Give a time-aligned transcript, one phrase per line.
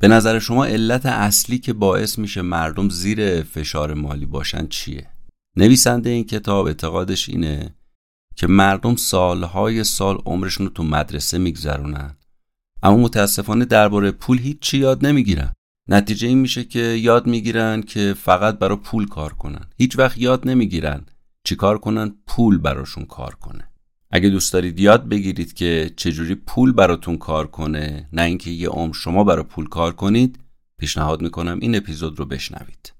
[0.00, 5.06] به نظر شما علت اصلی که باعث میشه مردم زیر فشار مالی باشن چیه؟
[5.56, 7.74] نویسنده این کتاب اعتقادش اینه
[8.36, 12.16] که مردم سالهای سال عمرشون رو تو مدرسه میگذرونن.
[12.82, 15.52] اما متاسفانه درباره پول هیچی یاد نمی‌گیرن.
[15.88, 19.66] نتیجه این میشه که یاد می‌گیرن که فقط برای پول کار کنن.
[19.76, 21.06] هیچ وقت یاد نمی‌گیرن
[21.44, 23.67] چیکار کنن؟ پول براشون کار کنه.
[24.10, 28.94] اگه دوست دارید یاد بگیرید که چجوری پول براتون کار کنه نه اینکه یه عمر
[28.94, 30.38] شما برای پول کار کنید
[30.78, 32.92] پیشنهاد می‌کنم این اپیزود رو بشنوید.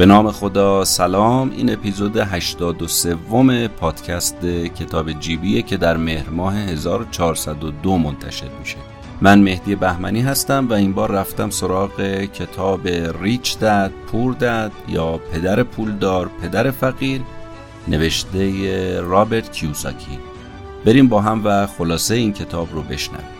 [0.00, 1.50] به نام خدا سلام.
[1.50, 8.76] این اپیزود 83 وم پادکست کتاب جیبیه که در مهر ماه 1402 منتشر میشه.
[9.20, 12.88] من مهدی بهمنی هستم و این بار رفتم سراغ کتاب
[13.22, 17.20] ریچ داد پور داد یا پدر پولدار پدر فقیر
[17.88, 20.18] نوشته رابرت کیوساکی
[20.84, 23.39] بریم با هم و خلاصه این کتاب رو بشنویم.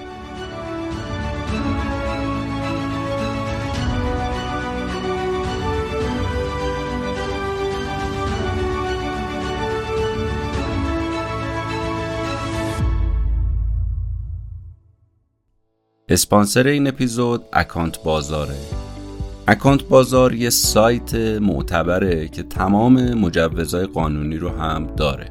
[16.10, 18.54] اسپانسر این اپیزود اکانت بازاره.
[19.48, 25.30] اکانت بازار یه سایت معتبره که تمام مجوزهای قانونی رو هم داره.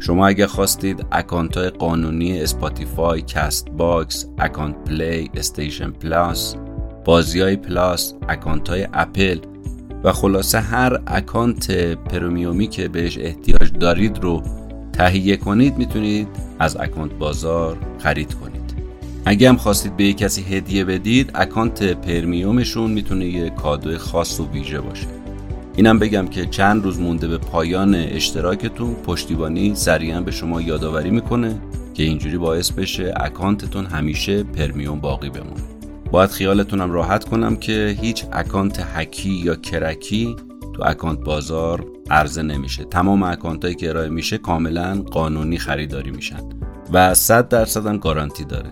[0.00, 6.56] شما اگه خواستید اکانت های قانونی اسپاتیفای، کست باکس، اکانت پلی استیشن پلاس،
[7.04, 9.38] بازی های پلاس، اکانت های اپل
[10.04, 14.42] و خلاصه هر اکانت premium ی که بهش احتیاج دارید رو
[14.92, 18.53] تهیه کنید می‌تونید از اکانت بازار خرید کنید.
[19.26, 24.40] اگه هم خواستید به یک کسی هدیه بدید اکانت premium شون می‌تونه یه کادو خاص
[24.40, 25.06] و ویژه باشه.
[25.76, 31.58] اینم بگم که چند روز مونده به پایان اشتراکتون پشتیبانی سریعا به شما یادآوری می‌کنه
[31.94, 35.62] که اینجوری باعث بشه اکانتتون همیشه premium باقی بمونه.
[36.10, 40.36] باید خیالتونم راحت کنم که هیچ اکانت هکی یا کرکی
[40.74, 42.84] تو اکانت بازار عرضه نمیشه.
[42.84, 46.40] تمام اکانت که ارائه میشه کاملا قانونی خریداری میشن
[46.92, 48.70] و 100 درصد هم گارانتی داره.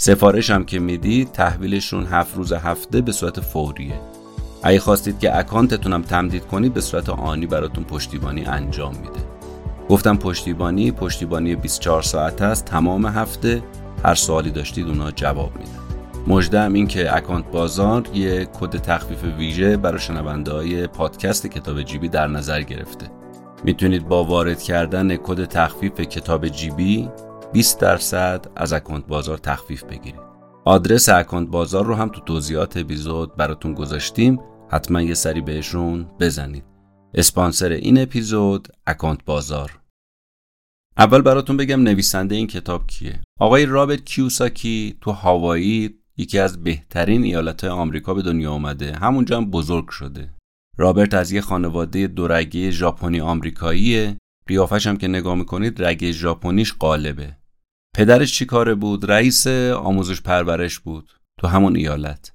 [0.00, 4.00] سفارش هم که می‌دید تحویلشون هفت روز هفته به صورت فوریه.
[4.62, 9.20] اگه خواستید که اکانتتون هم تمدید کنید به صورت آنی براتون پشتیبانی انجام میده.
[9.88, 13.62] گفتم پشتیبانی پشتیبانی 24 ساعته است تمام هفته.
[14.04, 15.70] هر سوالی داشتید اونا جواب میدن.
[16.26, 22.08] مژده‌م این که اکانت بازار یه کد تخفیف ویژه برای شنونده های پادکست کتاب جیبی
[22.08, 23.06] در نظر گرفته.
[23.64, 27.08] می‌تونید با وارد کردن کد تخفیف کتاب جیبی
[27.52, 30.20] 20 درصد از اکانت بازار تخفیف بگیرید.
[30.64, 34.40] آدرس اکانت بازار رو هم تو توضیحات اپیزود براتون گذاشتیم.
[34.70, 36.64] حتما یه سری بهشون بزنید.
[37.14, 39.80] اسپانسر این اپیزود اکانت بازار.
[40.96, 43.20] اول براتون بگم نویسنده این کتاب کیه.
[43.40, 49.50] آقای رابرت کیوساکی تو هاوایی یکی از بهترین ایالتهای آمریکا به دنیا آمده همونجا هم
[49.50, 50.30] بزرگ شده.
[50.78, 54.16] رابرت از یه خانواده دورگه ژاپنی آمریکاییه.
[54.46, 57.39] قیافش هم که نگاه می‌کنید رگ ژاپنیش قالبه.
[57.96, 59.46] پدرش چی کاره بود؟ رئیس
[59.76, 61.10] آموزش پرورش بود.
[61.40, 62.32] تو همون ایالت.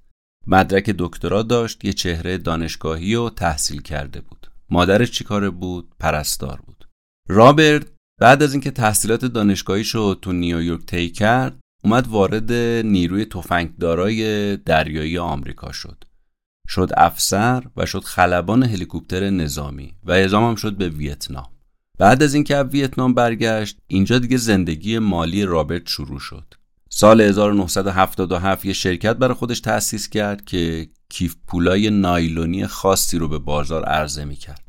[0.48, 4.48] مدرک دکترا داشت یه چهره دانشگاهی و تحصیل کرده بود.
[4.70, 6.88] مادرش چی کاره بود؟ پرستار بود.
[7.30, 7.88] رابرت
[8.22, 12.54] بعد از اینکه تحصیلات دانشگاهیشو تو نیویورک طی کرد اومد وارد
[12.86, 16.04] نیروی تفنگدارای دریایی آمریکا شد.
[16.68, 21.55] شد افسر و شد خلبان هلیکوپتر نظامی و اعزامم شد به ویتنام.
[21.98, 26.54] بعد از اینکه ویتنام برگشت اینجا دیگه زندگی مالی رابرت شروع شد
[26.90, 33.40] سال 1977 یه شرکت برای خودش تأسیس کرد که کیف پولای نایلونی خاصی رو به
[33.40, 34.64] بازار عرضه می کرد.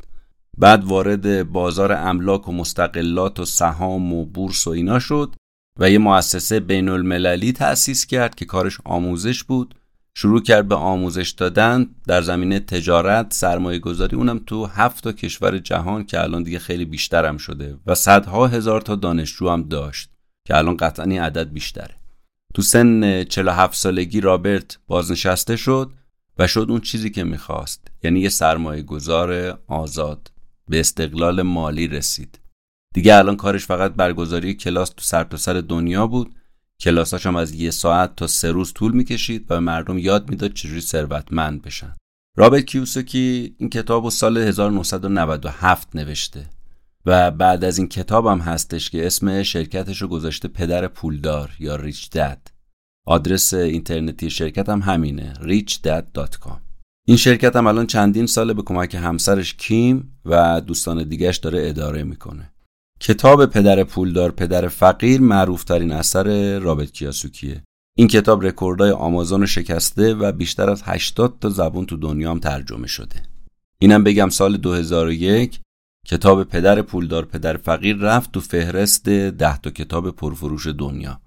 [0.58, 5.34] بعد وارد بازار املاک و مستقلات و سهام و بورس و اینا شد
[5.78, 9.74] و یه مؤسسه بین المللی تأسیس کرد که کارش آموزش بود
[10.18, 15.58] شروع کرد به آموزش دادن در زمینه تجارت سرمایه گذاری اونم تو هفت تا کشور
[15.58, 20.10] جهان که الان دیگه خیلی بیشترم شده و صدها هزار تا دانشجو هم داشت
[20.46, 21.94] که الان قطعا این عدد بیشتره.
[22.54, 25.90] تو سن 47 سالگی رابرت بازنشسته شد
[26.38, 30.30] و شد اون چیزی که می‌خواست یعنی یه سرمایه گذار آزاد.
[30.68, 32.40] به استقلال مالی رسید.
[32.94, 36.34] دیگه الان کارش فقط برگزاری کلاس تو سرتاسر سر دنیا بود.
[36.80, 40.80] کلاساش هم از یه ساعت تا سه روز طول می‌کشید و مردم یاد می‌داد چجوری
[40.80, 41.96] ثروتمند بشن.
[42.36, 46.46] رابرت کیوسکی این کتاب و سال 1997 نوشته
[47.06, 51.76] و بعد از این کتاب هم هستش که اسم شرکتش رو گذاشته پدر پولدار یا
[51.76, 52.48] ریچ دد.
[53.06, 56.58] آدرس اینترنتی شرکت هم همینه richdad.com
[57.08, 62.02] این شرکت هم الان چندین ساله به کمک همسرش کیم و دوستان دیگهش داره اداره
[62.02, 62.52] می‌کنه.
[63.00, 67.62] کتاب پدر پولدار پدر فقیر معروفترین اثر رابرت کیوساکیه.
[67.98, 72.38] این کتاب رکوردای آمازون رو شکسته و بیشتر از 80 تا زبون تو دنیا هم
[72.38, 73.22] ترجمه شده.
[73.78, 75.60] اینم بگم سال 2001
[76.06, 81.20] کتاب پدر پولدار پدر فقیر رفت تو فهرست 10 تا کتاب پرفروش دنیا.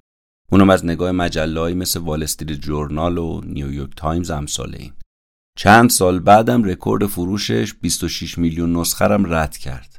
[0.52, 4.92] اونم از نگاه مجله‌ای مثل وال استریت جورنال و نیویورک تایمز امثال این.
[5.58, 9.99] چند سال بعدم رکورد فروشش 26 میلیون نسخه رو هم رد کرد.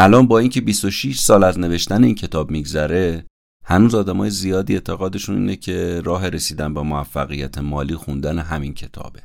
[0.00, 3.24] الان با اینکه 26 سال از نوشتن این کتاب میگذره
[3.64, 9.22] هنوز آدمای زیادی اعتقادشون اینه که راه رسیدن به موفقیت مالی خوندن همین کتابه.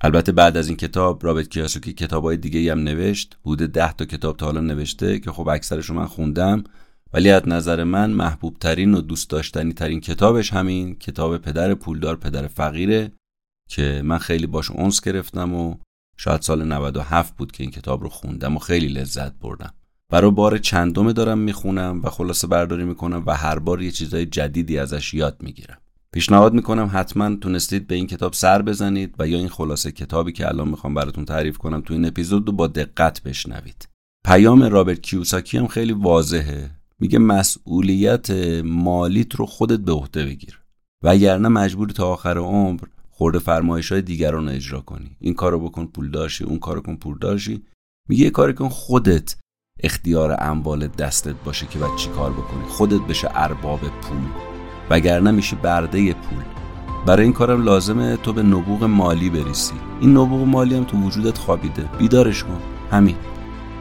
[0.00, 3.38] البته بعد از این کتاب رابرت کیاسوکی کتابای دیگه هم نوشت.
[3.46, 6.64] حدود 10 تا کتاب تا حالا نوشته که خب اکثرش من خوندم.
[7.12, 12.16] ولی از نظر من محبوب ترین و دوست داشتنی ترین کتابش همین کتاب پدر پولدار
[12.16, 13.12] پدر فقیره
[13.68, 15.76] که من خیلی باش اونس گرفتم و
[16.16, 19.74] شاید سال 97 بود که این کتاب رو خوندم و خیلی لذت بردم.
[20.10, 24.78] برای بار چندمه دارم می‌خونم و خلاصه برداری می‌کنم و هر بار یه چیزای جدیدی
[24.78, 25.78] ازش یاد می‌گیرم.
[26.12, 30.48] پیشنهاد می‌کنم حتما تونستید به این کتاب سر بزنید و یا این خلاصه کتابی که
[30.48, 33.88] الان می‌خوام براتون تعریف کنم تو این اپیزود رو با دقت بشنوید.
[34.24, 36.70] پیام رابرت کیوساکی هم خیلی واضحه.
[37.00, 38.30] میگه مسئولیت
[38.64, 40.60] مالیت رو خودت به عهده بگیر.
[41.02, 42.80] وگرنه مجبوری تا آخر عمر
[43.10, 45.16] خورده فرمایش های دیگران رو اجرا کنی.
[45.20, 47.62] این کارو بکن پول داشی اون کارو کن پول داشی
[48.08, 49.36] میگه کاری کن خودت
[49.82, 52.64] اختیار اموال دستت باشه که باید چی کار بکنی.
[52.68, 54.18] خودت بشه ارباب پول.
[54.90, 56.42] وگرنه میشی برده پول.
[57.06, 61.38] برای این کارم لازمه تو به نبوغ مالی بریسی این نبوغ مالی هم تو وجودت
[61.38, 61.82] خوابیده.
[61.98, 62.58] بیدارش کن.
[62.90, 63.16] همین.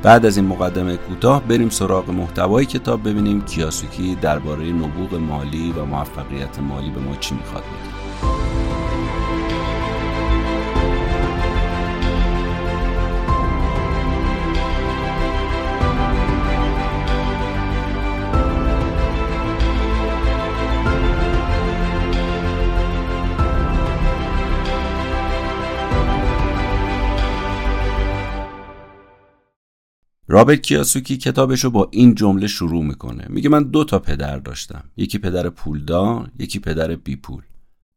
[0.04, 5.86] بعد از این مقدمه کوتاه بریم سراغ محتوای کتاب ببینیم کیاسوکی درباره نبوغ مالی و
[5.86, 7.99] موفقیت مالی به ما چی می‌خواد بگه
[30.32, 33.26] رابرت کیاسوکی کتابش رو با این جمله شروع می‌کنه.
[33.30, 34.84] میگه من دو تا پدر داشتم.
[34.98, 37.42] یکی پدر پولدار یکی پدر بی پول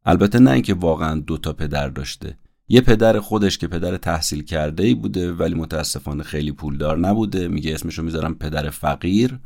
[0.05, 2.37] البته نه اینکه واقعا دو تا پدر داشته.
[2.67, 7.47] یه پدر خودش که پدر تحصیل کرده ای بوده ولی متاسفانه خیلی پولدار نبوده.
[7.47, 9.39] میگه اسمشو می‌ذارم پدر فقیر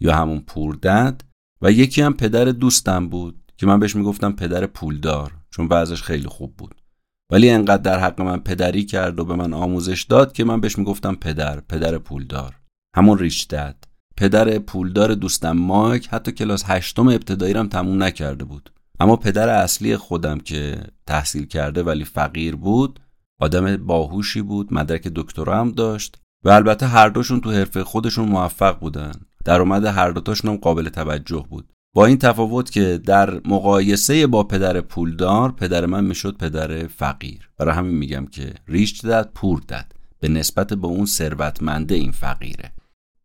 [0.00, 1.20] یا همون پوردد
[1.62, 6.28] و یکی هم پدر دوستم بود که من بهش می‌گفتم پدر پولدار چون وضعش خیلی
[6.28, 6.74] خوب بود.
[7.32, 10.78] ولی انقدر در حق من پدری کرد و به من آموزش داد که من بهش
[10.78, 12.54] می‌گفتم پدر پدر پولدار.
[12.96, 13.76] همون ریش داد.
[14.16, 18.72] پدر پولدار دوستم مایک حتی کلاس هشتم ابتدایی رم تموم نکرده بود.
[19.00, 23.00] اما پدر اصلی خودم که تحصیل کرده ولی فقیر بود
[23.40, 28.78] آدم باهوشی بود مدرک دکترا هم داشت و البته هر دوشون تو حرفه خودشون موفق
[28.78, 29.12] بودن.
[29.44, 31.72] درآمد هر دوتاشون هم قابل توجه بود.
[31.96, 37.50] با این تفاوت که در مقایسه با پدر پولدار پدر من می‌شد پدر فقیر.
[37.58, 39.84] برای همین میگم که ریچ داد پور داد.
[40.20, 42.72] به نسبت به اون ثروتمنده این فقیره.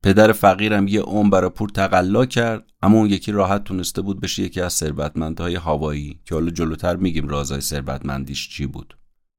[0.04, 4.44] پدر فقیرم یه اون برای پور تقلا کرد اما اون یکی راحت تونسته بود بشه
[4.44, 8.98] یکی از ثروتمندهای هوایی که حالا جلوتر میگیم رازای ثروتمندیش چی بود.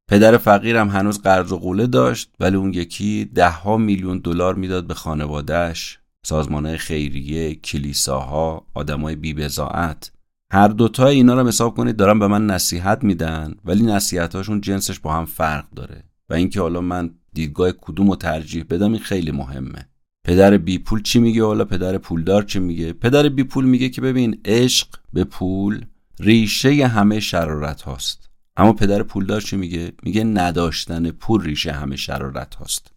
[0.09, 4.87] پدر فقیرم هنوز قرض و قوله داشت ولی اون یکی ده ها میلیون دلار می‌داد
[4.87, 10.13] به خانوادهش سازمان خیریه کلیساها آدمای بیبزاعت
[10.53, 15.13] هر دوتا اینا رو حساب کنید دارن به من نصیحت میدن ولی نصیحتاشون جنسش با
[15.13, 16.05] هم فرق داره.
[16.29, 19.89] و اینکه حالا من دیدگاه کدوم رو ترجیح بدم این خیلی مهمه.
[20.25, 24.01] پدر بی پول چی میگه؟ حالا پدر پولدار چی میگه؟ پدر بی پول میگه که
[24.01, 25.85] ببین عشق به پول
[26.21, 28.31] ریشه همه شرارت هاست.
[28.57, 32.92] اما پدر پولدار چی میگه؟ میگه نداشتن پول ریشه همه شرارت هاست.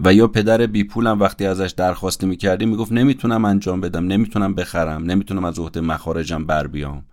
[0.00, 5.04] و یا پدر بی پولم وقتی ازش درخواست می‌کردی می‌گفت نمی‌تونم انجام بدم نمی‌تونم بخرم
[5.04, 7.04] نمی‌تونم از عهده مخارجم بر بیام.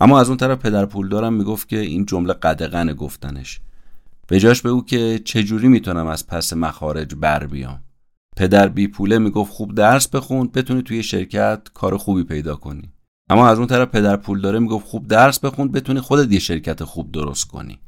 [0.00, 3.60] اما از اون طرف پدر پول دارم می‌گفت که این جمله قدغن گفتنش.
[4.28, 7.82] به جاش به او که چجوری می‌تونم از پس مخارج بر بیام.
[8.36, 12.92] پدر بی پوله می‌گفت خوب درس بخون بتونی توی شرکت کار خوبی پیدا کنی.
[13.30, 16.84] اما از اون طرف پدر پول داره می‌گفت خوب درس بخون بتونی خودت یه شرکت
[16.84, 17.78] خوب درست کنی.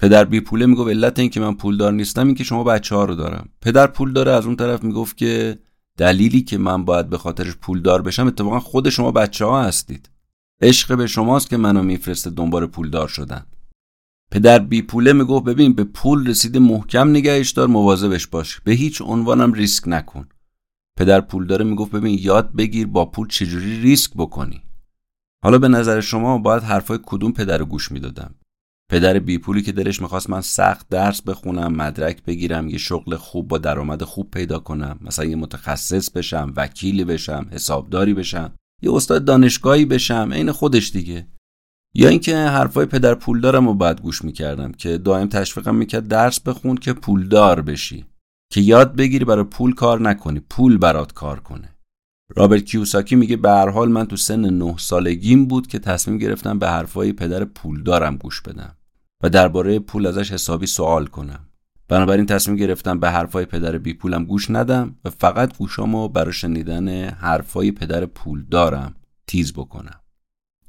[0.00, 3.04] پدر بی پوله می‌گفت علت این که من پولدار نیستم این که شما بچه ها
[3.04, 3.48] رو دارم.
[3.60, 5.58] پدر پول داره از اون طرف می‌گفت که
[5.96, 10.10] دلیلی که من باید به خاطرش پولدار بشم اتفاقا خود شما بچه ها هستید.
[10.62, 13.46] عشق به شماست که منو میفرسته دنبال پولدار شدن.
[14.30, 18.60] پدر بی پوله می‌گفت ببین به پول رسیده محکم نگهش دار مواظبش باش.
[18.60, 20.28] به هیچ عنوانم ریسک نکن.
[20.96, 24.62] پدر پول داره می‌گفت ببین یاد بگیر با پول چجوری ریسک بکنی.
[25.44, 28.34] حالا به نظر شما باید حرفای کدوم پدر گوش می‌دادم؟
[28.90, 33.48] پدر بی پولی که دلش می‌خواست من سخت درس بخونم مدرک بگیرم یه شغل خوب
[33.48, 38.52] با درآمد خوب پیدا کنم مثلا یه متخصص بشم وکیلی بشم حسابداری بشم
[38.82, 41.26] یه استاد دانشگاهی بشم عین خودش دیگه.
[41.94, 46.76] یا اینکه حرفای پدر پولدارم رو باید گوش می‌کردم که دائم تشویقم می‌کرد درس بخون
[46.76, 48.04] که پولدار بشی.
[48.52, 51.76] که یاد بگیری برای پول کار نکنی پول برات کار کنه.
[52.36, 56.58] رابرت کیوساکی میگه به هر حال من تو سن نه سالگیم بود که تصمیم گرفتم
[56.58, 58.75] به حرفای پدر پولدارم گوش بدم.
[59.22, 61.46] و درباره پول ازش حسابی سوال کنم.
[61.88, 67.08] بنابراین تصمیم گرفتم به حرفای پدر بی پولم گوش ندم و فقط گوشامو برای شنیدن
[67.08, 68.94] حرفای پدر پولدارم
[69.26, 70.00] تیز بکنم.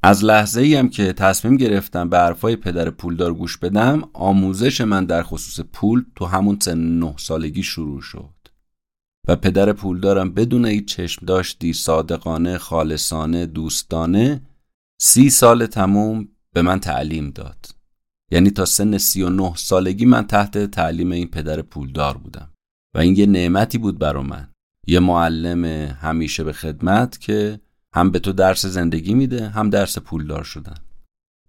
[0.04, 5.24] از لحظه ای که تصمیم گرفتم به حرفای پدر پولدار گوش بدم آموزش من در
[5.24, 8.34] خصوص پول تو همون سن نه سالگی شروع شد.
[9.28, 14.42] و پدر پولدارم بدون هیچ چشم داشتی صادقانه خالصانه دوستانه
[15.02, 17.77] سی سال تموم به من تعلیم داد.
[18.32, 22.50] یعنی تا سن سی و نه سالگی من تحت تعلیم این پدر پولدار بودم.
[22.96, 24.48] و این یه نعمتی بود برا من.
[24.88, 25.66] یه معلم
[26.02, 27.60] همیشه به خدمت که
[27.94, 30.78] هم به تو درس زندگی میده هم درس پولدار شدن.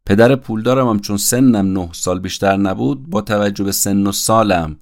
[0.06, 4.76] پدر پولدارم هم چون سنم نه سال بیشتر نبود با توجه به سن و سالم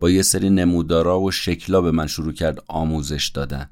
[0.00, 3.70] با یه سری نمودارا و شکلا به من شروع کرد آموزش دادن.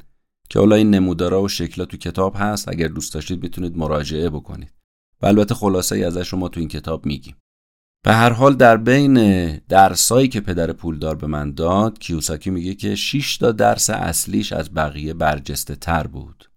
[0.51, 4.73] که حالا این نمودارا و شکلا تو کتاب هست اگر دوست داشتید می‌تونید مراجعه بکنید.
[5.23, 7.37] و البته خلاصه ای ازش شما تو این کتاب میگیم.
[8.03, 12.95] به هر حال در بین درسایی که پدر پولدار به من داد کیوساکی میگه که
[12.95, 16.51] 6 تا درس اصلیش از بقیه برجسته تر بود.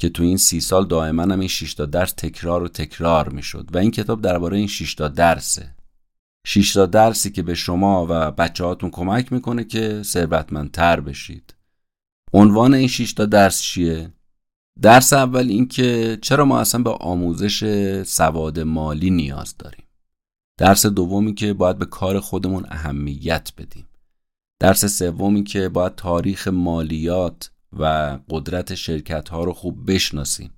[0.00, 3.68] که تو این سی سال دائما هم این 6 تا درس تکرار و تکرار می‌شد
[3.72, 5.74] و این کتاب درباره این 6 تا درسه.
[6.46, 11.54] 6 تا درسی که به شما و بچه هاتون کمک می‌کنه که ثروتمندتر بشید.
[12.32, 14.12] عنوان این 6 تا درس چیه؟
[14.82, 17.64] درس اول این که چرا ما اصلا به آموزش
[18.02, 19.84] سواد مالی نیاز داریم؟
[20.60, 23.86] درس دومی که باید به کار خودمون اهمیت بدیم.
[24.58, 30.50] درس سومی که باید تاریخ مالیات و قدرت شرکت ها رو خوب بشناسیم.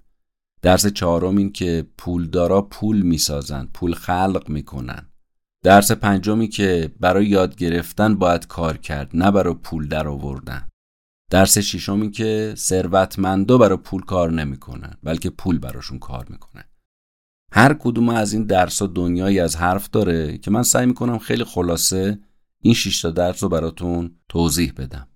[0.62, 5.06] درس چهارم این که پولدارا پول می‌سازن پول خلق می‌کنن.
[5.64, 10.68] درس پنجمی که برای یاد گرفتن باید کار کرد نه برای پول در آوردن
[11.30, 16.64] درس ششمی که ثروتمندا برای پول کار نمی‌کنن بلکه پول براشون کار می‌کنه
[17.54, 21.44] هر کدوم از این درس ها دنیایی از حرف داره که من سعی می‌کنم خیلی
[21.44, 22.18] خلاصه
[22.60, 25.08] این 6 تا درس رو براتون توضیح بدم.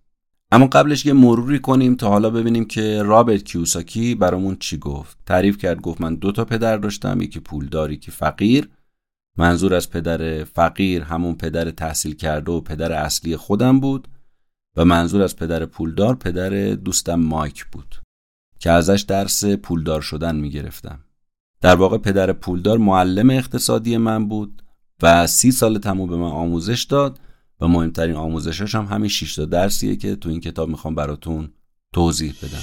[0.52, 5.18] اما قبلش یه مروری کنیم تا حالا ببینیم که رابرت کیوساکی برامون چی گفت.
[5.26, 8.68] تعریف کرد گفت من دو تا پدر داشتم یکی پولدار یکی فقیر.
[9.38, 14.08] منظور از پدر فقیر همون پدر تحصیل کرده و پدر اصلی خودم بود
[14.76, 17.94] و منظور از پدر پولدار پدر دوستم مایک بود
[18.58, 21.05] که ازش درس پولدار شدن می‌گرفتم.
[21.60, 24.62] در واقع پدر پولدار معلم اقتصادی من بود
[25.02, 27.20] و سی سال تموم به من آموزش داد
[27.60, 31.48] و مهمترین آموزشش هم همین 6 تا درسیه که تو این کتاب می‌خوام براتون
[31.92, 32.62] توضیح بدم.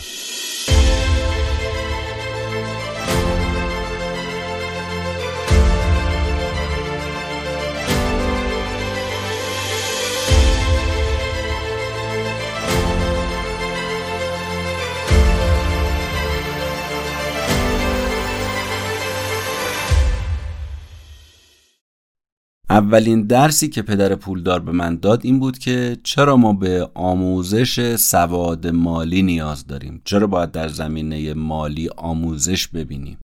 [22.74, 27.96] اولین درسی که پدر پولدار به من داد این بود که چرا ما به آموزش
[27.96, 33.18] سواد مالی نیاز داریم؟ چرا باید در زمینه مالی آموزش ببینیم؟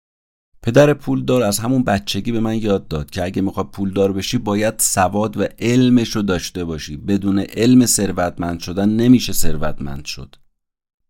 [0.63, 4.75] پدر پولدار از همون بچگی به من یاد داد که اگه می‌خواد پولدار بشی باید
[4.79, 6.97] سواد و علمش رو داشته باشی.
[6.97, 10.35] بدون علم ثروتمند شدن نمیشه ثروتمند شد.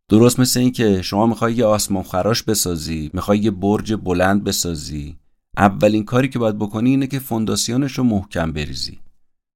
[0.08, 5.16] درست مثل این که شما می‌خوای یه آسمان خراش بسازی می‌خوای یه برج بلند بسازی.
[5.58, 8.98] اولین کاری که باید بکنی اینه که فونداسیونش رو محکم بریزی.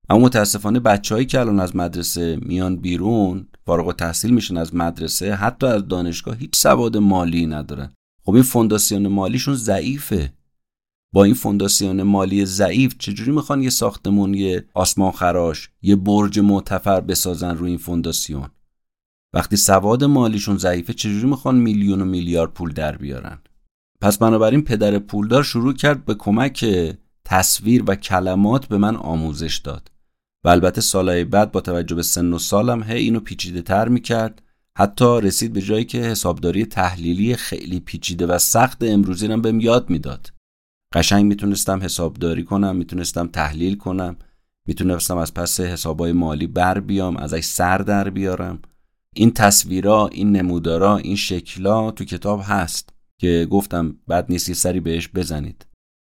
[0.09, 5.67] اما متاسفانه بچههایی که الان از مدرسه میان بیرون فارغ تحصیل میشن از مدرسه حتی
[5.67, 7.93] از دانشگاه هیچ سواد مالی ندارن.
[8.25, 10.33] خب این فونداسیون مالیشون ضعیفه.
[11.15, 17.01] با این فونداسیون مالی ضعیف چجوری می‌خوان یه ساختمون یه آسمان خراش یه برج معتفر
[17.01, 18.49] بسازن روی این فونداسیون؟
[19.35, 23.39] وقتی سواد مالیشون ضعیفه چجوری می‌خوان میلیون و میلیارد پول در بیارن؟
[24.03, 26.67] پس بنابراین پدر پولدار شروع کرد به کمک
[27.25, 29.91] تصویر و کلمات به من آموزش داد.
[30.45, 34.01] و البته سالهای بعد با توجه به سن و سالم هی اینو پیچیده تر می
[34.01, 34.43] کرد
[34.79, 39.91] حتی رسید به جایی که حسابداری تحلیلی خیلی پیچیده و سخت امروزی رو بهم یاد
[39.91, 40.33] می‌داد.
[40.95, 44.17] قشنگ می‌تونستم حسابداری کنم می‌تونستم تحلیل کنم
[44.67, 48.59] می‌تونستم از پس حسابای مالی بر بیام ازش سر در بیارم.
[49.15, 52.92] این تصویرا این نمودارا این شکلا تو کتاب هست.
[53.23, 55.67] که گفتم بعد نیست سری بهش بزنید.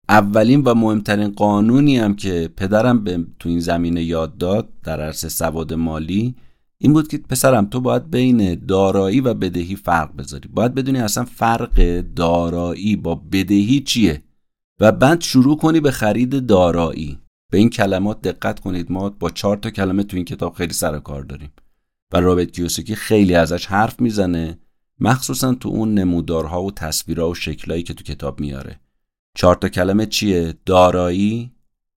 [0.10, 5.30] اولین و مهمترین قانونی هم که پدرم به تو این زمینه یاد داد در عرصه
[5.30, 6.36] سواد مالی
[6.78, 10.50] این بود که پسرم تو باید بین دارایی و بدهی فرق بذاری.
[10.54, 14.24] باید بدونی اصلا فرق دارایی با بدهی چیه
[14.80, 17.20] و بعد شروع کنی به خرید دارایی.
[17.52, 18.92] به این کلمات دقت کنید.
[18.92, 21.52] ما با چهار تا کلمه تو این کتاب خیلی سر کار داریم.
[22.14, 24.60] و رابط کیوسکی خیلی ازش حرف می‌زنه.
[25.00, 28.80] مخصوصا تو اون نمودارها و تصویرها و شکلایی که تو کتاب میاره.
[29.36, 31.52] چهار تا کلمه چیه؟ دارایی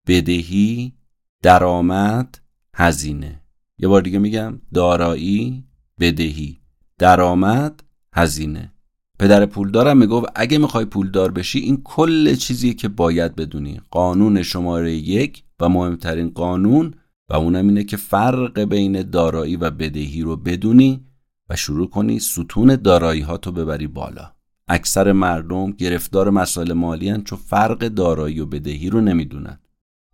[0.06, 0.94] بدهی
[1.42, 2.38] درآمد
[2.74, 3.42] هزینه.
[3.78, 5.64] یه بار دیگه میگم دارایی
[6.00, 6.60] بدهی.
[6.98, 7.82] درآمد
[8.14, 8.72] هزینه.
[9.18, 13.80] پدر پولدارم می‌گفت اگه می‌خوای پولدار بشی این کل چیزیه که باید بدونی.
[13.90, 16.94] قانون شماره یک و مهمترین قانون
[17.28, 21.06] و اونم اینه که فرق بین دارایی و بدهی رو بدونی
[21.50, 24.32] و شروع کنی ستون دارایی ها تو ببری بالا.
[24.68, 29.58] اکثر مردم گرفتار مسائل مالی هن چون فرق دارایی و بدهی رو نمی‌دونن.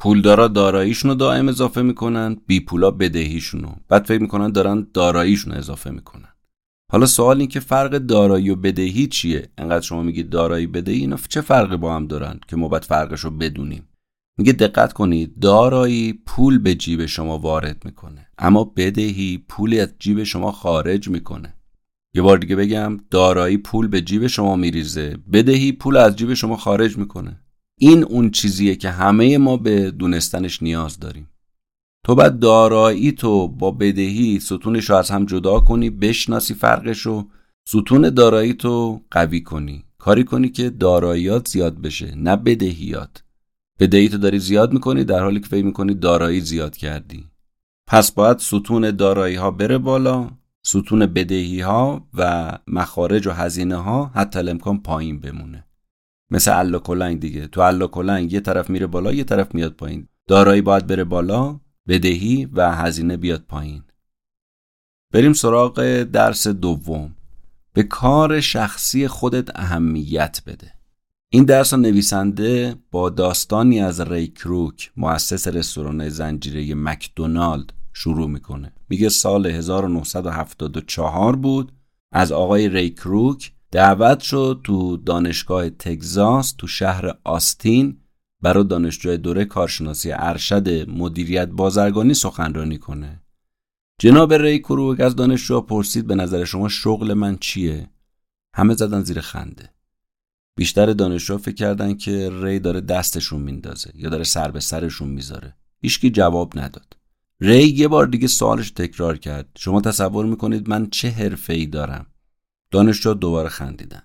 [0.01, 3.73] پولدارا داراییشون رو دائم اضافه می‌کنن بی پولا بدهیشون رو.
[3.89, 6.29] بعد فکر می‌کنن دارن داراییشون رو اضافه می‌کنن.
[6.93, 11.19] حالا سوال این که فرق دارایی و بدهی چیه؟ انقدر شما میگید دارایی بدهی اینا
[11.29, 13.89] چه فرقی با هم دارن که ما باید فرقش رو بدونیم؟
[14.39, 18.27] میگه دقت کنید دارایی پول به جیب شما وارد می‌کنه.
[18.39, 21.55] اما بدهی پولی از جیب شما خارج می‌کنه.
[22.15, 26.57] یه بار دیگه بگم دارایی پول به جیب شما میریزه بدهی پول از جیب شما
[26.57, 27.41] خارج می‌کنه.
[27.79, 31.29] این اون چیزیه که همه ما به دونستنش نیاز داریم.
[32.07, 37.29] تو باید دارایی تو با بدهی ستونش رو از هم جدا کنی بشناسی فرقش رو.
[37.69, 39.85] ستون دارایی تو قوی کنی.
[39.99, 43.23] کاری کنی که داراییات زیاد بشه نه بدهیات.
[43.81, 47.25] بدهی تو داری زیاد می‌کنی در حالی که فکر می‌کنی دارایی زیاد کردی.
[47.87, 50.31] پس باید ستون دارایی ها بره بالا
[50.65, 55.67] ستون بدهی ها و مخارج و هزینه ها حتی الامکان پایین بمونه.
[56.31, 57.47] مثل الا دیگه.
[57.47, 60.09] تو الا یه طرف میره بالا یه طرف میاد پایین.
[60.29, 63.83] دارایی باید بره بالا بدهی و هزینه بیاد پایین.
[65.13, 67.17] بریم سراغ درس دوم.
[67.73, 70.72] به کار شخصی خودت اهمیت بده.
[71.35, 78.73] این درس نویسنده با داستانی از ری کروک مؤسس رستوران زنجیره مکدونالد شروع می‌کنه.
[78.89, 81.73] میگه سال 1974 بود.
[82.13, 87.97] از آقای ری کروک دعوت شد تو دانشگاه تگزاس تو شهر آستین
[88.43, 93.23] برای دانشجوی دوره کارشناسی ارشد مدیریت بازرگانی سخنرانی کنه.
[94.01, 97.91] جناب ری کروک از دانشجو پرسید به نظر شما شغل من چیه؟
[98.55, 99.71] همه زدن زیر خنده.
[100.57, 105.57] بیشتر دانشجو فکر کردن که ری داره دستشون میندازه یا داره سر به سرشون می‌ذاره.
[105.81, 106.97] هیچکی جواب نداد.
[107.41, 109.49] ری یه بار دیگه سوالش تکرار کرد.
[109.59, 112.07] شما تصور می‌کنید من چه حرفه ای دارم؟
[112.71, 114.03] دانشجو دوباره خندیدن.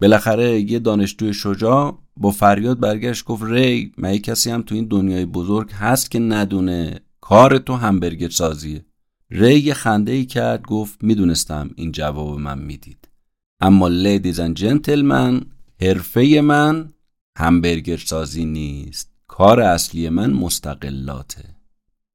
[0.00, 5.26] بالاخره یه دانشجوی شجاع با فریاد برگشت گفت ری من کسی هم تو این دنیای
[5.26, 8.84] بزرگ هست که ندونه کار تو همبرگر سازیه.
[9.30, 13.08] ری یه خنده ای کرد گفت می‌دونستم این جواب من می‌دید.
[13.60, 15.42] اما لیدیز and جنتلمن
[15.80, 16.92] حرفه من
[17.38, 19.10] همبرگر سازی نیست.
[19.26, 21.44] کار اصلی من مستقلاته.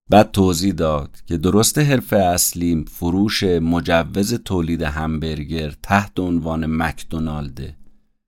[0.09, 7.77] بعد توضیح داد که درست حرفه اصلیم فروش مجوز تولید همبرگر تحت عنوان مکدونالده.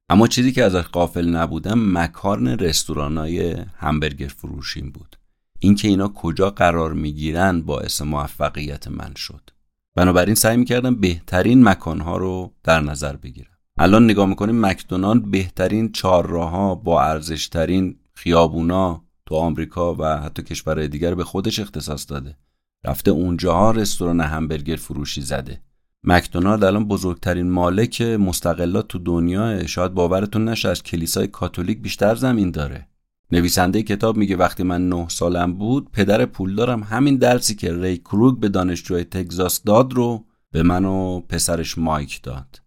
[0.10, 5.16] اما چیزی که ازش قافل نبودم مکارن رستورانای همبرگر فروشیم بود.
[5.60, 9.50] اینکه اینا کجا قرار می‌گیرن باعث موفقیت من شد.
[9.96, 13.53] بنابراین سعی می‌کردم بهترین مکانها رو در نظر بگیرم.
[13.78, 21.16] الان نگاه می‌کنیم مکدونالد بهترین چهارراهها با ارزشترین خیابونا تو آمریکا و حتی کشورهای دیگر
[21.16, 22.38] به خودش اختصاص داده.
[22.86, 25.62] رفته اونجاها رستوران همبرگر فروشی زده.
[26.04, 32.52] مکدونالد الان بزرگترین مالک مستقلات تو دنیا شاید باورتون نشه از کلیسای کاتولیک بیشتر زمین
[32.52, 32.88] داره.
[33.32, 38.40] نویسنده کتاب میگه وقتی من نه سالم بود پدر پولدارم همین درسی که ری کروگ
[38.40, 42.63] به دانشجوی تگزاس داد رو به من و پسرش مایک داد.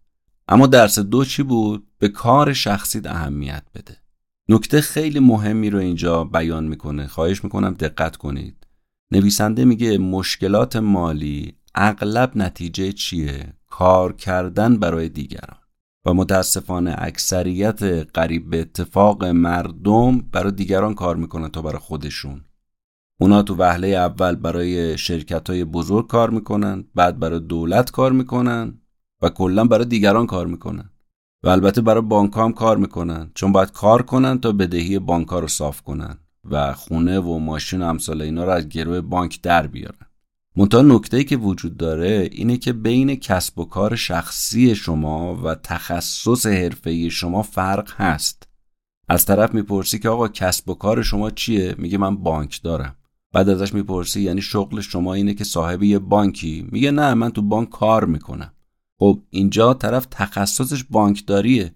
[0.47, 3.97] اما درس دو چی بود؟ به کار شخصیت اهمیت بده.
[4.49, 7.07] نکته خیلی مهمی رو اینجا بیان می‌کنه.
[7.07, 8.67] خواهش می‌کنم دقت کنید.
[9.11, 15.57] نویسنده میگه مشکلات مالی اغلب نتیجه چیه؟ کار کردن برای دیگران.
[16.05, 17.83] و متاسفانه اکثریت
[18.13, 22.41] قریب به اتفاق مردم برای دیگران کار می‌کنن تا برای خودشون.
[23.19, 28.81] اونا تو وهله اول برای شرکت های بزرگ کار می‌کنن بعد برای دولت کار می‌کنن.
[29.21, 30.89] و کلا برای دیگران کار می‌کنن.
[31.43, 33.31] و البته برای بانک هم کار می‌کنن.
[33.35, 36.17] چون باید کار کنن تا بدهی بانک رو صاف کنن.
[36.49, 40.07] و خونه و ماشین و امثال اینا رو از گروه بانک در بیارن.
[40.55, 46.45] منتها نکته که وجود داره اینه که بین کسب و کار شخصی شما و تخصص
[46.45, 48.47] حرفه‌ای شما فرق هست.
[49.09, 52.95] از طرف می‌پرسی که آقا کسب و کار شما چیه؟ میگه من بانک دارم.
[53.33, 56.67] بعد ازش می‌پرسی یعنی شغل شما اینه که صاحب یه بانکی.
[56.71, 58.53] میگه نه من تو بانک کار می‌کنم.
[58.99, 61.75] خب اینجا طرف تخصصش بانکداریه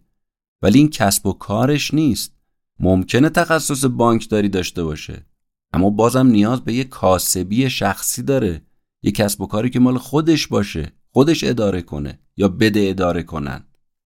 [0.62, 2.36] ولی این کسب و کارش نیست.
[2.80, 5.26] ممکنه تخصص بانکداری داشته باشه
[5.74, 8.62] اما بازم نیاز به یه کاسبی شخصی داره
[9.04, 13.64] یه کسب و کاری که مال خودش باشه خودش اداره کنه یا بده اداره کنن.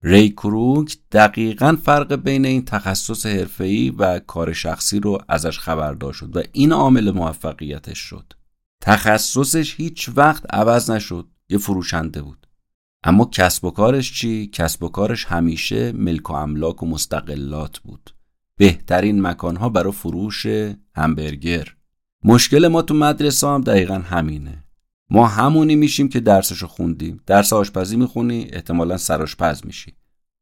[0.03, 6.35] ری کروک دقیقا فرق بین این تخصص حرفه‌ای و کار شخصی رو ازش خبردار شد
[6.35, 8.33] و این عامل موفقیتش شد.
[8.81, 12.47] تخصصش هیچ وقت عوض نشد یه فروشنده بود.
[13.03, 18.09] اما کسب و کارش چی؟ کسب و کارش همیشه ملک و املاک و مستقلات بود.
[18.57, 20.45] بهترین مکانها برای فروش
[20.95, 21.75] همبرگر.
[22.23, 24.63] مشکل ما تو مدرسه هم دقیقا همینه.
[25.09, 27.21] ما همونی میشیم که درسشو خوندیم.
[27.25, 29.93] درس آشپزی می‌خونی احتمالا سراشپز میشی.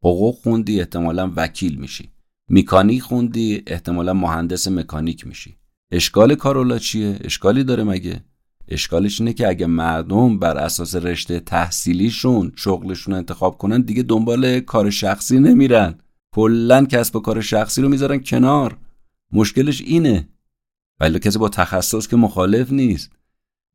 [0.03, 2.11] حقوق خوندی احتمالا وکیل میشی.
[2.49, 5.57] میکانیک خوندی احتمالا مهندس مکانیک میشی.
[5.91, 8.23] اشکال کارولا چیه؟ اشکالی داره مگه؟
[8.67, 14.89] اشکالش اینه که اگه مردم بر اساس رشته تحصیلیشون شغلشون انتخاب کنن دیگه دنبال کار
[14.89, 15.95] شخصی نمیرن.
[16.35, 18.77] کلا کسب و کار شخصی رو می‌ذارن کنار.
[19.31, 20.29] مشکلش اینه.
[20.99, 23.11] ولی کسی با تخصص که مخالف نیست.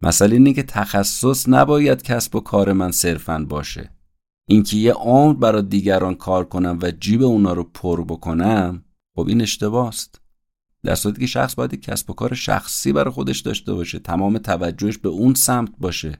[0.02, 3.90] مسئله اینه که تخصص نباید کسب و کار من صرفا باشه.
[4.48, 8.84] اینکه یه عمر برای دیگران کار کنم و جیب اونا رو پر بکنم
[9.16, 10.21] خب این اشتباست.
[10.84, 14.98] در صورتی که شخص باید کسب و کار شخصی برای خودش داشته باشه تمام توجهش
[14.98, 16.18] به اون سمت باشه.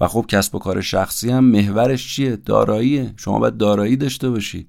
[0.00, 3.14] و خب کسب و کار شخصی هم محورش چیه؟ داراییه.
[3.16, 4.68] شما باید دارایی داشته باشی.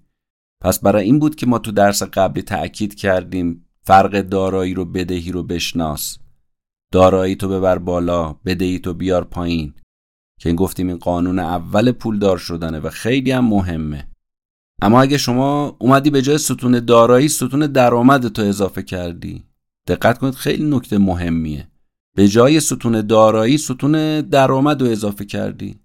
[0.62, 5.32] پس برای این بود که ما تو درس قبلی تأکید کردیم فرق دارایی رو بدهی
[5.32, 6.18] رو بشناس.
[6.92, 9.74] دارایی تو ببر بالا بدهی تو بیار پایین.
[10.40, 14.13] که گفتیم این قانون اول پولدار شدنه و خیلی هم مهمه.
[14.82, 19.44] اما اگه شما اومدی به جای ستون دارایی ستون درآمد تو اضافه کردی.
[19.88, 21.68] دقت کنید خیلی نکته مهمیه.
[22.16, 25.80] به جای ستون دارایی ستون درآمد رو اضافه کردی.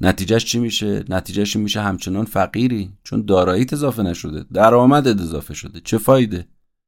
[0.00, 5.80] نتیجهش چی میشه؟ نتیجهش میشه همچنان فقیری چون دارایی اضافه نشده درآمد اضافه شده.
[5.84, 6.46] چه فایده؟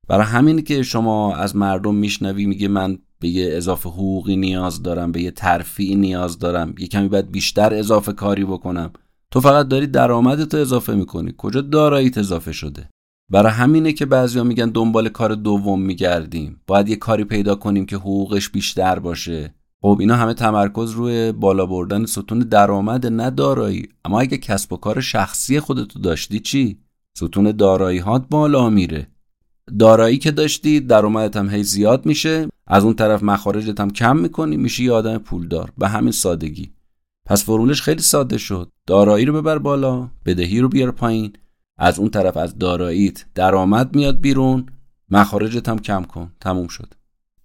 [0.08, 5.12] برای همینی که شما از مردم میشنوی میگه من به یه اضافه حقوقی نیاز دارم
[5.12, 8.92] به یه ترفیعی نیاز دارم یه کمی باید بیشتر اضافه کاری بکنم.
[9.32, 11.34] تو فقط داری درآمدت اضافه می‌کنی.
[11.38, 12.88] کجا داراییت اضافه شده؟
[13.30, 16.60] برای همینه که بعضیا میگن دنبال کار دوم میگردیم.
[16.66, 19.54] باید یه کاری پیدا کنیم که حقوقش بیشتر باشه.
[19.82, 23.88] خب اینا همه تمرکز روی بالا بردن ستون درآمد نه دارایی.
[24.04, 26.78] اما اگه کسب و کار شخصی خودتو داشتی چی؟
[27.16, 29.06] ستون دارایی هات بالا میره.
[29.78, 32.48] دارایی که داشتی درآمدت هم هی زیاد میشه.
[32.66, 35.72] از اون طرف مخارجت هم کم می‌کنی میشی یه آدم پولدار.
[35.78, 36.72] به همین سادگی.
[37.30, 38.70] پس فرمولش خیلی ساده شد.
[38.86, 41.32] دارایی رو ببر بالا بدهی رو بیار پایین.
[41.78, 44.66] از اون طرف از داراییت درآمد میاد بیرون.
[45.10, 46.32] مخارجت هم کم کن.
[46.40, 46.94] تموم شد.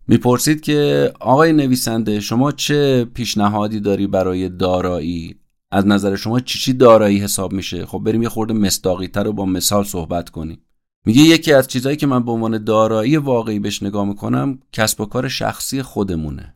[0.07, 5.35] می‌پرسید که آقای نویسنده شما چه پیشنهادی داری برای دارایی؟
[5.71, 9.33] از نظر شما چی چی دارایی حساب میشه؟ خب بریم یه خورده مصداقی تر رو
[9.33, 10.61] با مثال صحبت کنیم.
[11.05, 15.05] میگه یکی از چیزهایی که من به عنوان دارایی واقعی بهش نگاه می‌کنم کسب و
[15.05, 16.54] کار شخصی خودمونه.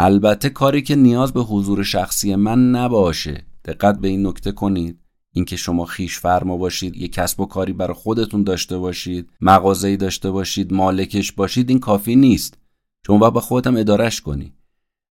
[0.00, 3.46] البته کاری که نیاز به حضور شخصی من نباشه.
[3.64, 4.98] دقت به این نکته کنید.
[5.32, 10.30] اینکه شما خیش فرما باشید یه کسب و کاری برای خودتون داشته باشید مغازه‌ای داشته
[10.30, 12.58] باشید مالکش باشید این کافی نیست.
[13.06, 14.54] شما باید با خودتم ادارش کنی.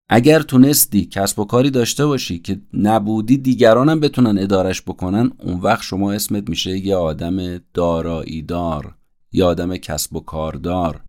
[0.10, 5.84] اگر تونستی کسب و کاری داشته باشی که نبودی دیگرانم بتونن ادارش بکنن اون وقت
[5.84, 8.96] شما اسمت میشه یه آدم دارایی دار
[9.32, 11.04] یا آدم کسب و کاردار.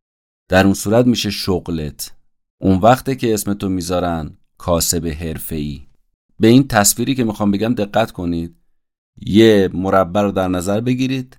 [0.49, 2.18] در اون صورت میشه شغلت.
[2.61, 5.81] اون وقته که اسمتو می‌ذارن کاسب حرفه‌ای.
[6.41, 8.57] به این تصویری که می‌خوام بگم دقت کنید.
[9.27, 11.39] یه مربع رو در نظر بگیرید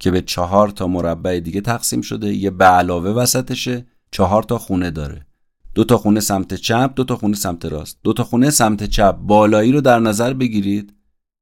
[0.00, 2.34] که به چهار تا مربع دیگه تقسیم شده.
[2.34, 3.86] یه به علاوه وسطشه.
[4.10, 5.26] چهار تا خونه داره.
[5.74, 7.98] دو تا خونه سمت چپ دو تا خونه سمت راست.
[8.02, 10.94] دو تا خونه سمت چپ بالایی رو در نظر بگیرید.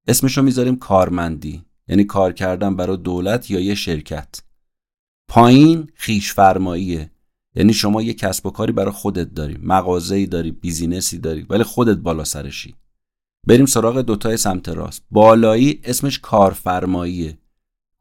[0.09, 1.65] اسمشو می‌ذاریم کارمندی.
[1.89, 4.43] یعنی کار کردن برای دولت یا یه شرکت.
[5.29, 7.11] پایین خیش فرماییه
[7.55, 11.97] یعنی شما یه کسب و کاری برای خودت داری مغازه‌ای داری بیزینسی داری ولی خودت
[11.97, 12.75] بالا سرشی.
[13.47, 15.03] بریم سراغ دوتای سمت راست.
[15.11, 17.39] بالایی اسمش کارفرماییه.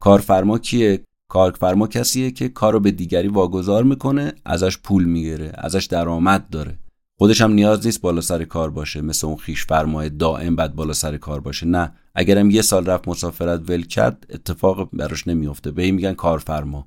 [0.00, 6.48] کارفرما کیه؟ کارفرما کسیه که کارو به دیگری واگذار می‌کنه ازش پول می‌گیره ازش درآمد
[6.50, 6.78] داره.
[7.18, 10.92] خودش هم نیاز نیست بالا سر کار باشه مثل اون خیش فرمای دائم بعد بالا
[10.92, 11.66] سر کار باشه.
[11.66, 16.86] نه اگرم یه سال رفت مسافرت ول کرد اتفاق براش نمیفته به این میگن کارفرما.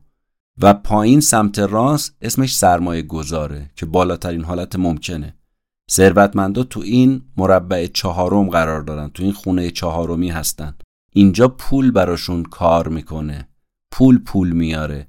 [0.61, 5.33] و پایین سمت راست اسمش سرمایه گذاره که بالاترین حالت ممکنه.
[5.91, 10.75] ثروتمندا تو این مربع چهارم قرار دارن تو این خونه چهارمی هستن.
[11.13, 13.49] اینجا پول براشون کار می‌کنه.
[13.91, 15.07] پول پول میاره.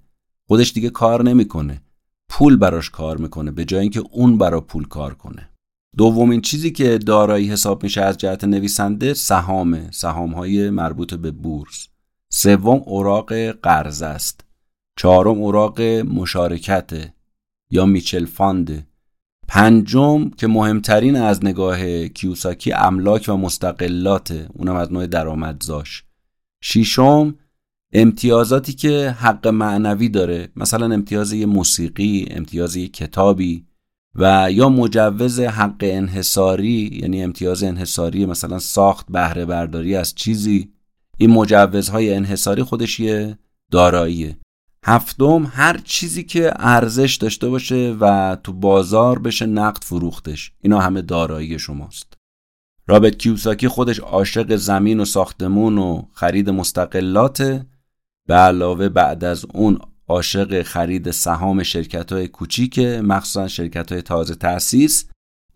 [0.49, 1.83] خودش دیگه کار نمی‌کنه.
[2.29, 5.49] پول براش کار می‌کنه به جای اینکه اون برا پول کار کنه.
[5.97, 11.89] دومین چیزی که دارایی حساب میشه از جهت نویسنده سهامه سهام های مربوط به بورس.
[12.33, 14.48] سوم اوراق قرضه است.
[14.99, 16.91] چهارم اوراق مشارکت
[17.71, 18.87] یا mutual fund.
[19.49, 26.05] پنجم که مهمترین از نگاه کیوساکی املاک و مستقلات اونم از نوع درآمدزاش.
[26.63, 27.35] ششم
[27.93, 33.67] امتیازاتی که حق معنوی داره مثلا امتیاز یه موسیقی امتیاز یه کتابی
[34.15, 40.73] و یا مجوز حق انحصاری یعنی امتیاز انحصاری مثلا ساخت بهره برداری از چیزی.
[41.19, 43.39] این مجوزهای انحصاری خودش یه
[43.71, 44.37] داراییه.
[44.85, 50.53] هفتم هر چیزی که ارزش داشته باشه و تو بازار بشه نقد فروختش.
[50.61, 52.15] اینا همه دارایی شماست.
[52.87, 57.67] رابرت کیوساکی خودش عاشق زمین و ساختمون و خرید مستقلاته.
[58.27, 64.35] به علاوه بعد از اون عاشق خرید سهام شرکت های کوچیک مخصوصا شرکت های تازه
[64.35, 65.09] تأسیس.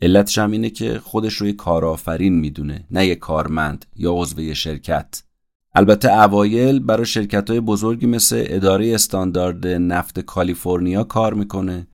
[0.03, 5.23] علتش هم اینه که خودش رو یه کارآفرین می‌دونه نه یه کارمند یا عضو شرکت.
[5.75, 11.87] البته اوایل برای شرکت های بزرگی مثل اداره استاندارد نفت کالیفرنیا کار می‌کنه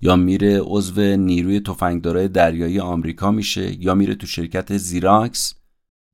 [0.00, 5.54] یا میره عضو نیروی تفنگدارای دریایی آمریکا میشه یا میره تو شرکت زیراکس.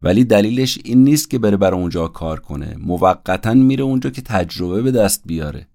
[0.02, 2.76] ولی دلیلش این نیست که بره برای اونجا کار کنه.
[2.78, 5.68] موقتا میره اونجا که تجربه به دست بیاره.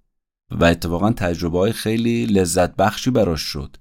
[0.51, 3.77] و اتفاقا تجربه های خیلی لذت بخشی براش شد.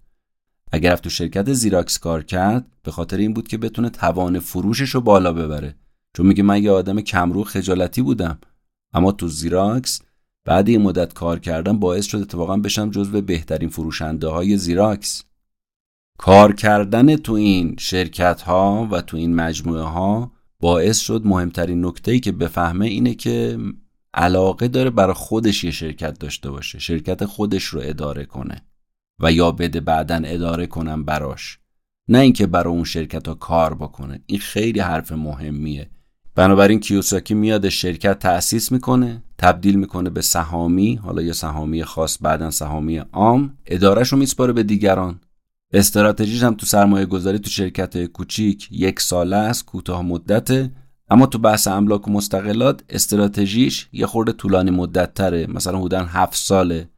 [0.72, 5.00] اگر تو شرکت زیراکس کار کرد به خاطر این بود که بتونه توان فروشش رو
[5.00, 5.74] بالا ببره.
[6.16, 8.38] چون میگه من یه آدم کمرو خجالتی بودم.
[8.94, 10.02] اما تو زیراکس
[10.44, 15.24] بعد این مدت کار کردم باعث شد اتفاقا بشم جزو بهترین فروشنده های زیراکس.
[16.18, 22.18] کار کردن تو این شرکت ها و تو این مجموعه ها باعث شد مهمترین نکته
[22.18, 23.58] که بفهمه اینه که
[24.14, 28.62] علاقه داره برای خودش یه شرکت داشته باشه شرکت خودش رو اداره کنه
[29.22, 31.58] و یا بده بعدا اداره کنم براش.
[32.08, 34.22] نه اینکه برای اون شرکت ها کار بکنه.
[34.26, 35.90] این خیلی حرف مهمیه.
[36.36, 42.50] بنابراین کیوساکی میاد شرکت تأسیس می‌کنه تبدیل می‌کنه به سهامی حالا یه سهامی خاص بعدا
[42.50, 45.20] سهامی عام ادارهش رو میسپاره به دیگران.
[45.72, 50.72] استراتژیش هم تو سرمایه گذاری تو شرکت کوچیک یک ساله است کوتاه مدته
[51.10, 56.36] اما تو بحث املاک و مستقلات استراتژیش یه خورده طولانی مدت تره مثلا حدودا هفت
[56.36, 56.88] ساله.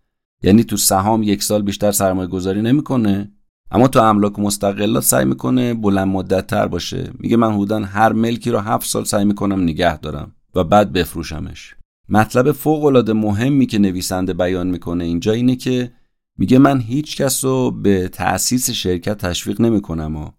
[0.42, 3.32] یعنی تو سهام یک سال بیشتر سرمایه گذاری نمی‌کنه.
[3.70, 7.10] اما تو املاک مستقلات سعی می‌کنه بلند مدت تر باشه.
[7.18, 11.74] میگه من حدودا هر ملکی رو هفت سال سعی می‌کنم نگه دارم و بعد بفروشمش.
[12.08, 15.92] مطلب فوق العاده مهمی که نویسنده بیان می‌کنه اینجا اینه که
[16.38, 20.30] میگه من هیچ کس رو به تأسیس شرکت تشویق نمی‌کنم و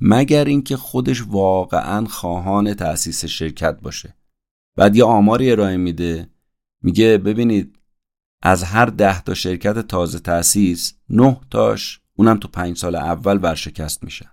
[0.00, 4.14] مگر اینکه خودش واقعا خواهان تأسیس شرکت باشه.
[4.76, 6.28] بعد یه آماری ارائه میده.
[6.82, 7.78] میگه ببینید
[8.42, 14.04] از هر ده تا شرکت تازه تأسیس نه تاش اونم تو پنج سال اول ورشکست
[14.04, 14.30] میشن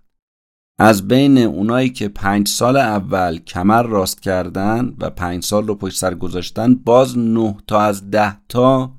[0.80, 5.98] از بین اونایی که پنج سال اول کمر راست کردن و پنج سال رو پشت
[5.98, 8.94] سر گذاشتن باز نه تا از ده تا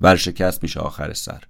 [0.00, 1.44] ورشکست میشه آخر سر.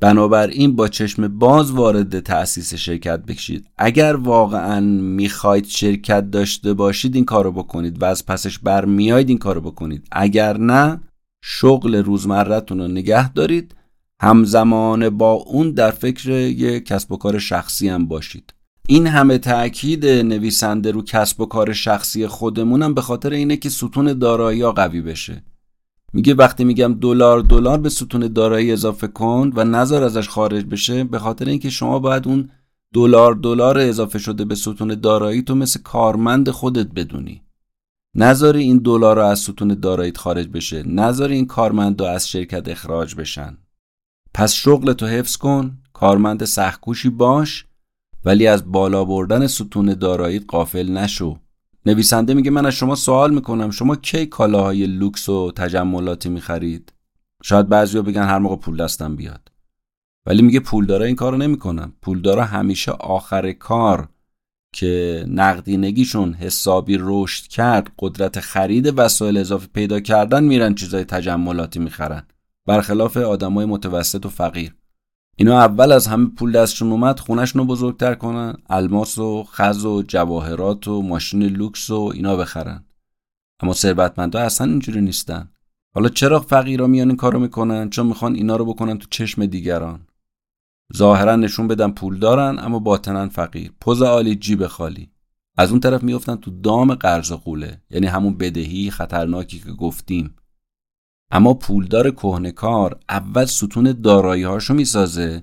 [0.00, 3.66] بنابراین با چشم باز وارد تأسیس شرکت بکشید.
[3.78, 9.60] اگر واقعا می‌خواید شرکت داشته باشید این کارو بکنید و از پسش برمیاید این کارو
[9.60, 10.08] بکنید.
[10.12, 11.00] اگر نه
[11.42, 13.74] شغل روزمرتون رو نگه دارید.
[14.20, 18.54] همزمان با اون در فکر یک کسب و کار شخصی هم باشید.
[18.88, 24.18] این همه تاکید نویسنده رو کسب و کار شخصی خودمونم به خاطر اینه که ستون
[24.18, 25.42] دارایی قوی بشه.
[26.12, 31.04] میگه وقتی میگم دلار دلار به ستون دارایی اضافه کن و نظر ازش خارج بشه
[31.04, 32.50] به خاطر اینکه شما باید اون
[32.94, 37.42] دلار دلار اضافه شده به ستون دارایی تو مثل کارمند خودت بدونی.
[38.14, 43.14] نذاری این دلار رو از ستون داراییت خارج بشه نذاری این کارمند از شرکت اخراج
[43.14, 43.56] بشن.
[44.34, 47.66] پس شغل تو حفظ کن کارمند سختکوشی باش
[48.24, 51.38] ولی از بالا بردن ستون داراییت قافل نشو.
[51.86, 56.92] نویسنده میگه من از شما سوال می‌کنم شما کی کالاهای لوکس و تجملاتی می‌خرید؟
[57.42, 59.52] شاید بعضیا بگن هر موقع پول دستم بیاد.
[60.26, 61.92] ولی میگه پولدارا این کارو نمی‌کنن.
[62.02, 64.08] پولدارا همیشه آخر کار
[64.74, 72.22] که نقدینگیشون حسابی رشد کرد قدرت خرید وسایل اضافه پیدا کردن میرن چیزای تجملاتی می‌خرن.
[72.66, 74.74] برخلاف آدمای متوسط و فقیر.
[75.36, 80.02] اینا اول از همه پول دستشون اومد خونشون رو بزرگتر کنن الماس و خز و
[80.02, 82.84] جواهرات و ماشین لوکس و اینا بخرن.
[83.62, 85.50] اما ثروتمندا اصلا اینجوری نیستن.
[85.94, 90.06] حالا چرا فقیرا میان این کارو می‌کنن؟ چون می‌خوان اینا رو بکنن تو چشم دیگران.
[90.96, 93.72] ظاهرا نشون بدن پول دارن اما باطنا فقیر.
[93.80, 95.10] پوز عالی جیب خالی.
[95.58, 100.34] از اون طرف میفتن تو دام قرض قوله یعنی همون بدهی خطرناکی که گفتیم.
[101.30, 105.42] اما پولدار کهنکار اول ستون دارایی هاشو می‌سازه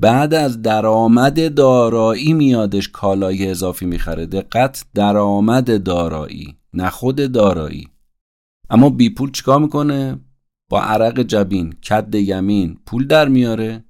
[0.00, 4.26] بعد از درآمد دارایی میادش کالای اضافی می‌خره.
[4.26, 7.88] دقت درآمد دارایی نه خود دارایی.
[8.70, 10.20] اما بی پول چیکار می‌کنه؟
[10.70, 13.84] با عرق جبین کد یمین پول در میاره.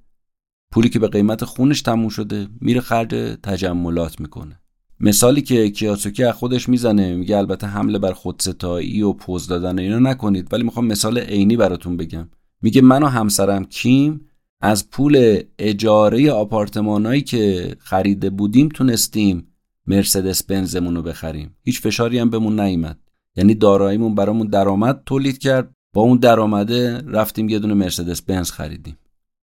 [0.71, 3.09] پولی که به قیمت خونش تموم شده میره خرج
[3.43, 4.58] تجملات می‌کنه.
[4.99, 9.99] مثالی که کیاسوکی از خودش می‌زنه میگه البته حمله بر خودستایی و پوز دادن اینا
[9.99, 12.29] نکنید ولی می‌خوام مثال عینی براتون بگم.
[12.61, 14.21] میگه من و همسرم کیم
[14.61, 19.47] از پول اجاره آپارتمانایی که خریده بودیم تونستیم
[19.87, 21.55] مرسدس بنزمون رو بخریم.
[21.63, 22.99] هیچ فشاری هم بهمون نیومد.
[23.35, 25.71] یعنی داراییمون برامون درآمد تولید کرد.
[25.93, 28.97] با اون درآمده رفتیم یه دونه مرسدس بنز خریدیم.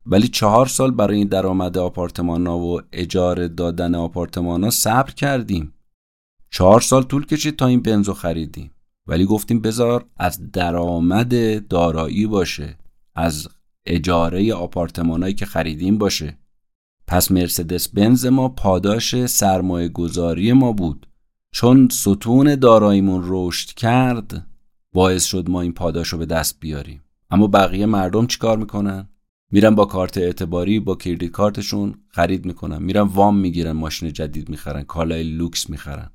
[0.06, 5.74] ولی چهار سال برای این درآمد آپارتمان ها و اجاره دادن آپارتمان ها صبر کردیم.
[6.50, 8.72] چهار سال طول کشید تا این بنزو خریدیم.
[9.08, 12.78] ولی گفتیم بذار از درآمد دارایی باشه
[13.16, 13.48] از
[13.86, 16.38] اجاره آپارتمانایی که خریدیم باشه.
[17.08, 21.08] پس مرسدس بنز ما پاداش سرمایه گذاری ما بود.
[21.52, 24.48] چون ستون داراییمون رشد کرد
[24.94, 27.02] باعث شد ما این پاداش رو به دست بیاریم.
[27.30, 29.10] اما بقیه مردم چیکار می‌کنن؟
[29.52, 34.50] میرن با کارت اعتباری با credit card شون خرید می‌کنن میرن وام می‌گیرن ماشین جدید
[34.50, 36.10] می‌خرن کالای لوکس می‌خرن.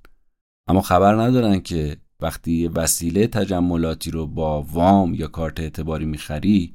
[0.69, 6.75] اما خبر ندارن که وقتی وسیله تجملاتی رو با وام یا کارت اعتباری می‌خری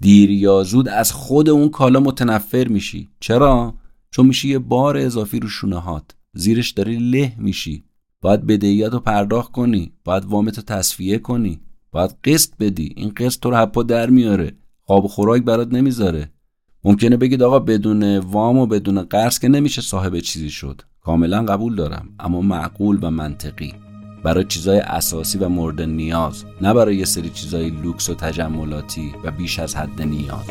[0.00, 3.08] دیر یا زود از خود اون کالا متنفر میشی.
[3.20, 3.74] چرا؟
[4.10, 6.16] چون میشی یه بار اضافی رو شونه هات.
[6.34, 7.84] زیرش داری له میشی.
[8.20, 9.92] باید بدهیات رو پرداخت کنی.
[10.04, 11.60] باید وامتو تصفیه کنی.
[11.92, 12.92] باید قسط بدی.
[12.96, 14.52] این قسط تو رو حپا در میاره.
[14.86, 16.30] خواب و خوراک برات نمی‌ذاره.
[16.84, 20.82] ممکنه بگید آقا بدون وام و بدون قرض که نمیشه صاحب چیزی شد.
[21.00, 23.74] کاملا قبول دارم اما معقول و منطقی.
[24.24, 29.30] برای چیزای اساسی و مورد نیاز نه برای یه سری چیزای لوکس و تجملاتی و
[29.30, 30.46] بیش از حد نیاز.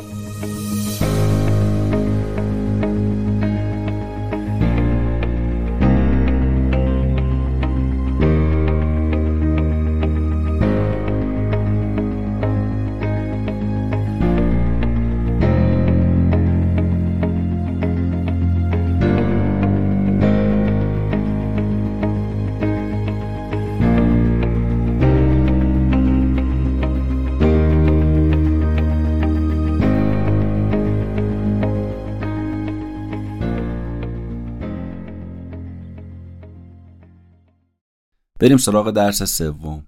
[38.45, 39.87] بریم سراغ درس سوم.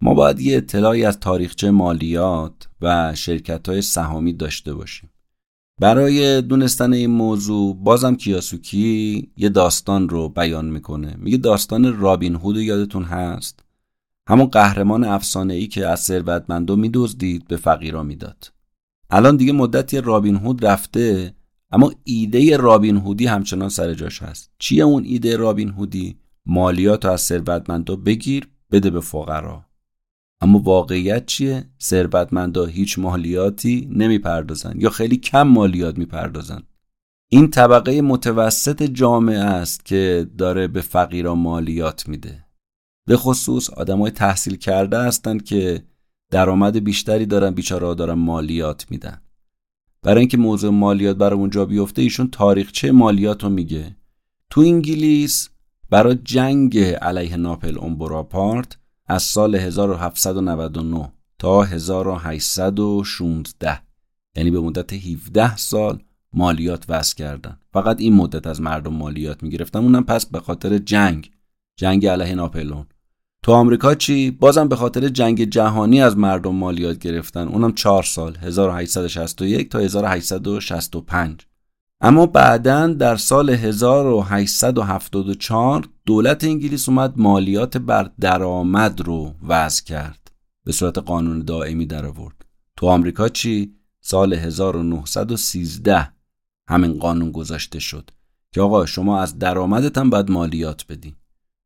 [0.00, 5.10] ما باید یه اطلاعی از تاریخچه مالیات و شرکت های سهامی داشته باشیم.
[5.80, 11.16] برای دونستن این موضوع بازم کیاسوکی یه داستان رو بیان می‌کنه.
[11.18, 13.64] میگه داستان رابین هود یادتون هست؟
[14.28, 18.52] همون قهرمان افسانه ای که از ثروتمندا میدزدید به فقیرا می‌داد.
[19.10, 21.34] الان دیگه مدتی رابین هود رفته
[21.70, 24.50] اما ایده رابین هودی همچنان سر جاش هست.
[24.58, 26.16] چیه اون ایده رابین هودی؟
[26.48, 29.64] مالیات از ثروتمندا بگیر بده به فقرا.
[30.40, 36.62] اما واقعیت چیه؟ ثروتمندا هیچ مالیاتی نمی‌پردازن یا خیلی کم مالیات می‌پردازن.
[37.30, 42.44] این طبقه متوسط جامعه است که داره به فقیران مالیات میده.
[43.06, 45.84] به خصوص آدمای تحصیل کرده هستند که
[46.30, 49.20] درآمد بیشتری دارن بیچاره دارن مالیات میدن.
[50.02, 53.96] برای اینکه موضوع مالیات برای اونجا بیفته ایشون تاریخچه مالیات رو میگه.
[54.50, 55.48] تو انگلیس
[55.90, 63.80] برای جنگ علیه ناپل اون براپارت از سال 1799 تا 1816
[64.36, 67.58] یعنی به مدت 17 سال مالیات وضع کردن.
[67.72, 69.78] فقط این مدت از مردم مالیات می‌گرفتن.
[69.78, 71.30] اونم پس به خاطر جنگ
[71.76, 72.86] جنگ علیه ناپلون
[73.42, 77.48] تو آمریکا چی؟ بازم به خاطر جنگ جهانی از مردم مالیات گرفتن.
[77.48, 81.47] اونم 4 سال 1861 تا 1865
[82.00, 90.30] اما بعدا در سال 1874 دولت انگلیس اومد مالیات بر درآمد رو وضع کرد.
[90.64, 92.44] به صورت قانون دائمی در آورد.
[92.76, 96.12] تو آمریکا چی؟ سال 1913
[96.68, 98.10] همین قانون گذاشته شد
[98.52, 101.16] که آقا شما از درآمدت هم باید مالیات بدی.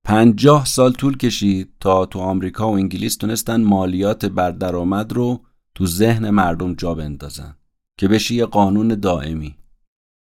[0.04, 5.40] پنجاه سال طول کشید تا تو آمریکا و انگلیس تونستن مالیات بر درآمد رو
[5.74, 7.56] تو ذهن مردم جا بندازن.
[7.98, 9.56] که بشه یه قانون دائمی.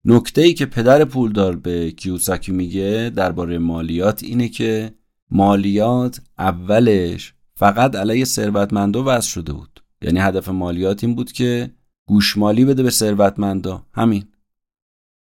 [0.05, 4.95] نکته ای که پدر پولدار به کیوساکی میگه درباره مالیات اینه که
[5.31, 9.83] مالیات اولش فقط علیه ثروتمندا وضع شده بود.
[10.01, 11.71] یعنی هدف مالیات این بود که
[12.07, 13.85] گوشمالی بده به ثروتمندا.
[13.93, 14.23] همین.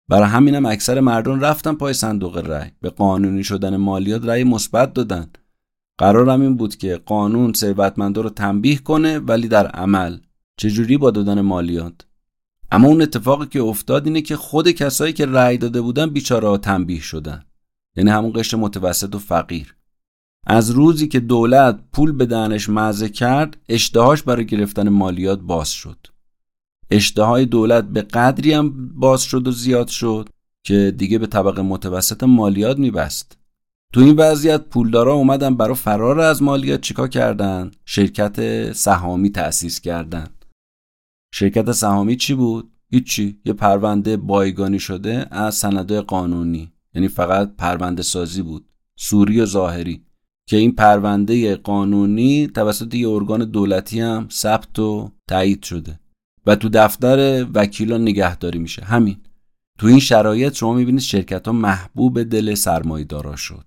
[0.07, 2.71] برای همینم اکثر مردم رفتن پای صندوق رأی.
[2.81, 5.27] به قانونی شدن مالیات رأی مثبت دادن.
[5.97, 10.17] قرارم این بود که قانون ثروتمندا رو تنبیه کنه ولی در عمل
[10.57, 12.05] چجوری با دادن مالیات؟
[12.71, 16.57] اما اون اتفاقی که افتاد اینه که خود کسایی که رأی داده بودن بیچاره ها
[16.57, 17.45] تنبیه شدن.
[17.95, 19.75] یعنی همون قشر متوسط و فقیر.
[20.47, 25.97] از روزی که دولت پول به دهنش مزه کرد اشتهاش برای گرفتن مالیات باز شد.
[26.91, 30.29] اشتهای دولت به قدری هم باز شد و زیاد شد
[30.63, 33.37] که دیگه به طبقه متوسط مالیات میبست.
[33.93, 40.27] تو این وضعیت پولدارا اومدن برای فرار از مالیات چیکار کردن؟ شرکت سهامی تأسیس کردن.
[41.33, 43.39] شرکت سهامی چی بود؟ هیچی.
[43.45, 46.71] یه پرونده بایگانی شده از سندهای قانونی.
[46.95, 48.65] یعنی فقط پرونده سازی بود.
[48.95, 50.05] سوری و ظاهری.
[50.47, 55.99] که این پرونده قانونی توسط یه ارگان دولتی هم ثبت و تایید شده.
[56.45, 58.83] و تو دفتر وکیلان نگهداری میشه.
[58.83, 59.17] همین.
[59.79, 62.55] تو این شرایط شما می‌بینید شرکت ها محبوب دل
[63.09, 63.65] دارا شد.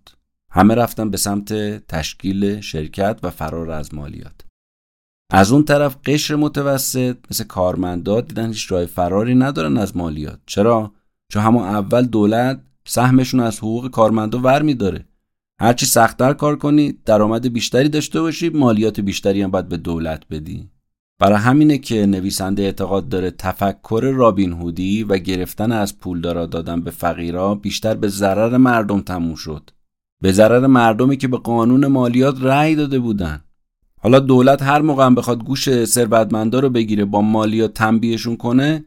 [0.51, 1.53] همه رفتن به سمت
[1.87, 4.35] تشکیل شرکت و فرار از مالیات.
[5.37, 10.39] از اون طرف قشر متوسط مثل کارمندات دیدن هیچ راه فراری ندارن از مالیات.
[10.47, 10.93] چرا؟
[11.29, 15.05] چون همون اول دولت سهمشون از حقوق کارمندا ور میداره.
[15.61, 20.71] هرچی سختتر کار کنی درآمد بیشتری داشته باشی مالیات بیشتری هم باید به دولت بدی.
[21.19, 26.91] برای همینه که نویسنده اعتقاد داره تفکر رابین هودی و گرفتن از پولدارا دادن به
[26.91, 29.71] فقیرا بیشتر به ضرر مردم تموم شد.
[30.23, 33.45] به ضرر مردمی که به قانون مالیات رأی داده بودن.
[34.05, 38.85] حالا دولت هر موقع هم بخواد گوش ثروتمندا رو بگیره با مالیات تنبیهشون کنه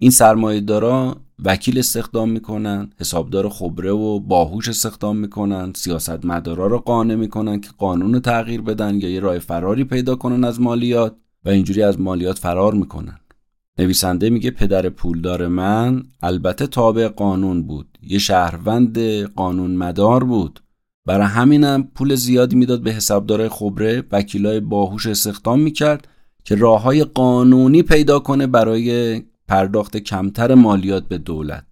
[0.00, 7.14] این سرمایه دارا وکیل استخدام می‌کنن حسابدار خبره و باهوش استخدام می‌کنن سیاستمدارا رو قانع
[7.14, 11.48] می‌کنن که قانون رو تغییر بدن یا یه راه فراری پیدا کنن از مالیات و
[11.48, 13.20] اینجوری از مالیات فرار می‌کنن.
[13.78, 20.60] نویسنده میگه پدر پولدار من البته تابع قانون بود یه شهروند قانون مدار بود.
[21.06, 26.08] برای همینم پول زیادی می‌داد به حسابدارای خبره وکیلای باهوش استخدام می‌کرد
[26.44, 31.66] که راه های قانونی پیدا کنه برای پرداخت کمتر مالیات به دولت.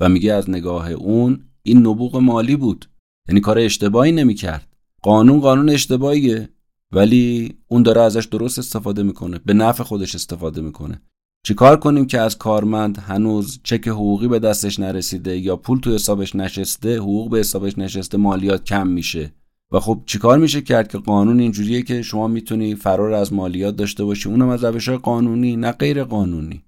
[0.00, 2.90] و میگه از نگاه اون این نبوغ مالی بود.
[3.28, 4.76] یعنی کار اشتباهی نمی‌کرد.
[5.02, 6.48] قانون قانون اشتباهیه.
[6.92, 9.40] ولی اون داره ازش درست استفاده می‌کنه.
[9.44, 11.02] به نفع خودش استفاده می‌کنه.
[11.46, 16.36] چیکار کنیم که از کارمند هنوز چک حقوقی به دستش نرسیده یا پول تو حسابش
[16.36, 19.32] نشسته حقوق به حسابش نشسته مالیات کم میشه؟
[19.72, 24.04] و خب چیکار میشه کرد که قانون اینجوریه که شما می‌تونی فرار از مالیات داشته
[24.04, 26.62] باشی؟ اونم از روش قانونی نه غیر قانونی.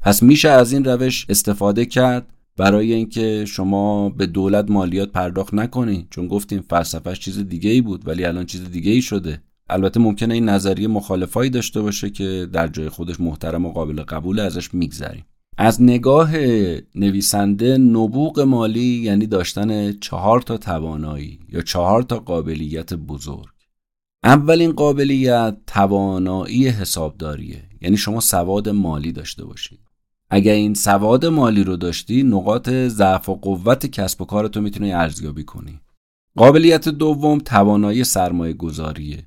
[0.00, 6.06] پس میشه از این روش استفاده کرد برای اینکه شما به دولت مالیات پرداخت نکنی.
[6.10, 9.42] چون گفتیم فلسفهش چیز دیگه ای بود ولی الان چیز دیگه ای شده.
[9.72, 14.40] البته ممکنه این نظریه مخالفایی داشته باشه که در جای خودش محترم و قابل قبول
[14.40, 15.24] ازش میگذریم.
[15.58, 16.36] از نگاه
[16.94, 23.52] نویسنده نبوغ مالی یعنی داشتن چهار تا توانایی یا چهار تا قابلیت بزرگ.
[24.24, 27.62] اولین قابلیت توانایی حسابداریه.
[27.80, 29.80] یعنی شما سواد مالی داشته باشید.
[30.30, 35.44] اگر این سواد مالی رو داشتی نقاط ضعف و قوت کسب و کارتو می‌تونی ارزیابی
[35.44, 35.80] کنی.
[36.36, 39.26] قابلیت دوم توانایی سرمایه گذاریه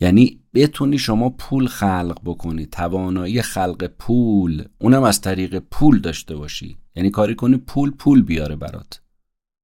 [0.00, 6.76] یعنی بتونی شما پول خلق بکنی توانایی خلق پول اونم از طریق پول داشته باشی.
[6.96, 9.00] یعنی کاری کنی پول پول بیاره برات.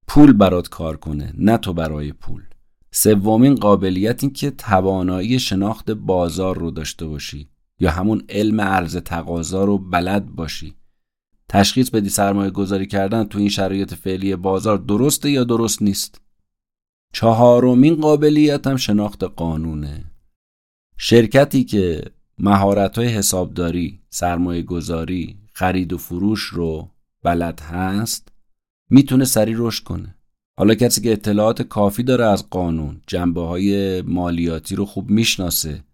[0.06, 2.42] پول برات کار کنه نه تو برای پول.
[2.90, 7.48] سومین قابلیت این که توانایی شناخت بازار رو داشته باشی
[7.80, 10.74] یا همون علم عرض تقاضا رو بلد باشی.
[11.48, 16.20] تشخیص بدی سرمایه گذاری کردن تو این شرایط فعلی بازار درسته یا درست نیست.
[17.12, 20.11] چهارمین قابلیت هم شناخت قانونه.
[21.04, 22.02] شرکتی که
[22.38, 26.88] مهارت های حسابداری، سرمایه گذاری، خرید و فروش رو
[27.22, 28.28] بلد هست
[28.90, 30.14] می‌تونه سریع رشد کنه.
[30.58, 35.84] حالا کسی که اطلاعات کافی داره از قانون، جنبه های مالیاتی رو خوب می‌شناسه،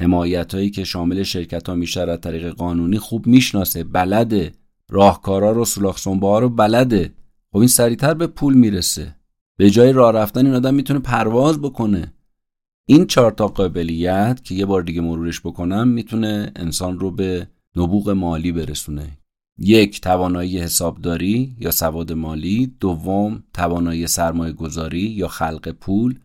[0.00, 4.52] حمایت هایی که شامل شرکت ها میشه از طریق قانونی خوب می‌شناسه، بلده،
[4.90, 7.12] راهکارا رو سولاخ ها رو بلده.
[7.52, 9.16] خب این سریعتر به پول می‌رسه.
[9.56, 12.12] به جای راه رفتن این آدم می‌تونه پرواز بکنه.
[12.88, 18.10] این چهار تا قابلیت که یه بار دیگه مرورش بکنم می‌تونه انسان رو به نبوغ
[18.10, 19.18] مالی برسونه.
[19.58, 22.76] یک توانایی حسابداری یا سواد مالی.
[22.80, 26.18] دوم توانایی سرمایه گذاری یا خلق پول.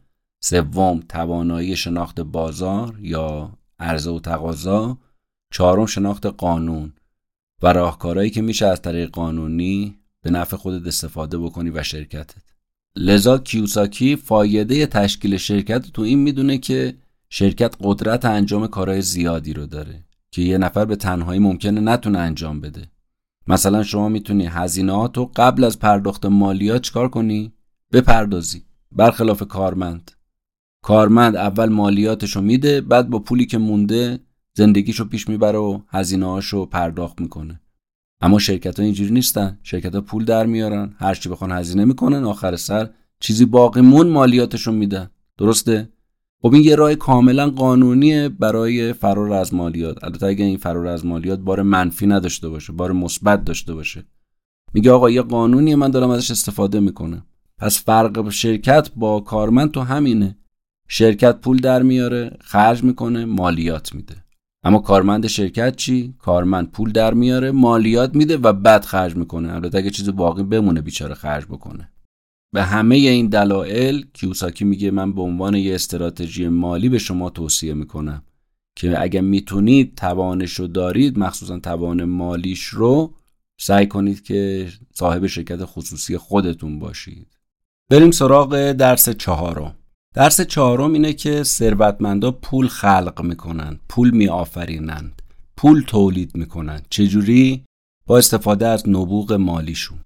[0.43, 4.97] سوم توانایی شناخت بازار یا عرضه و تقاضا.
[5.53, 6.93] چهارم شناخت قانون.
[7.61, 12.50] و راهکارهایی که میشه از طریق قانونی به نفع خودت استفاده بکنی و شرکتت.
[12.95, 16.97] لذا کیوساکی فایده تشکیل شرکت تو این می‌دونه که
[17.29, 22.61] شرکت قدرت انجام کارهای زیادی رو داره که یه نفر به تنهایی ممکنه نتونه انجام
[22.61, 22.91] بده.
[23.47, 27.53] مثلا شما می‌تونی هزینه رو قبل از پرداخت مالیات چکار کنی؟
[27.91, 28.63] بپردازی.
[28.91, 30.11] برخلاف کارمند.
[30.83, 34.19] کارمند اول مالیاتشو میده بعد با پولی که مونده
[34.53, 37.61] زندگیشو پیش می‌بره و هزینه پرداخت می‌کنه.
[38.21, 39.59] اما شرکت ها اینجوری نیستن.
[39.63, 40.93] شرکت ها پول در میارن.
[40.97, 45.09] هر چی بخوان هزینه می‌کنن آخر سر چیزی باقی مون مالیاتشون میدن.
[45.37, 45.89] درسته؟
[46.41, 50.03] خب این یه راه کاملا قانونیه برای فرار از مالیات.
[50.03, 54.05] البته اگه این فرار از مالیات بار منفی نداشته باشه بار مثبت داشته باشه.
[54.73, 57.25] میگه آقا یه قانونیه من دارم ازش استفاده می‌کنم.
[57.57, 60.37] پس فرق شرکت با کارمند تو همینه.
[60.87, 64.20] شرکت پول در میاره خرج می‌کنه مالیات میده.
[64.63, 69.53] اما کارمند شرکت چی؟ کارمند پول در میاره مالیات میده و بعد خرج می‌کنه.
[69.53, 71.91] البته اگه چیز باقی بمونه بیچاره خرج بکنه.
[72.53, 77.73] به همه این دلایل کیوساکی میگه من به عنوان یه استراتژی مالی به شما توصیه
[77.73, 78.23] می‌کنم
[78.75, 83.13] که اگر می‌تونید توانش رو دارید مخصوصا توان مالیش رو
[83.59, 87.27] سعی کنید که صاحب شرکت خصوصی خودتون باشید.
[87.89, 89.75] بریم سراغ درس چهارم.
[90.15, 95.21] درس چهارم اینه که ثروتمندا پول خلق می‌کنن پول میآفرینند
[95.57, 97.65] پول تولید می‌کنن چجوری؟
[98.05, 99.99] با استفاده از نبوغ مالیشون.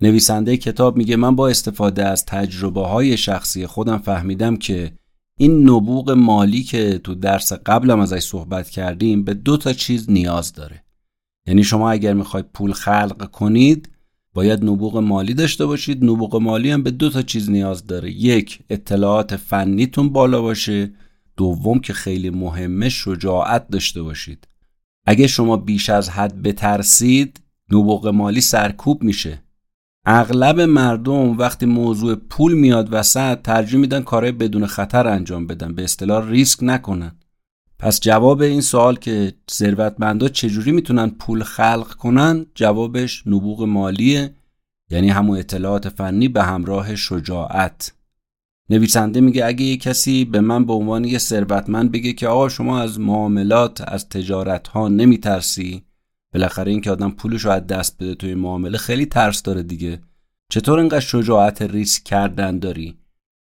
[0.00, 4.92] نویسنده کتاب میگه من با استفاده از تجربه های شخصی خودم فهمیدم که
[5.38, 10.52] این نبوغ مالی که تو درس قبلم ازش صحبت کردیم به دو تا چیز نیاز
[10.52, 10.84] داره.
[11.46, 13.93] یعنی شما اگر می‌خواید پول خلق کنید
[14.34, 16.04] باید نبوغ مالی داشته باشید.
[16.04, 18.10] نبوغ مالی هم به دو تا چیز نیاز داره.
[18.10, 20.92] یک اطلاعات فنیتون بالا باشه.
[21.36, 24.48] دوم که خیلی مهمه شجاعت داشته باشید.
[25.06, 27.40] اگه شما بیش از حد بترسید
[27.72, 29.42] نبوغ مالی سرکوب میشه.
[30.06, 35.74] اغلب مردم وقتی موضوع پول میاد وسط ترجیح میدن کارهای بدون خطر انجام بدن.
[35.74, 37.16] به اصطلاح ریسک نکنن.
[37.84, 44.34] پس جواب این سوال که ثروتمندا چجوری می‌تونن پول خلق کنن جوابش نبوغ مالیه
[44.90, 47.92] یعنی همون اطلاعات فنی به همراه شجاعت.
[48.70, 52.80] نویسنده میگه اگه یه کسی به من به عنوان یه ثروتمند بگه که آقا شما
[52.80, 55.82] از معاملات از تجارت ها نمیترسی
[56.34, 60.00] بالاخره اینکه آدم پولش رو از دست بده توی معامله خیلی ترس داره دیگه.
[60.48, 62.98] چطور انقدر شجاعت ریسک کردن داری؟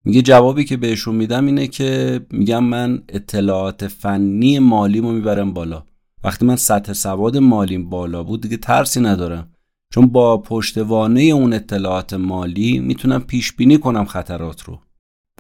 [0.05, 5.85] میگه جوابی که بهشون میدم اینه که میگم من اطلاعات فنی مالیمو می‌برم بالا.
[6.25, 9.51] وقتی من سطح سواد مالیم بالا بود دیگه ترسی ندارم.
[9.95, 14.79] چون با پشتوانه اون اطلاعات مالی می‌تونم پیش بینی کنم خطرات رو.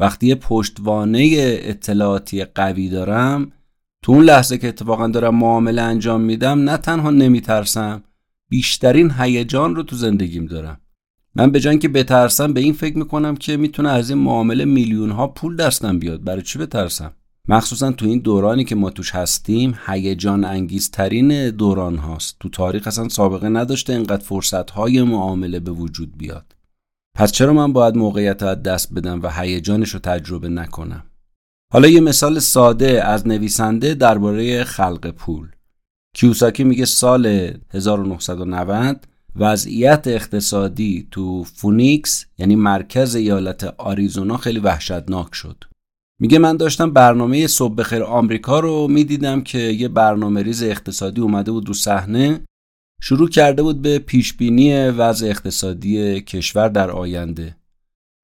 [0.01, 3.53] وقتی یه پشتوانه اطلاعاتی قوی دارم
[4.03, 8.03] تو اون لحظه که اتفاقا دارم معامله انجام میدم نه تنها نمیترسم
[8.49, 10.81] بیشترین هیجان رو تو زندگیم دارم.
[11.35, 15.11] من به جای که بترسم به این فکر می‌کنم که می‌تونه از این معامله میلیون
[15.11, 16.25] ها پول دستم بیاد.
[16.25, 17.13] برای چی بترسم؟
[17.49, 22.37] مخصوصا تو این دورانی که ما توش هستیم هیجان انگیزترین دوران هاست.
[22.41, 26.57] تو تاریخ اصلا سابقه نداشته اینقدر فرصت های معامله به وجود بیاد.
[27.15, 31.03] پس چرا من باید موقعیت از دست بدم و هیجانش رو تجربه نکنم؟
[31.73, 35.49] حالا یه مثال ساده از نویسنده درباره خلق پول.
[36.15, 37.27] کیوساکی میگه سال
[37.71, 39.07] 1990
[39.37, 45.65] وضعیت اقتصادی تو فونیکس یعنی مرکز ایالت آریزونا خیلی وحشتناک شد.
[46.21, 51.53] میگه من داشتم برنامه صبح بخیر آمریکا رو می‌دیدم که یه برنامه ریز اقتصادی اومده
[51.53, 52.41] بود رو صحنه
[53.03, 57.57] شروع کرده بود به پیشبینی وضع اقتصادی کشور در آینده.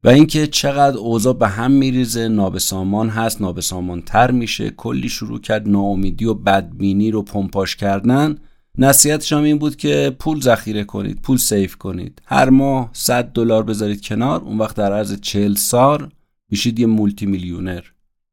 [0.04, 5.68] و اینکه چقدر اوضاع به هم میریزه نابسامان هست نابسامان تر میشه کلی شروع کرد
[5.68, 8.38] ناامیدی و بدبینی رو پمپاش کردن.
[8.78, 12.22] نصیحتش هم این بود که پول ذخیره کنید پول سیف کنید.
[12.26, 16.10] هر ماه 100 دلار بذارید کنار اون وقت در عرض 40 سال
[16.50, 17.82] میشید یه مولتی میلیونر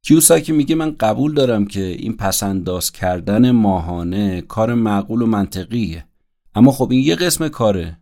[0.06, 6.06] کیوساکی میگه من قبول دارم که این پسنداز کردن ماهانه کار معقول و منطقیه.
[6.56, 7.98] اما خب این یه قسم کاره.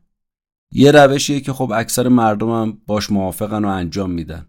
[0.72, 4.46] یه روشیه که خب اکثر مردم هم باش موافقن و انجام میدن.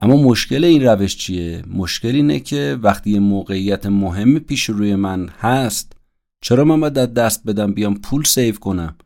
[0.00, 5.28] اما مشکل این روش چیه؟ مشکل اینه که وقتی یه موقعیت مهم پیش روی من
[5.28, 5.99] هست
[6.40, 8.96] چرا من باید دست بدم بیام پول سیو کنم؟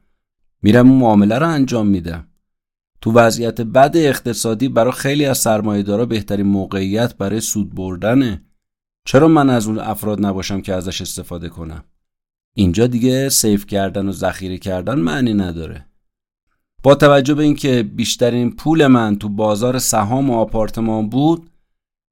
[0.63, 2.29] میرم اون معامله رو انجام میدم.
[3.01, 8.43] تو وضعیت بد اقتصادی برای خیلی از سرمایه‌دارا بهترین موقعیت برای سود بردنه.
[9.07, 11.85] چرا من از اون افراد نباشم که ازش استفاده کنم؟
[12.55, 15.87] اینجا دیگه سیف کردن و ذخیره کردن معنی نداره.
[16.83, 21.51] با توجه به اینکه بیشترین پول من تو بازار سهام و آپارتمان بود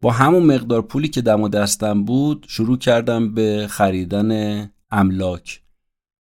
[0.02, 5.62] با همون مقدار پولی که دم و دستم بود شروع کردم به خریدن املاک.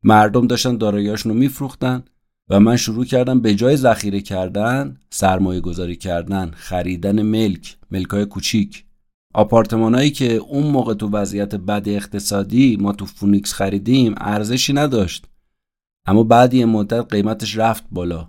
[0.04, 2.04] مردم داشتن داراییاشون رو میفروختن
[2.50, 8.24] و من شروع کردم به جای ذخیره کردن سرمایه گذاری کردن خریدن ملک ملک های
[8.24, 8.84] کوچیک.
[9.34, 15.24] آپارتمانایی که اون موقع تو وضعیت بد اقتصادی ما تو فونیکس خریدیم ارزشی نداشت.
[16.06, 18.26] اما بعد یه مدت قیمتش رفت بالا.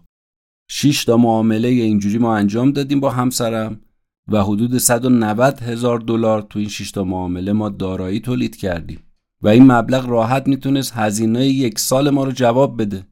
[0.72, 3.80] 6 تا معامله اینجوری ما انجام دادیم با همسرم
[4.28, 9.09] و حدود 190 هزار دلار تو این 6 تا معامله ما دارایی تولید کردیم.
[9.42, 13.06] و این مبلغ راحت می‌تونست هزینه یک سال ما رو جواب بده.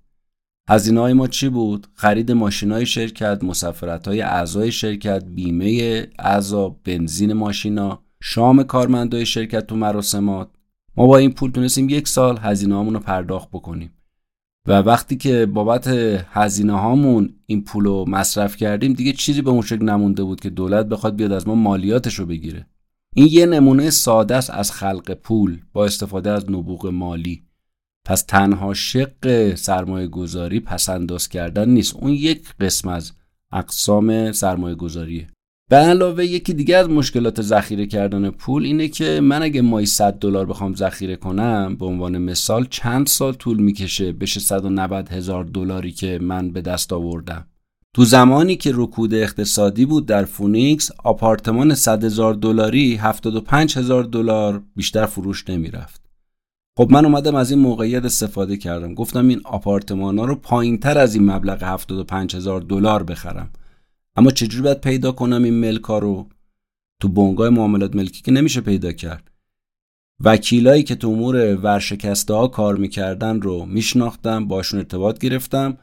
[0.69, 6.69] هزینه های ما چی بود؟ خرید ماشین های شرکت، مسافرت های اعضای شرکت، بیمه اعضا،
[6.69, 10.49] بنزین ماشینا، شام کارمندای شرکت تو مراسمات.
[10.97, 13.93] ما با این پول تونستیم یک سال هزینه رو پرداخت بکنیم.
[14.67, 15.87] و وقتی که بابت
[16.31, 20.49] هزینه هامون این پول رو مصرف کردیم دیگه چیزی به اون شکل نمونده بود که
[20.49, 22.67] دولت بخواد بیاد از ما مالیاتش رو بگیره.
[23.15, 27.43] این یه نمونه ساده است از خلق پول با استفاده از نبوغ مالی.
[28.05, 31.95] پس تنها شق سرمایه گذاری پسنداز کردن نیست.
[31.95, 33.11] اون یک قسم از
[33.51, 35.27] اقسام سرمایه گذاریه
[35.69, 40.13] به علاوه یکی دیگه از مشکلات ذخیره کردن پول اینه که من اگه مایی 100
[40.13, 45.91] دلار بخوام ذخیره کنم به عنوان مثال چند سال طول می‌کشه بشه 190 هزار دلاری
[45.91, 47.47] که من به دست آوردم.
[47.93, 54.63] تو زمانی که رکود اقتصادی بود در فونیکس آپارتمان 100 هزار دلاری 75 هزار دلار
[54.75, 56.01] بیشتر فروش نمی‌رفت.
[56.77, 58.93] خب من اومدم از این موقعیت استفاده کردم.
[58.93, 63.49] گفتم این آپارتمان ها رو پایین تر از این مبلغ 75 هزار دلار بخرم.
[64.15, 66.29] اما چجوری باید پیدا کنم این ملک رو؟
[67.01, 69.31] تو بنگاه معاملات ملکی که نمیشه پیدا کرد.
[70.19, 75.77] وکیلایی که تو امور ورشکسته ها کار می‌کردن رو میشناختم باشون ارتباط گرفتم.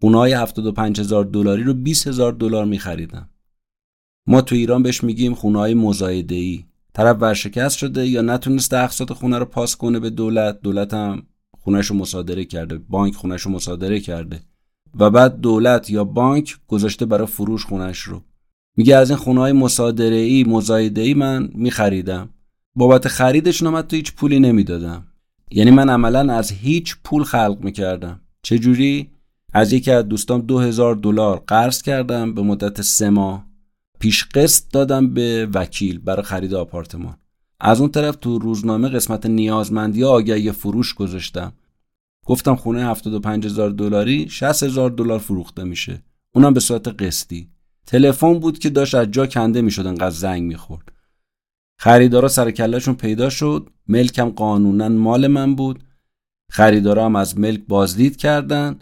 [0.00, 3.28] خونه‌های 75 هزار دلاری رو 20 هزار دلار میخریدم
[4.26, 9.38] ما تو ایران بهش میگیم خونه‌های مزایده ای طرف ورشکست شده یا نتونسته اقساط خونه
[9.38, 11.22] رو پاس کنه به دولت دولت هم
[11.60, 14.40] خونش رو مصادره کرده بانک خونش رو مصادره کرده.
[14.98, 18.22] و بعد دولت یا بانک گذاشته برای فروش خونش رو.
[18.76, 22.28] میگه از این خونه های مصادره ای مزایده ای من میخریدم.
[22.74, 25.06] بابت خریدش من تو هیچ پولی نمی‌دادم.
[25.50, 28.20] یعنی من عملا از هیچ پول خلق می‌کردم.
[28.42, 29.10] چجوری؟
[29.52, 33.46] از یکی از دوستام دو هزار دلار قرض کردم به مدت سه ماه.
[33.98, 37.16] پیش قسط دادم به وکیل برای خرید آپارتمان.
[37.60, 41.52] از اون طرف تو روزنامه قسمت نیازمندی آگهی فروش گذاشتم.
[42.26, 46.02] گفتم خونه 75 هزار دلاری 60 هزار دلار فروخته میشه.
[46.34, 47.50] اونم به صورت قسطی.
[47.86, 50.92] تلفن بود که داشت از جا کنده می‌شد انقدر زنگ می‌خورد.
[51.78, 53.70] خریدارا سر کلهشون پیدا شد.
[53.88, 55.84] ملکم قانونا مال من بود.
[56.50, 58.78] خریدارا هم از ملک بازدید کردن.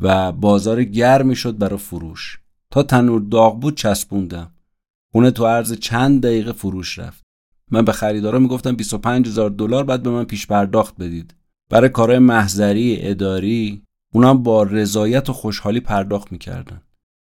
[0.00, 2.38] و بازار گرم می‌شد برای فروش.
[2.70, 4.50] تا تنور داغ بود چسبوندم
[5.12, 7.22] خونه تو عرض چند دقیقه فروش رفت.
[7.70, 11.34] من به خریدارا می‌گفتم 25 هزار دلار بعد به من پیش پرداخت بدید.
[11.70, 13.82] برای کارهای محضری اداری
[14.12, 16.80] اونم با رضایت و خوشحالی پرداخت می‌کردن.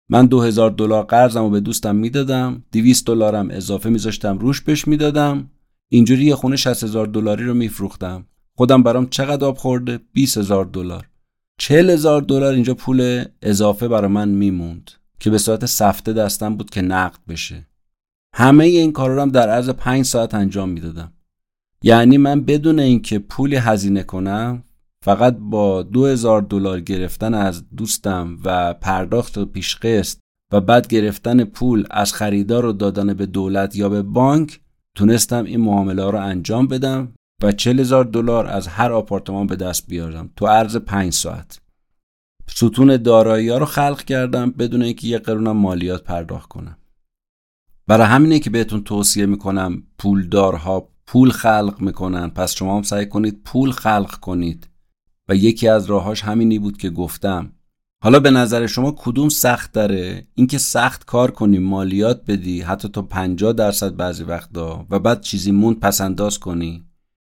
[0.08, 4.88] من دو هزار دلار قرضم و به دوستم می‌دادم 200 دلارم اضافه میذاشتم روش بهش
[4.88, 5.50] می‌دادم.
[5.88, 8.26] اینجوری یه خونه 60 هزار دلاری رو میفروختم.
[8.56, 11.08] خودم برام چقدر آب خورده؟ 20 هزار دلار.
[11.58, 14.90] 40 هزار دلار اینجا پول اضافه برای من میموند
[15.20, 17.66] که به صورت سفته دستم بود که نقد بشه.
[18.34, 21.12] همه این کارا رو هم در عرض 5 ساعت انجام می‌دادم.
[21.82, 24.64] یعنی من بدون اینکه پولی هزینه کنم
[25.04, 30.18] فقط با دو دلار گرفتن از دوستم و پرداخت و پیشقسط
[30.52, 34.60] و بعد گرفتن پول از خریدار و دادن به دولت یا به بانک
[34.94, 39.86] تونستم این معامله رو انجام بدم و چل هزار دلار از هر آپارتمان به دست
[39.86, 40.30] بیارم.
[40.36, 41.60] تو عرض پنج ساعت.
[42.46, 46.76] ستون دارایی ها رو خلق کردم بدون اینکه یه قرونم مالیات پرداخت کنم.
[47.86, 52.28] برای همینه که بهتون توصیه می‌کنم پولدارها پول خلق می‌کنن.
[52.28, 54.68] پس شما هم سعی کنید پول خلق کنید.
[55.28, 57.52] و یکی از راهاش همینی بود که گفتم.
[58.02, 63.02] حالا به نظر شما کدوم سخت داره؟ اینکه سخت کار کنی مالیات بدی حتی تا
[63.02, 66.87] 50 درصد بعضی وقتا و بعد چیزی موند پسنداز کنی.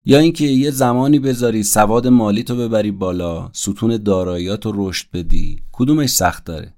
[0.08, 5.60] یا اینکه یه زمانی بذاری سواد مالی تو ببری بالا ستون داراییات رو رشد بدی
[5.72, 6.74] کدومش سخت داره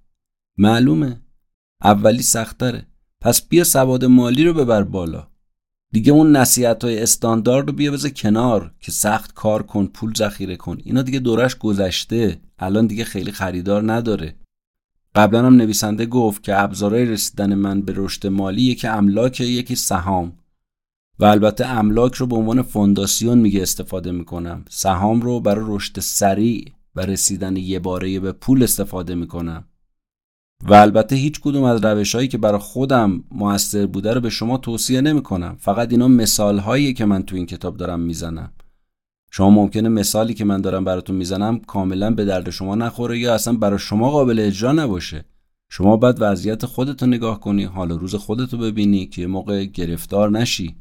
[0.58, 1.22] معلومه.
[1.84, 2.88] اولی سخت داره
[3.22, 5.28] پس بیا سواد مالی رو ببر بالا.
[5.92, 10.56] دیگه اون نصیحت های استاندارد رو بیا بذار کنار که سخت کار کن پول ذخیره
[10.56, 10.78] کن.
[10.84, 12.42] اینا دیگه دورش گذشته.
[12.60, 14.36] الان دیگه خیلی خریدار نداره.
[15.16, 20.34] قبلا هم نویسنده گفت که ابزارهای رسیدن من به رشد مالی یکی املاک یکی سهام.
[21.20, 24.66] و البته املاک رو به عنوان فونداسیون میگه استفاده می‌کنم.
[24.70, 29.64] سهام رو برای رشد سریع و رسیدن یه باره به پول استفاده می‌کنم.
[30.64, 34.58] و البته هیچ کدوم از روش هایی که برای خودم موثر بوده رو به شما
[34.58, 38.54] توصیه نمی کنم فقط اینا مثال هایی که من تو این کتاب دارم می‌زنم.
[39.32, 43.54] شما ممکنه مثالی که من دارم براتون می‌زنم کاملا به درد شما نخوره یا اصلا
[43.54, 45.26] برای شما قابل اجرا نباشه.
[45.70, 50.76] شما باید وضعیت خودتو نگاه کنی حال روز خودتو ببینی که موقع گرفتار نشی.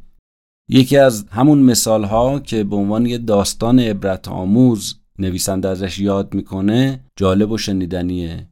[0.69, 6.35] یکی از همون مثال ها که به عنوان یه داستان عبرت آموز نویسنده ازش یاد
[6.35, 8.49] می‌کنه جالب و شنیدنیه.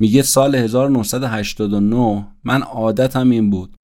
[0.00, 3.76] میگه سال 1989 من عادتم این بود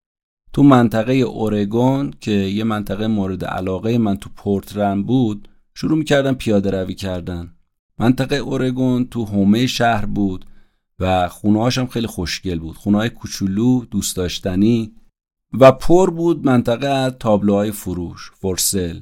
[0.53, 6.71] تو منطقه اورگون که یه منطقه مورد علاقه من تو پورترن بود شروع می‌کردم پیاده
[6.71, 7.55] روی کردن.
[7.99, 10.47] منطقه اورگون تو هومه شهر بود
[10.99, 12.77] و خونه هم خیلی خوشگل بود.
[12.77, 14.93] خونه های کوچولو دوست داشتنی.
[15.61, 19.01] و پر بود منطقه از تابلوهای فروش فرسل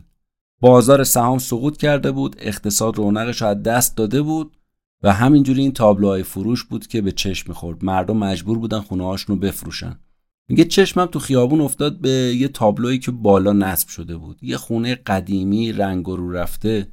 [0.61, 4.57] بازار سهام سقوط کرده بود اقتصاد رونقش از دست داده بود
[5.03, 7.85] و همینجوری این تابلوهای فروش بود که به چشم می‌خورد.
[7.85, 10.01] مردم مجبور بودن خونه رو بفروشن.
[10.49, 14.39] میگه چشمم تو خیابون افتاد به یه تابلویی که بالا نصب شده بود.
[14.43, 16.89] یه خونه قدیمی رنگ رو رفته.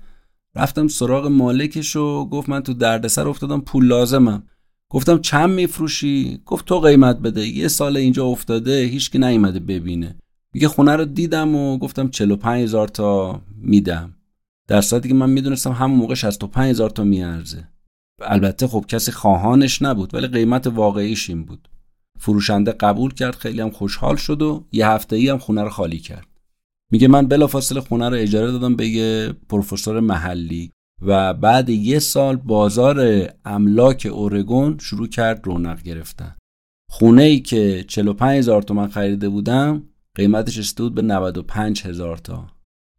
[0.55, 4.43] رفتم سراغ مالکش و گفت من تو دردسر افتادم پول لازمم
[4.89, 10.15] گفتم چند میفروشی؟ گفت تو قیمت بده یه سال اینجا افتاده هیچکی نیومده ببینه.
[10.53, 14.13] میگه خونه رو دیدم و گفتم 45 هزار تا میدم.
[14.67, 17.67] در صورتی که من می‌دونستم همون موقع 65 هزار تا میارزه.
[18.21, 21.69] البته خب کسی خواهانش نبود ولی قیمت واقعیش این بود.
[22.19, 25.99] فروشنده قبول کرد خیلی هم خوشحال شد و یه هفته ای هم خونه رو خالی
[25.99, 26.27] کرد.
[26.91, 30.71] میگه من بلافاصله خونه رو اجاره دادم به یه پروفسور محلی.
[31.01, 36.35] و بعد یه سال بازار املاک اورگون شروع کرد رونق گرفتن.
[36.89, 39.83] خونه ای که 45 هزار تومن خریده بودم
[40.15, 42.47] قیمتش بود به 95 هزار تا.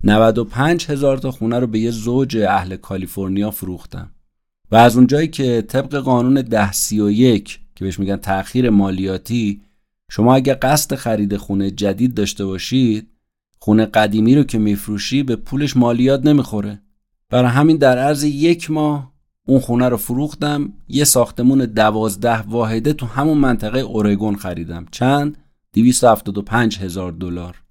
[0.05, 4.11] 95 هزار تا خونه رو به یه زوج اهل کالیفرنیا فروختم.
[4.71, 9.61] و از اونجایی که طبق قانون 1031 که بهش میگن تأخیر مالیاتی
[10.11, 13.09] شما اگه قصد خرید خونه جدید داشته باشید
[13.59, 16.83] خونه قدیمی رو که میفروشی به پولش مالیات نمی‌خوره.
[17.31, 19.13] برای همین در عرض یک ماه
[19.47, 24.87] اون خونه رو فروختم یه ساختمون دوازده واحده تو همون منطقه اورگون خریدم.
[24.91, 25.39] چند؟
[25.73, 27.63] 275 هزار دلار.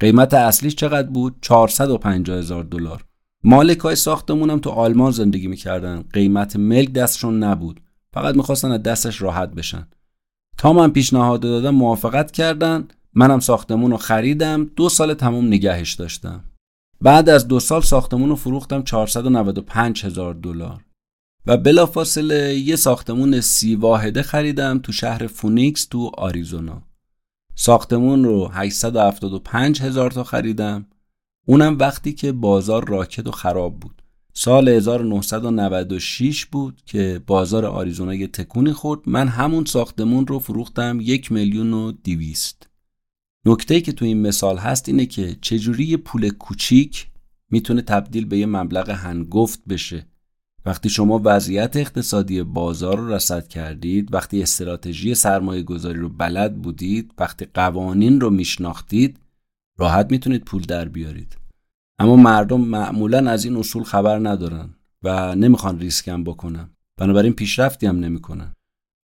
[0.00, 3.04] قیمت اصلیش چقدر بود؟ 450 هزار دلار.
[3.44, 6.04] مالک های ساختمونم تو آلمان زندگی می‌کردن.
[6.12, 7.80] قیمت ملک دستشون نبود.
[8.12, 9.88] فقط می‌خواستن از دستش راحت بشن.
[10.58, 12.88] تا من پیشنهاد دادم موافقت کردن.
[13.14, 14.64] منم ساختمون رو خریدم.
[14.64, 16.44] دو سال تموم نگهش داشتم.
[17.02, 20.84] بعد از دو سال ساختمون رو فروختم 495 هزار دلار.
[21.46, 26.82] و بلافاصله یه ساختمون سی واحده خریدم تو شهر فونیکس تو آریزونا.
[27.54, 30.86] ساختمون رو 875 هزار تا خریدم.
[31.46, 34.02] اونم وقتی که بازار راکد و خراب بود.
[34.34, 39.00] سال 1996 بود که بازار آریزونا یه تکونی خورد.
[39.06, 42.71] من همون ساختمون رو فروختم یک میلیون و دیویست
[43.46, 47.06] نکته که تو این مثال هست اینه که چجوری یه پول کوچیک
[47.50, 50.06] می‌تونه تبدیل به یه مبلغ هنگفت بشه.
[50.64, 57.14] وقتی شما وضعیت اقتصادی بازار رو رصد کردید وقتی استراتژی سرمایه گذاری رو بلد بودید
[57.18, 59.20] وقتی قوانین رو میشناختید
[59.78, 61.36] راحت می‌تونید پول در بیارید.
[61.98, 66.70] اما مردم معمولا از این اصول خبر ندارن و نمی‌خوان ریسکم بکنن.
[66.96, 68.52] بنابراین پیشرفتی هم نمی‌کنن.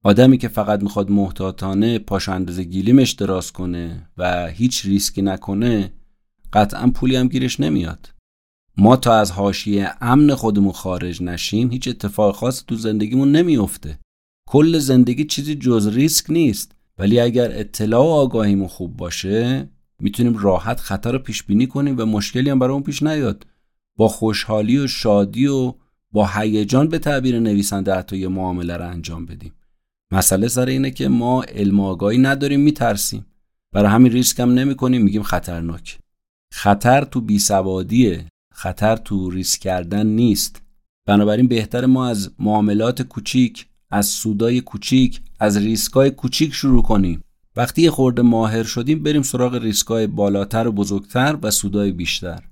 [0.07, 5.93] آدمی که فقط می‌خواد محتاطانه پاش اندازه گلیمش دراز کنه و هیچ ریسکی نکنه
[6.53, 8.09] قطعا پولی هم گیرش نمیاد.
[8.77, 13.99] ما تا از حاشیه امن خودمون خارج نشیم هیچ اتفاق خاص تو زندگیمون نمیافته.
[14.49, 16.73] کل زندگی چیزی جز ریسک نیست.
[16.99, 19.69] ولی اگر اطلاع و آگاهیمون خوب باشه
[20.01, 23.47] می‌تونیم راحت خطر رو پیش بینی کنیم و مشکلی هم برامون پیش نیاد.
[23.97, 25.75] با خوشحالی و شادی و
[26.13, 29.53] با هیجان به تعبیر نویسنده حتی یه معامله رو انجام بدیم.
[30.13, 33.27] مسئله سر اینه که ما علم آگاهی نداریم میترسیم.
[33.73, 35.99] برای همین ریسک هم نمی کنیم میگیم خطرناک.
[36.53, 40.63] خطر تو بیسوادیه خطر تو ریسک کردن نیست.
[41.07, 47.23] بنابراین بهتر ما از معاملات کوچیک از سودای کوچیک از ریسکای کوچیک شروع کنیم.
[47.57, 52.43] وقتی یه خورده ماهر شدیم بریم سراغ ریسکای بالاتر و بزرگتر و سودای بیشتر.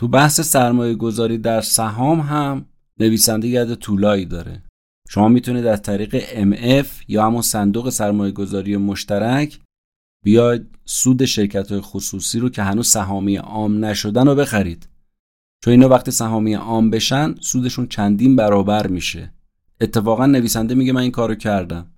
[0.00, 2.66] تو بحث سرمایه گذاری در سهام هم
[3.00, 4.62] نویسنده ید طولایی داره.
[5.08, 6.18] شما می‌تونید از طریق
[6.52, 9.60] MF یا همون صندوق سرمایه گذاری مشترک
[10.24, 14.88] بیاید سود شرکت های خصوصی رو که هنوز سهامی عام نشدن رو بخرید.
[15.64, 19.32] چون اینا وقتی سهامی عام بشن سودشون چندین برابر میشه.
[19.80, 21.90] اتفاقا نویسنده میگه من این کارو کردم.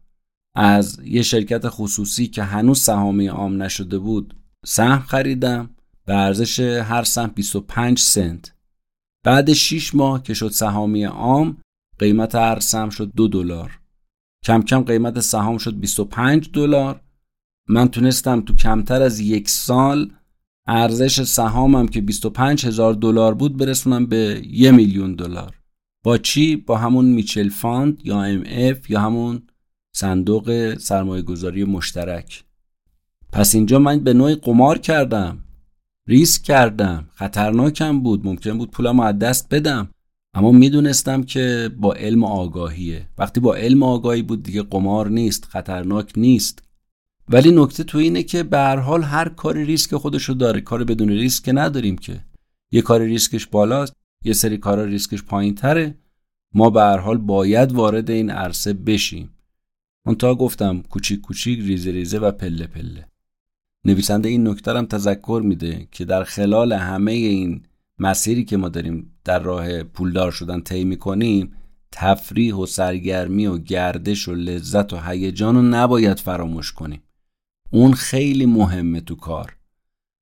[0.54, 4.34] از یه شرکت خصوصی که هنوز سهامی عام نشده بود
[4.66, 5.70] سهم خریدم
[6.04, 8.54] به ارزش هر سهم 25 سنت.
[9.24, 11.56] بعد 6 ماه که شد سهامی عام
[11.98, 13.78] قیمت هر سهم شد دو دلار.
[14.44, 17.00] کم کم قیمت سهام شد 25 دلار.
[17.68, 20.10] من تونستم تو کمتر از یک سال
[20.66, 25.54] ارزش سهامم که 25 هزار دلار بود برسونم به یه میلیون دلار.
[26.04, 29.42] با چی؟ با همون mutual fund یا اف یا همون
[29.92, 32.44] صندوق سرمایه گذاری مشترک.
[33.32, 35.44] پس اینجا من به نوعی قمار کردم.
[36.06, 37.08] ریسک کردم.
[37.14, 38.26] خطرناکم بود.
[38.26, 39.88] ممکن بود پولم از دست بدم.
[40.38, 43.06] اما می‌دونستم که با علم آگاهیه.
[43.18, 46.62] وقتی با علم آگاهی بود دیگه قمار نیست خطرناک نیست.
[47.28, 50.60] ولی نکته تو اینه که به هر حال هر کاری ریسک خودشو داره.
[50.60, 52.24] کار بدون ریسک نداریم که.
[52.72, 53.92] یه کار ریسکش بالاست
[54.24, 55.94] یه سری کارا ریسکش پایین تره
[56.54, 59.30] ما به هر حال باید وارد این عرصه بشیم.
[60.18, 63.06] تا گفتم کوچیک کوچیک ریزه ریزه و پله پله.
[63.84, 67.62] نویسنده این نکته تذکر میده که در خلال همه این
[67.98, 71.52] مسیری که ما داریم در راه پولدار شدن طی می‌کنیم
[71.92, 77.02] تفریح و سرگرمی و گردش و لذت و هیجان رو نباید فراموش کنیم.
[77.70, 79.56] اون خیلی مهمه تو کار.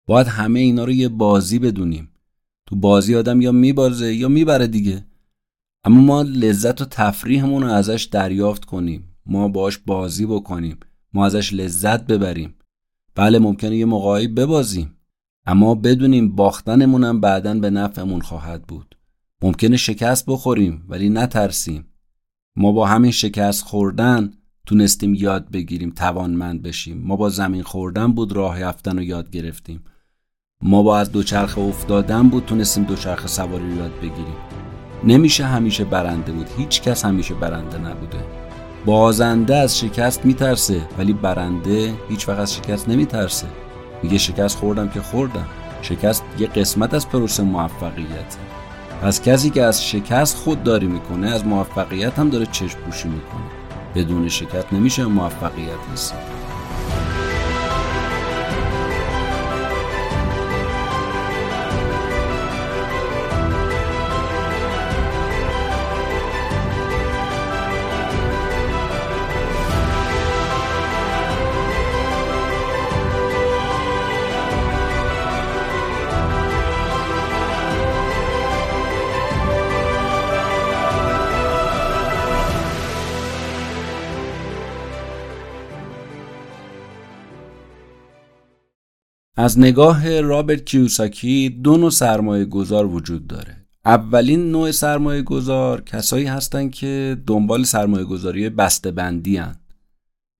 [0.06, 2.10] باید همه اینا رو یه بازی بدونیم.
[2.66, 5.06] تو بازی آدم یا میبازه یا می‌بره دیگه.
[5.84, 9.16] اما ما لذت و تفریحمون رو ازش دریافت کنیم.
[9.26, 10.78] ما باش بازی بکنیم.
[11.12, 12.54] ما ازش لذت ببریم.
[13.14, 14.95] بله ممکنه یه موقعی ببازیم.
[15.46, 18.96] اما بدونیم باختنمون هم بعدا به نفعمون خواهد بود.
[19.42, 21.86] ممکنه شکست بخوریم ولی نترسیم.
[22.56, 24.32] ما با همین شکست خوردن
[24.66, 26.98] تونستیم یاد بگیریم توانمند بشیم.
[26.98, 29.84] ما با زمین خوردن بود راه یافتن رو یاد گرفتیم.
[30.62, 34.36] ما با از دوچرخه افتادن بود تونستیم دوچرخه سواری یاد بگیریم.
[35.04, 36.46] نمیشه همیشه برنده بود.
[36.56, 38.24] هیچ کس همیشه برنده نبوده.
[38.86, 43.65] بازنده از شکست میترسه ولی برنده هیچ وقت از شکست نمیترسه.
[44.02, 45.46] میگه شکست خوردم که خوردم.
[45.82, 48.36] شکست یه قسمت از پروسه موفقیت.
[49.02, 53.42] پس کسی که از شکست خودداری می‌کنه از موفقیت هم داره چشم پوشی می‌کنه.
[53.94, 56.14] بدون شکست نمیشه موفقیت نیست.
[89.46, 93.56] از نگاه رابرت کیوساکی دو نوع سرمایه گذار وجود داره.
[93.84, 99.56] اولین نوع سرمایه گذار کسایی هستن که دنبال سرمایه گذاری بسته بندی هن.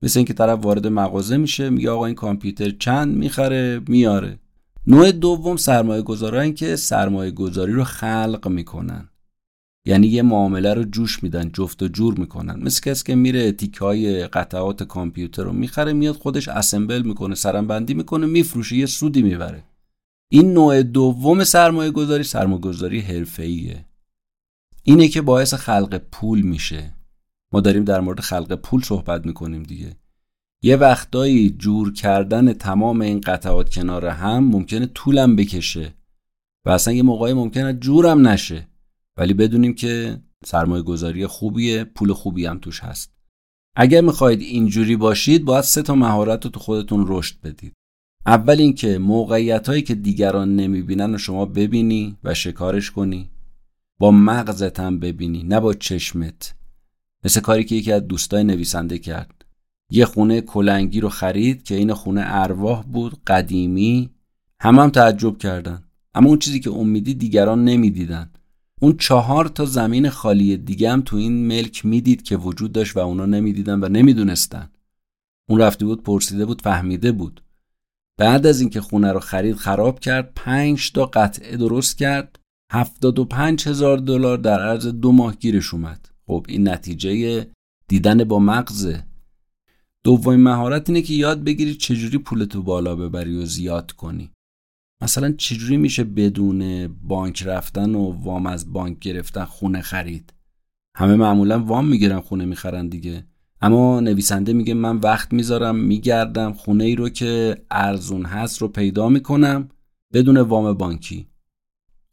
[0.03, 4.39] مثل اینکه طرف وارد مغازه میشه میگه آقا این کامپیوتر چند می‌خره؟ میاره.
[4.87, 9.09] نوع دوم سرمایه گذارن که سرمایه گذاری رو خلق می‌کنن.
[9.87, 12.63] یعنی یه معامله رو جوش میدن جفت و جور می‌کنن.
[12.63, 17.95] مثل کسی که میره تیک های قطعات کامپیوتر رو می‌خره میاد خودش اسمبل می‌کنه سرمبندی
[17.95, 19.65] می‌کنه میفروشه یه سودی می‌بره.
[20.31, 23.85] این نوع دوم سرمایه گذاری سرمایه گذاری حرفه‌ایه.
[24.83, 26.95] اینه که باعث خلق پول میشه.
[27.53, 29.97] ما داریم در مورد خلق پول صحبت می‌کنیم دیگه.
[30.63, 35.95] یه وقتایی جور کردن تمام این قطعات کنار هم ممکنه طولم بکشه
[36.65, 38.69] و اصلا یه موقعی ممکنه جورم نشه.
[39.17, 43.13] ولی بدونیم که سرمایه گذاری خوبیه پول خوبی هم توش هست.
[43.77, 47.73] اگر می‌خواهید اینجوری باشید باید سه تا مهارت رو تو خودتون رشد بدید.
[48.27, 53.31] اول اینکه موقعیت هایی که دیگران نمی‌بینن و شما ببینی و شکارش کنی.
[53.99, 56.55] با مغزت هم ببینی نه با چشمت.
[57.25, 59.45] مثل کاری که یکی از دوستای نویسنده کرد.
[59.91, 64.11] یه خونه کلنگی رو خرید که این خونه ارواح بود قدیمی.
[64.61, 65.83] همه هم تعجب کردن.
[66.15, 68.31] اما اون چیزی که امیدی دیگران نمی‌دیدن.
[68.81, 73.01] اون چهار تا زمین خالی دیگه هم تو این ملک می‌دید که وجود داشت و
[73.01, 74.71] اونا نمی‌دیدن و نمی‌دونستن.
[75.49, 77.43] اون رفته بود پرسیده بود فهمیده بود.
[78.19, 82.39] بعد از اینکه خونه رو خرید خراب کرد پنج تا قطعه درست کرد.
[82.73, 86.09] هفتاد و پنج هزار دلار در عرض دو ماه گیرش اومد.
[86.27, 87.47] خب این نتیجه
[87.89, 89.05] دیدن با مغزه
[90.05, 94.31] دومین مهارت اینه که یاد بگیری چجوری پولتو بالا ببری و زیاد کنی.
[95.03, 100.33] مثلا چجوری میشه بدون بانک رفتن و وام از بانک گرفتن خونه خرید؟
[100.97, 103.27] همه معمولا وام می‌گیرن خونه می‌خرن دیگه.
[103.61, 109.09] اما نویسنده میگه من وقت می‌ذارم میگردم خونه ای رو که ارزون هست رو پیدا
[109.09, 109.69] می‌کنم
[110.13, 111.27] بدون وام بانکی.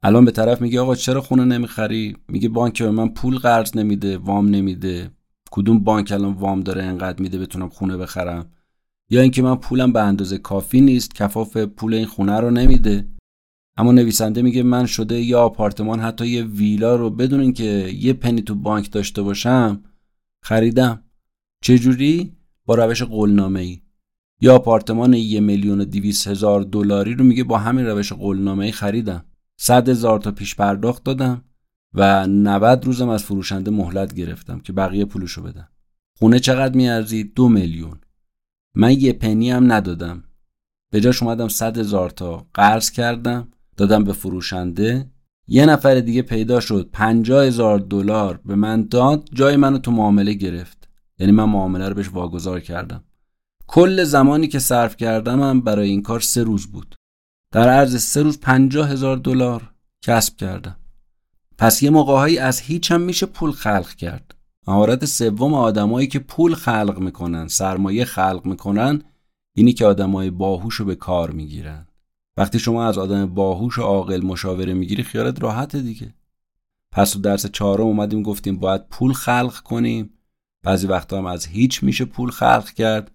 [0.03, 4.17] الان به طرف میگه آقا چرا خونه نمی‌خری؟ میگه بانک به من پول قرض نمیده
[4.17, 5.11] وام نمیده.
[5.51, 8.51] کدوم بانک الان وام داره انقدر میده بتونم خونه بخرم؟
[9.13, 13.07] یا اینکه من پولم به اندازه کافی نیست کفاف پول این خونه رو نمیده.
[13.77, 18.41] اما نویسنده میگه من شده یا آپارتمان حتی یه ویلا رو بدون اینکه یه پنی
[18.41, 19.83] تو بانک داشته باشم
[20.43, 21.03] خریدم.
[21.61, 23.81] چجوری؟ با روش قولنامه ای
[24.41, 28.71] یا آپارتمان یه میلیون و دیویس هزار دلاری رو میگه با همین روش قولنامه ای
[28.71, 29.25] خریدم.
[29.59, 31.43] صد هزار تا پیش پرداخت دادم
[31.93, 35.67] و 90 روزم از فروشنده مهلت گرفتم که بقیه پولشو بدم
[36.19, 37.99] خونه چقدر میارزی دو میلیون.
[38.75, 40.23] من یه پنی هم ندادم.
[40.91, 43.47] به جاش اومدم صد هزار تا قرض کردم
[43.77, 45.09] دادم به فروشنده.
[45.47, 50.33] یه نفر دیگه پیدا شد پنجاه هزار دلار به من داد جای منو تو معامله
[50.33, 50.89] گرفت.
[51.19, 53.03] یعنی من معامله رو بهش واگذار کردم.
[53.67, 56.95] کل زمانی که صرف کردم برای این کار سه روز بود.
[57.51, 59.71] در عرض سه روز پنجاه هزار دلار
[60.01, 60.75] کسب کردم.
[61.57, 64.35] پس یه موقعهایی از هیچ هم میشه پول خلق کرد.
[64.67, 69.01] مهارت سوم آدمایی که پول خلق می‌کنن سرمایه خلق می‌کنن
[69.55, 71.87] اینی که آدمای باهوش رو به کار می‌گیرن.
[72.37, 76.13] وقتی شما از آدم باهوش و عاقل مشاوره می‌گیری خیالت راحته دیگه.
[76.91, 80.09] پس تو درس چهارم اومدیم گفتیم باید پول خلق کنیم.
[80.63, 83.11] بعضی وقتا هم از هیچ میشه پول خلق کرد.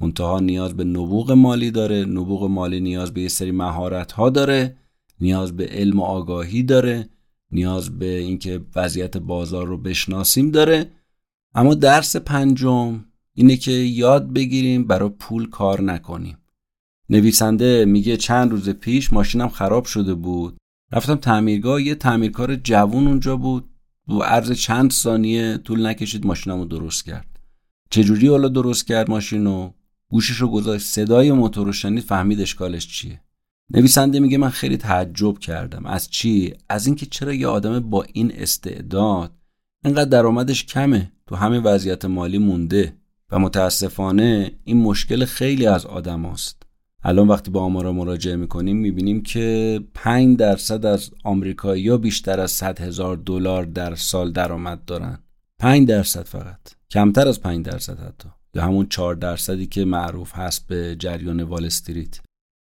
[0.00, 2.04] منتها نیاز به نبوغ مالی داره.
[2.04, 4.76] نبوغ مالی نیاز به یه سری مهارت ها داره.
[5.20, 7.08] نیاز به علم و آگاهی داره.
[7.52, 10.90] نیاز به اینکه وضعیت بازار رو بشناسیم داره.
[11.54, 16.38] اما درس پنجم اینه که یاد بگیریم برای پول کار نکنیم.
[17.10, 20.56] نویسنده میگه چند روز پیش ماشینم خراب شده بود.
[20.92, 23.70] رفتم تعمیرگاه یه تعمیرکار جوون اونجا بود.
[24.08, 27.40] و عرض چند ثانیه طول نکشید ماشینم رو درست کرد.
[27.90, 29.72] چجوری حالا درست کرد ماشینو؟
[30.08, 33.20] گوشش رو گذاشت صدای موتور رو شنید فهمید اشکالش چیه.
[33.74, 35.86] نویسنده میگه من خیلی تعجب کردم.
[35.86, 39.32] از چی؟ از اینکه چرا یه آدم با این استعداد
[39.84, 42.96] اینقدر درآمدش کمه؟ تو همین وضعیت مالی مونده.
[43.32, 46.62] و متاسفانه این مشکل خیلی از آدم هست.
[47.02, 52.80] الان وقتی با آمارا مراجعه می‌کنیم می‌بینیم که 5 درصد از آمریکایی‌ها بیشتر از 100
[52.80, 55.18] هزار دلار در سال درآمد دارن.
[55.58, 56.60] 5 درصد فقط.
[56.90, 58.28] کمتر از 5 درصد حتی.
[58.54, 62.20] یا همون 4 درصدی که معروف هست به جریان وال استریت.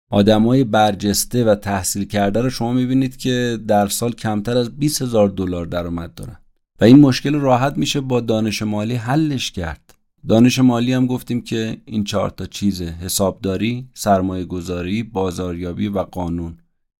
[0.09, 5.29] آدمای برجسته و تحصیل کرده رو شما می‌بینید که در سال کمتر از 20 هزار
[5.29, 6.37] دلار درآمد دارن.
[6.81, 9.93] و این مشکل راحت میشه با دانش مالی حلش کرد.
[10.27, 16.57] دانش مالی هم گفتیم که این چهار تا چیزه حسابداری، سرمایه گذاری، بازاریابی و قانون.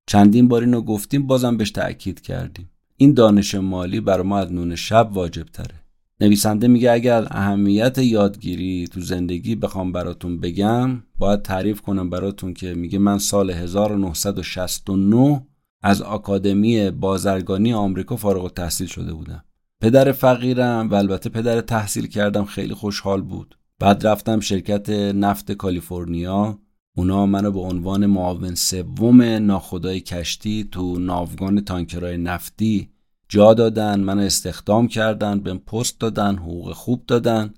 [0.08, 2.70] چندین بار اینو گفتیم بازم بهش تأکید کردیم.
[2.97, 5.83] این دانش مالی بر ما از نون شب واجب تره
[6.24, 12.74] نویسنده میگه اگر اهمیت یادگیری تو زندگی بخوام براتون بگم باید تعریف کنم براتون که
[12.74, 15.47] میگه من سال 1969
[15.82, 19.43] از آکادمی بازرگانی آمریکا فارغ التحصیل شده بودم.
[19.82, 23.57] پدر فقیرم و البته پدر تحصیل کردم خیلی خوشحال بود.
[23.80, 26.59] بعد رفتم شرکت نفت کالیفرنیا.
[26.97, 32.93] اونا منو به عنوان معاون سوم ناخدای کشتی تو ناوگان تانکرای نفتی
[33.34, 37.54] جا دادن منو استخدام کردن به پست دادن حقوق خوب دادن.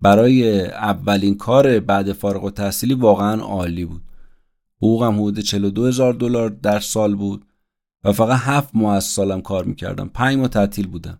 [0.00, 4.02] برای اولین کار بعد فارغ و تحصیلی واقعا عالی بود.
[4.76, 7.44] حقوقم حدود 42 هزار دلار در سال بود
[8.04, 10.08] و فقط هفت ماه از سالم کار می‌کردم.
[10.08, 11.18] پنج ماه تعطیل بودم.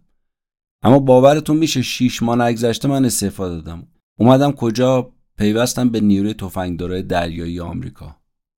[0.83, 3.87] اما باورتون میشه شیش ماه نگذشته من استفاده دادم.
[4.19, 8.17] اومدم کجا؟ پیوستم به نیروی تفنگدارای دریایی آمریکا.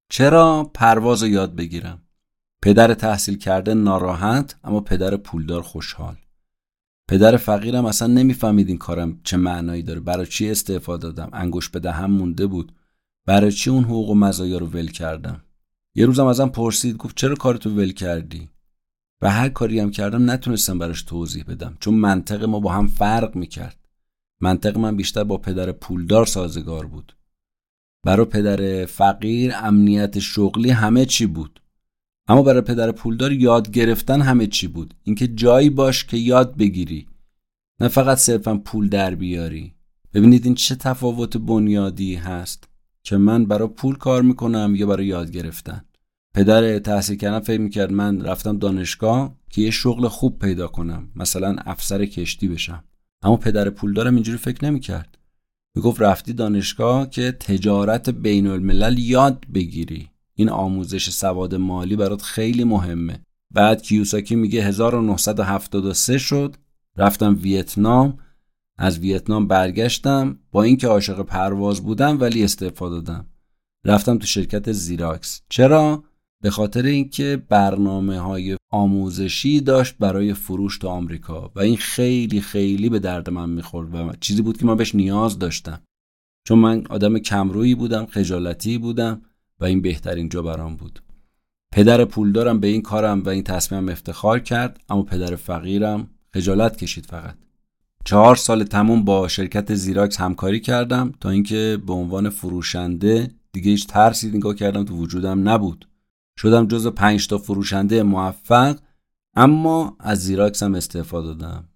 [0.09, 2.02] چرا؟ پرواز رو یاد بگیرم.
[2.63, 6.17] پدر تحصیل کرده ناراحت اما پدر پولدار خوشحال.
[7.09, 10.01] پدر فقیرم اصلا نمی‌فهمید این کارم چه معنایی داره.
[10.01, 12.73] برای چی استفاده دادم؟ انگوش به دهم مونده بود.
[13.27, 15.43] برای چی اون حقوق و مزایا رو ول کردم؟
[15.95, 18.49] یه روزم ازم پرسید گفت چرا کارتو ول کردی؟
[19.23, 23.37] و هر کاری هم کردم نتونستم براش توضیح بدم چون منطق ما با هم فرق
[23.37, 23.89] می‌کرد.
[24.41, 27.17] منطق من بیشتر با پدر پولدار سازگار بود.
[28.03, 31.62] برای پدر فقیر امنیت شغلی همه چی بود.
[32.33, 34.95] اما برای پدر پولدار یاد گرفتن همه چی بود.
[35.03, 37.07] اینکه جایی باش که یاد بگیری.
[37.81, 39.75] نه فقط صرفا پول در بیاری.
[40.15, 42.69] ببینید این چه تفاوت بنیادی هست.
[43.03, 45.85] که من برای پول کار می‌کنم یا برای یاد گرفتن.
[46.35, 51.09] پدر تحصیل کردن فکر می‌کرد من رفتم دانشگاه که یه شغل خوب پیدا کنم.
[51.17, 52.85] مثلا افسر کشتی بشم.
[53.23, 55.19] اما پدر پولدارم اینجوری فکر نمی‌کرد.
[55.75, 60.09] می‌گفت رفتی دانشگاه که تجارت بین الملل یاد بگیری.
[60.35, 63.23] این آموزش سواد مالی برات خیلی مهمه.
[63.51, 66.57] بعد کیوساکی میگه 1973 شد
[66.97, 68.19] رفتم ویتنام
[68.79, 73.27] از ویتنام برگشتم با اینکه عاشق پرواز بودم ولی استفاده دادم.
[73.85, 75.43] رفتم تو شرکت زیراکس.
[75.49, 76.05] چرا؟
[76.43, 82.89] به خاطر اینکه برنامه های آموزشی داشت برای فروش تو آمریکا و این خیلی خیلی
[82.89, 85.83] به درد من می‌خورد و چیزی بود که من بهش نیاز داشتم.
[86.49, 89.23] چون من آدم کمرویی بودم خجالتی بودم.
[89.63, 91.03] و این بهترین جا برام بود.
[91.73, 97.07] پدر پولدارم به این کارم و این تصمیمم افتخار کرد اما پدر فقیرم خجالت کشید
[97.07, 97.35] فقط.
[98.05, 103.87] چهار سال تموم با شرکت زیراکس همکاری کردم تا اینکه به عنوان فروشنده دیگه هیچ
[103.87, 105.89] ترسی نگاه کردم تو وجودم نبود.
[106.39, 108.79] شدم جز پنج تا فروشنده موفق
[109.37, 111.69] اما از زیراکس هم استفاده دادم.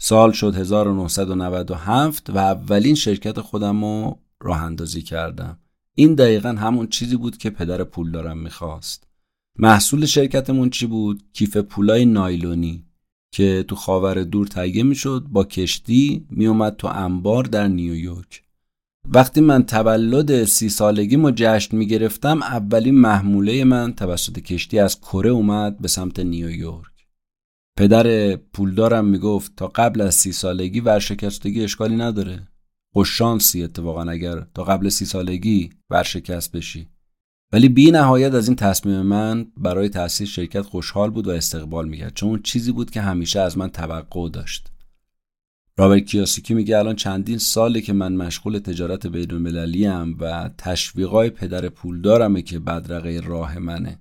[0.00, 5.58] سال شد 1997 و اولین شرکت خودم رو راه اندازی کردم.
[5.96, 9.06] این دقیقا همون چیزی بود که پدر پول دارم می‌خواست.
[9.58, 12.84] محصول شرکتمون چی بود؟ کیف پولای نایلونی
[13.34, 18.42] که تو خاور دور تهیه می‌شد با کشتی میومد تو انبار در نیویورک.
[19.08, 25.78] وقتی من تولد سی سالگیمو جشن می‌گرفتم اولین محموله من توسط کشتی از کره اومد
[25.78, 27.06] به سمت نیویورک.
[27.78, 32.48] پدر پولدارم می‌گفت تا قبل از سی سالگی ورشکستگی اشکالی نداره.
[32.94, 36.88] خوششانسی اتفاقا اگر تا قبل سی سالگی ورشکست بشی.
[37.52, 42.14] ولی بی نهایت از این تصمیم من برای تأسیس شرکت خوشحال بود و استقبال می‌کرد.
[42.14, 44.72] چون چیزی بود که همیشه از من توقع داشت.
[45.78, 49.86] رابرت کیاسیکی میگه الان چندین ساله که من مشغول تجارت بین المللی
[50.20, 53.98] و تشویقای پدر پولدارمه که بدرقه راه منه.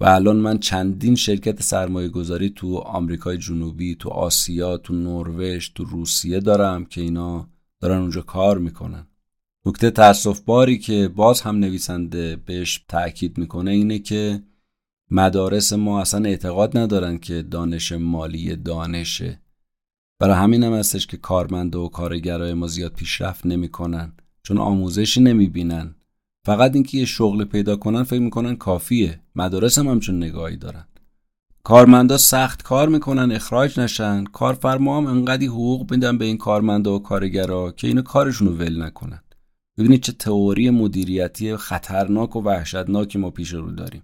[0.00, 5.84] و الان من چندین شرکت سرمایه گذاری تو آمریکای جنوبی تو آسیا تو نروژ تو
[5.84, 7.48] روسیه دارم که اینا
[7.82, 9.06] دارن اونجا کار می‌کنن.
[9.66, 14.42] نکته تاسف باری که باز هم نویسنده بهش تاکید می‌کنه اینه که
[15.10, 19.40] مدارس ما اصلا اعتقاد ندارن که دانش مالی دانشه.
[20.18, 24.12] برای همین هم هستش که کارمند و کارگرای ما زیاد پیشرفت نمی‌کنن
[24.42, 25.94] چون آموزشی نمی‌بینن.
[26.46, 29.20] فقط اینکه یه شغل پیدا کنن فکر می‌کنن کافیه.
[29.34, 30.84] مدارس هم همچون نگاهی دارن.
[31.64, 34.24] کارمندا سخت کار می‌کنن اخراج نشن.
[34.24, 38.82] کارفرما هم انقدی حقوق میدن به این کارمندا و کارگرا که اینو کارشون رو ول
[38.82, 39.22] نکنن.
[39.78, 44.02] ببینید چه تئوری مدیریتی خطرناک و وحشتناکی ما پیش رو داریم.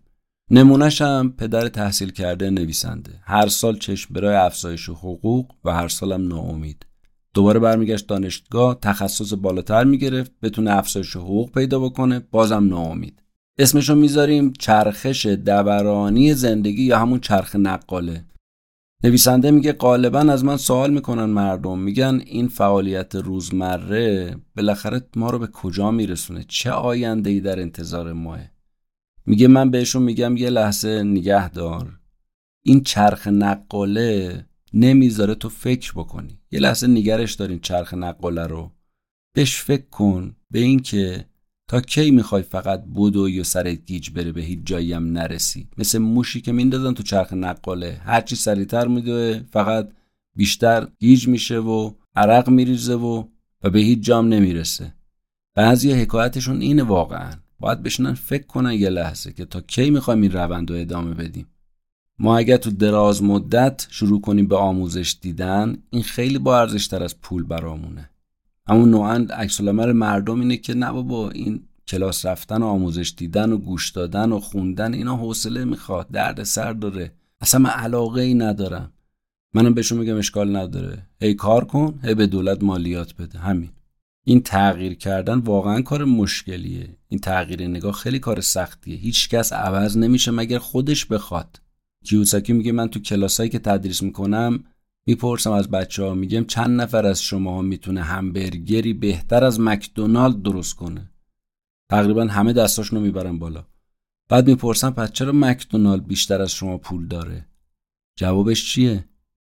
[0.50, 3.20] نمونهش هم پدر تحصیل کرده نویسنده.
[3.22, 6.86] هر سال چشم برای افزایش حقوق و هر سالم ناامید.
[7.34, 13.22] دوباره برمیگشت دانشگاه تخصص بالاتر می‌گرفت بتونه افزایش حقوق پیدا بکنه بازم ناامید.
[13.60, 18.24] اسمشو می‌ذاریم چرخش دورانی زندگی یا همون چرخ نقاله.
[19.04, 25.38] نویسنده میگه غالبا از من سوال می‌کنن مردم میگن این فعالیت روزمره بالاخره ما رو
[25.38, 28.40] به کجا میرسونه؟ چه آینده ای در انتظار ماه؟
[29.26, 31.98] میگه من بهشون میگم یه لحظه نگه دار.
[32.64, 36.40] این چرخ نقاله نمی‌ذاره تو فکر بکنی.
[36.50, 38.72] یه لحظه نگرش دارین چرخ نقاله رو.
[39.34, 41.27] بهش فکر کن به اینکه
[41.68, 45.98] تا کی می‌خوای فقط بدوی و سرت گیج بره به هیچ جایی هم نرسی؟ مثل
[45.98, 48.00] موشی که میندازن تو چرخ نقاله.
[48.04, 49.88] هرچی سریعتر میدوه فقط
[50.36, 53.24] بیشتر گیج میشه و عرق میریزه و
[53.62, 54.94] و به هیچ جام نمی‌رسه.
[55.54, 57.32] بعضی حکایتشون اینه واقعا.
[57.60, 61.46] باید بشنن فکر کنن یه لحظه که تا کی می‌خوایم این روند رو ادامه بدیم.
[62.18, 67.02] ما اگر تو دراز مدت شروع کنیم به آموزش دیدن این خیلی با ارزش تر
[67.02, 68.10] از پول برامونه.
[68.68, 73.58] همون نوعا عکس مردم اینه که نه بابا این کلاس رفتن و آموزش دیدن و
[73.58, 77.12] گوش دادن و خوندن اینا حوصله می‌خواد درد سر داره.
[77.40, 78.92] اصلا من علاقه ای ندارم.
[79.54, 81.06] منم بهشون میگم اشکال نداره.
[81.20, 83.38] هی کار کن هی به دولت مالیات بده.
[83.38, 83.70] همین.
[84.24, 86.96] این تغییر کردن واقعا کار مشکلیه.
[87.08, 88.96] این تغییر نگاه خیلی کار سختیه.
[88.96, 91.60] هیچ کس عوض نمیشه مگر خودش بخواد.
[92.04, 94.64] کیوساکی میگه من تو کلاسایی که تدریس می‌کنم
[95.08, 100.74] می‌پرسم از بچه ها میگم چند نفر از شما می‌تونه همبرگری بهتر از مکدونالد درست
[100.74, 101.10] کنه؟
[101.90, 103.64] تقریبا همه دستاشونو می‌برن بالا.
[104.28, 107.46] بعد می‌پرسم پس چرا مکدونالد بیشتر از شما پول داره؟
[108.16, 109.04] جوابش چیه؟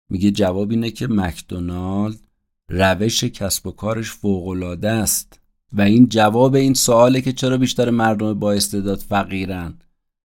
[0.09, 2.19] میگه جواب اینه که مکدونالد
[2.69, 5.39] روش کسب و کارش فوقالعاده است.
[5.73, 9.73] و این جواب این سواله که چرا بیشتر مردم با استعداد فقیرن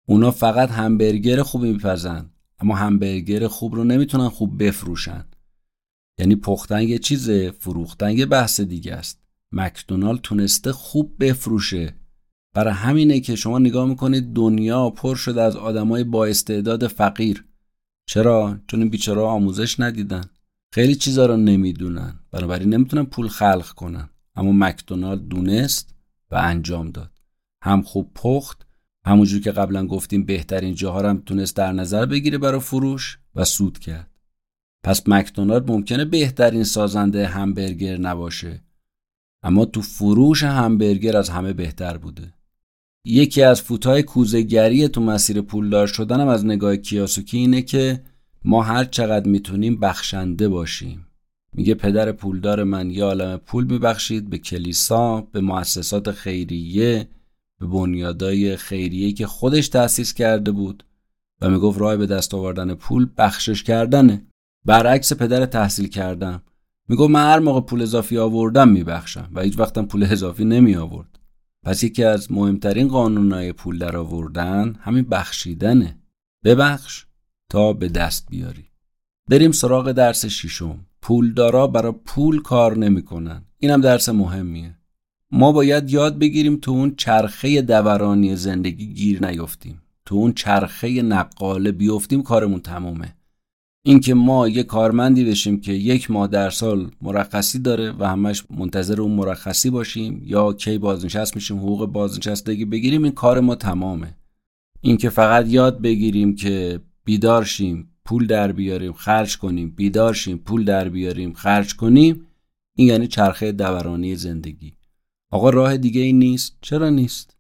[0.06, 2.30] اونا فقط همبرگر خوبی میپزن
[2.60, 5.26] اما همبرگر خوب رو نمی‌تونن خوب بفروشن.
[6.20, 9.22] یعنی پختن یه چیزه فروختن یه بحث دیگه است.
[9.52, 11.96] مکدونالد تونسته خوب بفروشه.
[12.54, 17.46] برای همینه که شما نگاه می‌کنید دنیا پر شده از آدمای با استعداد فقیر.
[18.06, 20.24] چرا؟ چون این بیچاره آموزش ندیدن.
[20.72, 22.20] خیلی چیزا رو نمی‌دونن.
[22.32, 24.10] بنابراین نمی‌تونن پول خلق کنن.
[24.36, 25.96] اما مکدونالد دونست
[26.32, 27.12] و انجام داد.
[27.62, 28.65] هم خوب پخت
[29.06, 33.80] همونجور که قبلا گفتیم بهترین جاها هم تونست در نظر بگیره برای فروش و سود
[33.80, 34.10] کرد.
[34.84, 38.62] پس مکدونالد ممکنه بهترین سازنده همبرگر نباشه.
[39.44, 42.34] اما تو فروش همبرگر از همه بهتر بوده.
[43.06, 48.04] یکی از فوتای کوزگری تو مسیر پولدار شدن هم از نگاه کیاسوکی اینه که
[48.46, 51.08] ما هر چقدر می‌تونیم بخشنده باشیم.
[51.54, 57.08] میگه پدر پولدار من یه عالم پول میبخشید به کلیسا به مؤسسات خیریه
[57.60, 60.86] به بنیادای خیریه که خودش تأسیس کرده بود
[61.42, 64.28] و می‌گفت راه به دست آوردن پول بخشش کردنه.
[64.66, 66.44] برعکس پدر تحصیل کردم.
[66.90, 71.20] می‌گفت من هر موقع پول اضافی آوردم میبخشم و هیچ وقتم پول اضافی نمی آورد
[71.64, 76.00] پس یکی از مهمترین قانونهای پول در آوردن همین بخشیدنه.
[76.44, 77.06] ببخش
[77.50, 78.66] تا به دست بیاری.
[79.30, 80.86] بریم سراغ درس ششم.
[81.02, 83.46] پولدارا برای پول کار نمی‌کنن.
[83.58, 84.78] اینم درس مهمیه.
[85.36, 89.82] ما باید یاد بگیریم تو اون چرخه دورانی زندگی گیر نیفتیم.
[90.06, 93.16] تو اون چرخه نقاله بیفتیم کارمون تمومه.
[93.86, 99.02] اینکه ما یه کارمندی بشیم که یک ماه در سال مرخصی داره و همش منتظر
[99.02, 104.18] اون مرخصی باشیم یا کی بازنشست میشیم حقوق بازنشستگی بگیریم این کار ما تمامه.
[104.82, 110.66] اینکه فقط یاد بگیریم که بیدار شیم پول در بیاریم خرج کنیم بیدار شیم پول
[110.66, 112.28] در بیاریم خرج کنیم
[112.76, 114.74] این یعنی چرخه دورانی زندگی.
[115.36, 116.58] آقا راه دیگه ای نیست.
[116.62, 117.38] چرا نیست؟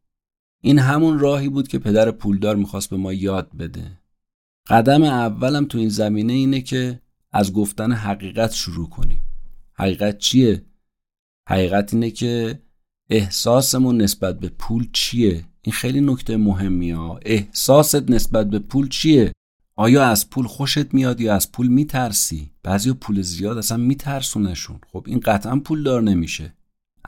[0.62, 4.00] این همون راهی بود که پدر پولدار می‌خواست به ما یاد بده.
[4.68, 7.02] قدم اولم تو این زمینه اینه که
[7.32, 9.22] از گفتن حقیقت شروع کنیم.
[9.74, 10.66] حقیقت چیه؟
[11.50, 12.62] حقیقت اینه که
[13.10, 19.32] احساسمون نسبت به پول چیه؟ این خیلی نکته مهمی ها احساست نسبت به پول چیه؟
[19.76, 24.80] آیا از پول خوشت میاد یا از پول میترسی؟ بعضی پول زیاد اصلا میترسونشون.
[24.92, 26.54] خب این قطعا پول دار نمیشه.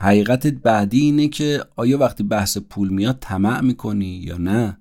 [0.00, 4.78] حقیقت بعدی اینه که آیا وقتی بحث پول میاد طمع می‌کنی یا نه؟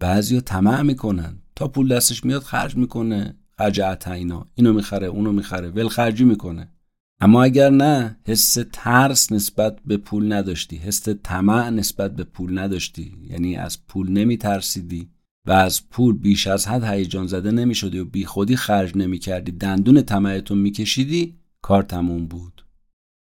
[0.00, 1.42] بعضیا طمع می‌کنن.
[1.56, 6.68] تا پول دستش میاد خرج می‌کنه خرج اینا اینو می‌خره اونو می‌خره ول خرجی می‌کنه.
[7.20, 10.76] اما اگر نه حس ترس نسبت به پول نداشتی.
[10.76, 13.16] حس طمع نسبت به پول نداشتی.
[13.30, 15.08] یعنی از پول نمیترسیدی
[15.46, 19.52] و از پول بیش از حد هیجان زده نمی‌شدی و بی خودی خرج نمی‌کردی.
[19.52, 22.65] دندون طمعتون میکشیدی کار تموم بود.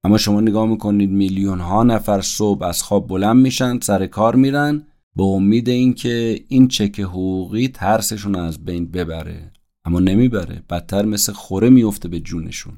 [0.04, 4.86] اما شما نگاه می‌کنید میلیون ها نفر صبح از خواب بلند میشن سر کار میرن
[5.16, 9.52] به امید اینکه این چک حقوقی ترسشون از بین ببره.
[9.84, 12.74] اما نمی‌بره بدتر مثل خوره میفته به جونشون.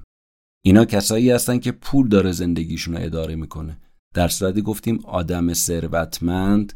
[0.64, 3.78] اینا کسایی هستن که پول داره زندگیشون رو اداره می‌کنه.
[4.14, 6.72] در صورتی گفتیم آدم ثروتمند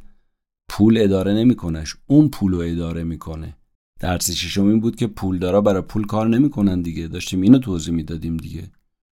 [0.68, 3.56] پول اداره نمیکنش اون پول رو اداره می‌کنه.
[4.00, 7.08] درس ششم این بود که پولدارا برای پول کار نمی‌کنن دیگه.
[7.08, 8.70] داشتیم اینو توضیح می‌دادیم دیگه.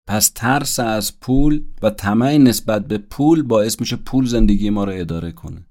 [0.07, 4.93] پس ترس از پول و طمع نسبت به پول باعث میشه پول زندگی ما رو
[4.95, 5.67] اداره کنه.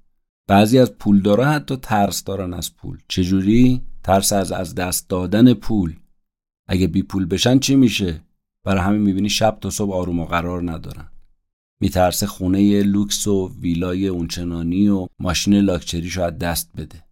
[0.48, 2.98] بعضی از پولدارا حتی ترس دارن از پول.
[3.08, 5.96] چجوری؟ ترس از از دست دادن پول.
[6.68, 8.22] اگه بی پول بشن چی میشه؟
[8.64, 11.08] برای همین می‌بینی شب تا صبح آروم و قرار ندارن.
[11.80, 17.04] میترسه خونه لوکس و ویلای اونچنانی و ماشین لاکچریشو از دست بده.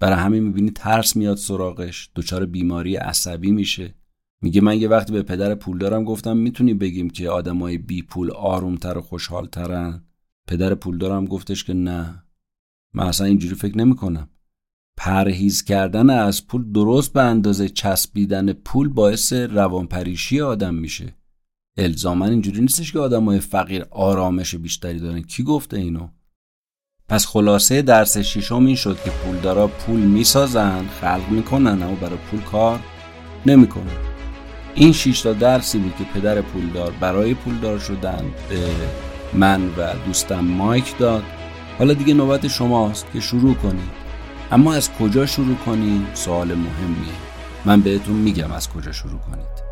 [0.00, 2.10] برای همین می‌بینی ترس میاد سراغش.
[2.16, 3.94] دچار بیماری عصبی میشه.
[4.44, 8.30] میگه من یه وقتی به پدر پول دارم گفتم می‌تونی بگیم که آدمای بی پول
[8.30, 10.04] آرومتر و خوشحالترن؟
[10.48, 12.24] پدر پول دارم گفتش که نه.
[12.94, 14.28] من اصلا اینجوری فکر نمی‌کنم.
[14.96, 21.14] پرهیز کردن از پول درست به اندازه چسبیدن پول باعث روانپریشی آدم میشه.
[21.76, 25.22] الزاما اینجوری نیستش که آدمای فقیر آرامش بیشتری دارن.
[25.22, 26.08] کی گفته اینو؟
[27.08, 32.40] پس خلاصه درس ششم این شد که پولدارا پول می‌سازن خلق می‌کنن اما برای پول
[32.40, 32.80] کار
[33.46, 34.13] نمی‌کنن.
[34.74, 38.58] این شش تا درسی بود که پدر پولدار برای پولدار شدن به
[39.32, 41.22] من و دوستم مایک داد.
[41.78, 44.04] حالا دیگه نوبت شماست که شروع کنید.
[44.52, 47.14] اما از کجا شروع کنید سوال مهمیه.
[47.64, 49.64] من بهتون میگم از کجا شروع کنید.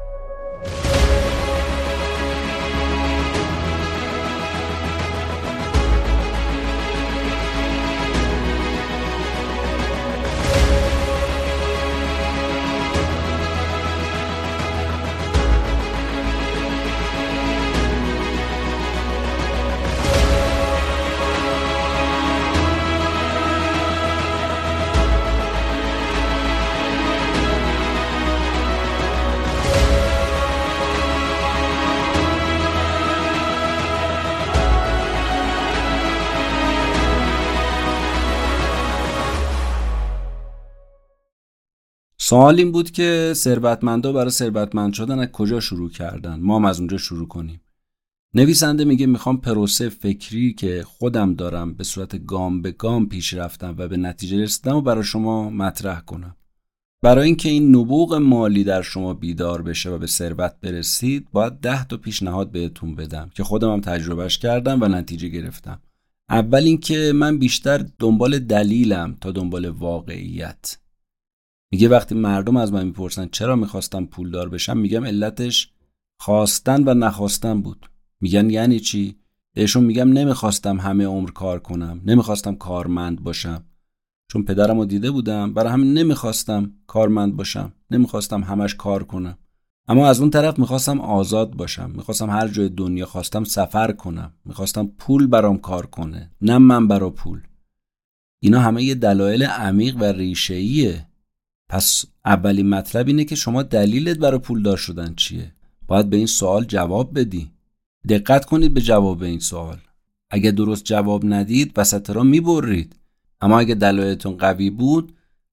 [42.33, 46.79] سوال این بود که ثروتمندا برای ثروتمند شدن از کجا شروع کردن؟ ما هم از
[46.79, 47.61] اونجا شروع کنیم.
[48.35, 53.75] نویسنده میگه می‌خوام پروسه فکری که خودم دارم به صورت گام به گام پیش رفتم
[53.79, 56.37] و به نتیجه رسیدم و برای شما مطرح کنم.
[57.03, 61.85] برای اینکه این نبوغ مالی در شما بیدار بشه و به ثروت برسید باید ده
[61.85, 65.81] تا پیشنهاد بهتون بدم که خودم هم تجربهش کردم و نتیجه گرفتم.
[66.31, 70.82] اول اینکه من بیشتر دنبال دلیلم تا دنبال واقعیت.
[71.73, 75.71] میگه وقتی مردم از من می‌پرسن چرا می‌خواستم پولدار بشم میگم علتش
[76.21, 77.91] خواستن و نخواستن بود.
[78.21, 79.17] میگن یعنی چی؟
[79.55, 83.65] بهشون میگم نمی‌خواستم همه عمر کار کنم نمی‌خواستم کارمند باشم.
[84.33, 89.39] چون پدرم رو دیده بودم برای همین نمی‌خواستم کارمند باشم نمی‌خواستم همش کار کنم.
[89.89, 94.87] اما از اون طرف می‌خواستم آزاد باشم می‌خواستم هر جای دنیا خواستم سفر کنم می‌خواستم
[94.87, 97.41] پول برام کار کنه نه من برا پول.
[98.43, 101.07] اینا همه یه دلایل عمیق و ریشه‌ایه.
[101.73, 105.53] پس اولین مطلب اینه که شما دلیلت برای پولدار شدن چیه؟
[105.87, 107.51] باید به این سوال جواب بدی.
[108.09, 109.79] دقت کنید به جواب این سوال.
[110.31, 112.97] اگه درست جواب ندید وسط را می‌برید.
[113.41, 115.13] اما اگه دلایلتون قوی بود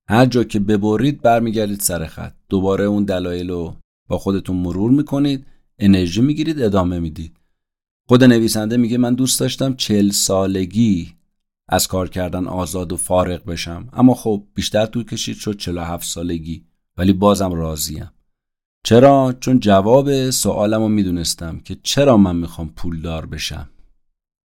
[0.09, 2.33] هر جا که ببرید برمیگردید سر خط.
[2.49, 3.75] دوباره اون دلایل رو
[4.07, 5.45] با خودتون مرور می‌کنید
[5.79, 7.37] انرژی می‌گیرید ادامه می‌دید.
[8.07, 11.13] خود نویسنده میگه من دوست داشتم چل سالگی
[11.71, 13.87] از کار کردن آزاد و فارغ بشم.
[13.93, 16.65] اما خب بیشتر طول کشید شد 47 سالگی
[16.97, 18.11] ولی بازم راضیم.
[18.83, 23.69] چرا؟ چون جواب سوالم رو می‌دونستم که چرا من می‌خوام پولدار بشم.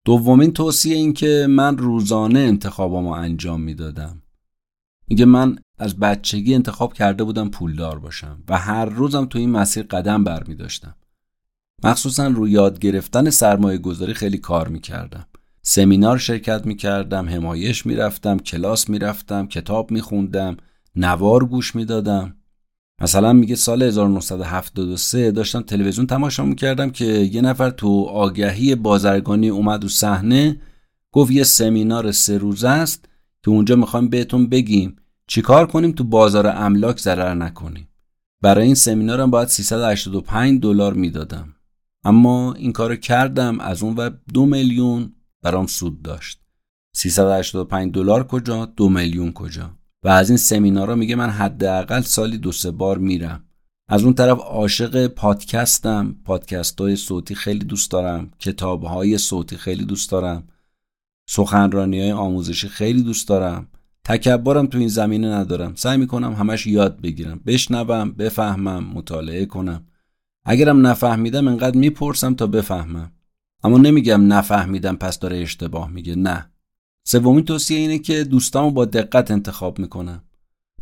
[0.04, 4.22] دومین توصیه این که من روزانه انتخابامو انجام می‌دادم.
[5.08, 9.82] میگه من از بچگی انتخاب کرده بودم پولدار باشم و هر روزم تو این مسیر
[9.82, 10.94] قدم بر داشتم
[11.84, 15.26] مخصوصا رو یاد گرفتن سرمایه گذاری خیلی کار می‌کردم.
[15.66, 20.56] سمینار شرکت می‌کردم همایش می‌رفتم کلاس می‌رفتم کتاب میخوندم
[20.96, 22.36] نوار گوش می‌دادم.
[23.00, 29.84] مثلا میگه سال 1973 داشتم تلویزیون تماشا می‌کردم که یه نفر تو آگهی بازرگانی اومد
[29.84, 30.60] و صحنه
[31.12, 33.08] گفت یه سمینار سه روزه است
[33.44, 34.96] که اونجا می‌خوایم بهتون بگیم
[35.26, 37.88] چیکار کنیم تو بازار املاک ضرر نکنیم.
[38.42, 41.54] برای این سمینارم باید 385 دلار می‌دادم.
[42.04, 45.12] اما این کارو کردم از اون و دو میلیون
[45.44, 46.40] برام سود داشت.
[46.96, 49.70] 385 دلار کجا؟ دو میلیون کجا؟
[50.02, 53.44] و از این سمینارا میگه من حداقل سالی دو سه بار میرم.
[53.88, 56.16] از اون طرف عاشق پادکستم.
[56.24, 58.30] پادکست های صوتی خیلی دوست دارم.
[58.38, 60.48] کتاب های صوتی خیلی دوست دارم.
[61.28, 63.68] سخنرانی های آموزشی خیلی دوست دارم.
[64.04, 65.74] تکبرم تو این زمینه ندارم.
[65.74, 67.40] سعی می‌کنم همش یاد بگیرم.
[67.46, 69.86] بشنوم بفهمم مطالعه کنم.
[70.44, 73.12] اگرم نفهمیدم انقدر می‌پرسم تا بفهمم.
[73.64, 76.50] اما نمیگم نفهمیدم پس داره اشتباه میگه نه.
[77.06, 80.22] سومین توصیه اینه که دوستامو با دقت انتخاب می‌کنم.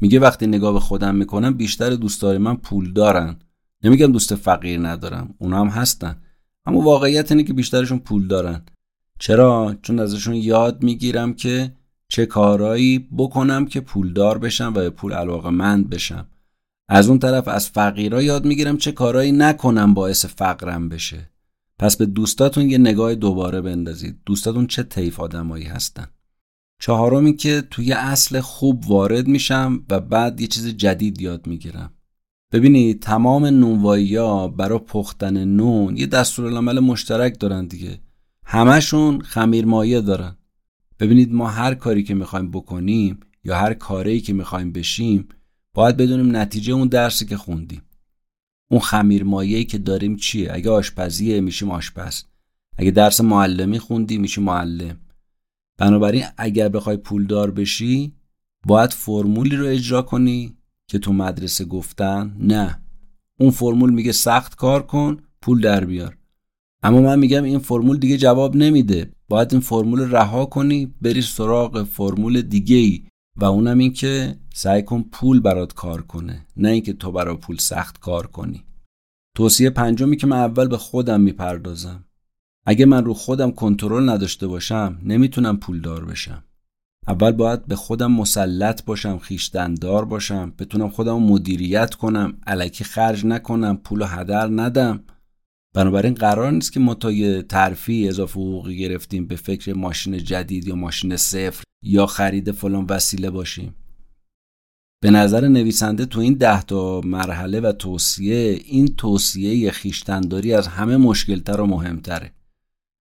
[0.00, 3.36] میگه وقتی نگاه به خودم می‌کنم بیشتر دوستای من پول دارن.
[3.84, 6.22] نمیگم دوست فقیر ندارم اونا هم هستن.
[6.66, 8.62] اما واقعیت اینه که بیشترشون پول دارن.
[9.18, 11.72] چرا؟ چون ازشون یاد می‌گیرم که
[12.08, 16.26] چه کارایی بکنم که پولدار بشم و به پول علاقه مند بشم.
[16.88, 21.31] از اون طرف از فقیرا یاد می‌گیرم چه کارایی نکنم باعث فقرم بشه.
[21.82, 24.18] پس به دوستاتون یه نگاه دوباره بندازید.
[24.26, 26.06] دوستاتون چه طیف آدمایی هستن؟
[26.80, 31.92] چهارمی که توی اصل خوب وارد میشم و بعد یه چیز جدید یاد می‌گیرم.
[32.52, 38.00] ببینید تمام نونوایی ها برای پختن نون یه دستورالعمل مشترک دارن دیگه.
[38.44, 40.36] همشون خمیر مایه دارن.
[41.00, 45.28] ببینید ما هر کاری که می‌خوایم بکنیم یا هر کاری که می‌خوایم بشیم
[45.74, 47.82] باید بدونیم نتیجه اون درسی که خوندیم.
[48.72, 52.22] اون خمیر مایه‌ای که داریم چیه؟ اگه آشپزیه میشیم آشپز.
[52.78, 54.96] اگه درس معلمی خوندی میشی معلم.
[55.78, 58.12] بنابراین اگر بخوای پولدار بشی
[58.66, 62.82] باید فرمولی رو اجرا کنی که تو مدرسه گفتن نه.
[63.40, 66.16] اون فرمول میگه سخت کار کن پول در بیار.
[66.82, 69.12] اما من میگم این فرمول دیگه جواب نمیده.
[69.28, 73.02] باید این فرمول رها کنی بری سراغ فرمول دیگه ای
[73.36, 77.56] و اونم این که سعی کن پول برات کار کنه نه اینکه تو برای پول
[77.56, 78.64] سخت کار کنی.
[79.36, 82.04] توصیه پنجمی که من اول به خودم می‌پردازم.
[82.66, 86.44] اگه من رو خودم کنترل نداشته باشم نمی‌تونم پولدار بشم.
[87.08, 93.76] اول باید به خودم مسلط باشم خیشتندار باشم بتونم خودم مدیریت کنم علکی خرج نکنم
[93.76, 95.04] پول هدر ندم.
[95.74, 100.68] بنابراین قرار نیست که ما تا یه ترفی اضافه حقوقی گرفتیم به فکر ماشین جدید
[100.68, 101.62] یا ماشین صفر.
[101.82, 103.74] یا خرید فلان وسیله باشیم.
[105.02, 110.96] به نظر نویسنده تو این ده تا مرحله و توصیه این توصیه خیشتنداری از همه
[110.96, 112.32] مشکلتر و مهمتره.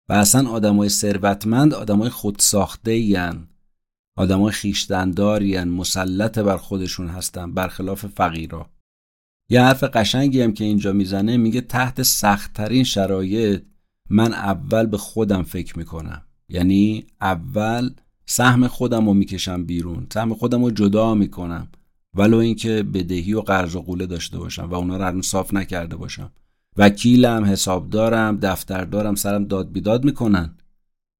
[0.08, 3.46] و اصلا آدمای ثروتمند آدمای خودساخته ین
[4.16, 8.70] آدمای خیشتنداری مسلط بر خودشون هستن برخلاف فقیرا.
[9.50, 13.62] یه حرف قشنگی هم که اینجا می‌زنه میگه تحت سختترین شرایط
[14.10, 16.22] من اول به خودم فکر می‌کنم.
[16.48, 17.90] یعنی اول
[18.32, 21.68] سهم خودم رو می‌کشم بیرون سهم خودم رو جدا می‌کنم
[22.14, 26.32] ولو اینکه بدهی و قرض و قوله داشته باشم و اونا رو صاف نکرده باشم.
[26.76, 30.54] وکیلم حسابدارم دفتردارم سرم داد بیداد می‌کنن.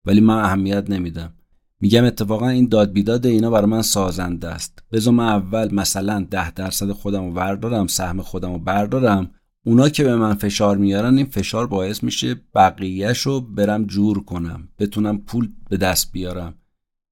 [0.07, 1.33] ولی من اهمیت نمیدم.
[1.81, 4.79] میگم اتفاقا این داد بیداد اینا برای من سازنده است.
[4.93, 9.31] بذار من اول مثلا ده درصد خودم رو بردارم سهم خودم رو بردارم.
[9.67, 14.69] اونا که به من فشار میارن این فشار باعث میشه بقیهش رو برم جور کنم
[14.79, 16.55] بتونم پول به دست بیارم.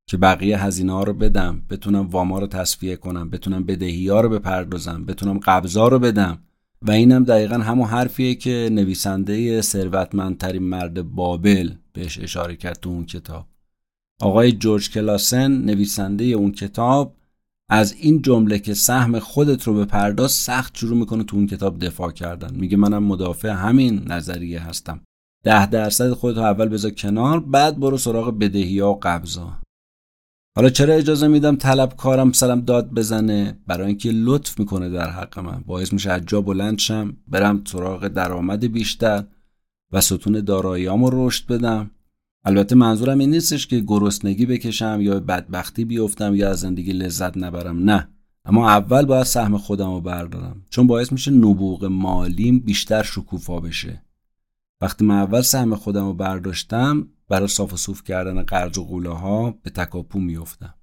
[0.08, 4.28] که بقیه هزینه ها رو بدم بتونم واما رو تصفیه کنم بتونم بدهی ها رو
[4.28, 6.38] بپردازم بتونم قبضا رو بدم.
[6.82, 13.06] و اینم دقیقا همون حرفیه که نویسنده ثروتمندترین مرد بابل بهش اشاره کرد تو اون
[13.06, 13.46] کتاب.
[14.20, 17.14] آقای جورج کلاسن نویسنده اون کتاب
[17.70, 21.78] از این جمله که سهم خودت رو به پرداز سخت شروع می‌کنه تو اون کتاب
[21.78, 22.54] دفاع کردن.
[22.54, 25.00] میگه منم مدافع همین نظریه هستم.
[25.44, 29.58] ده درصد خودت رو اول بذار کنار بعد برو سراغ بدهی ها و قبضا
[30.58, 35.62] حالا چرا اجازه میدم طلبکارم سرم داد بزنه؟ برای اینکه لطف می‌کنه در حق من.
[35.66, 37.16] باعث میشه از جا بلند شم.
[37.28, 39.24] برم سراغ درآمد بیشتر
[39.92, 41.90] و ستون داراییامو رشد بدم.
[42.44, 47.78] البته منظورم این نیستش که گرسنگی بکشم یا بدبختی بیفتم یا از زندگی لذت نبرم.
[47.78, 48.08] نه.
[48.44, 50.62] اما اول باید سهم خودم رو بردارم.
[50.70, 54.02] چون باعث میشه نبوغ مالیم بیشتر شکوفا بشه.
[54.80, 59.10] وقتی من اول سهم خودم رو برداشتم برای صاف و صوف کردن قرض و قوله
[59.10, 60.74] ها به تکاپو میفتم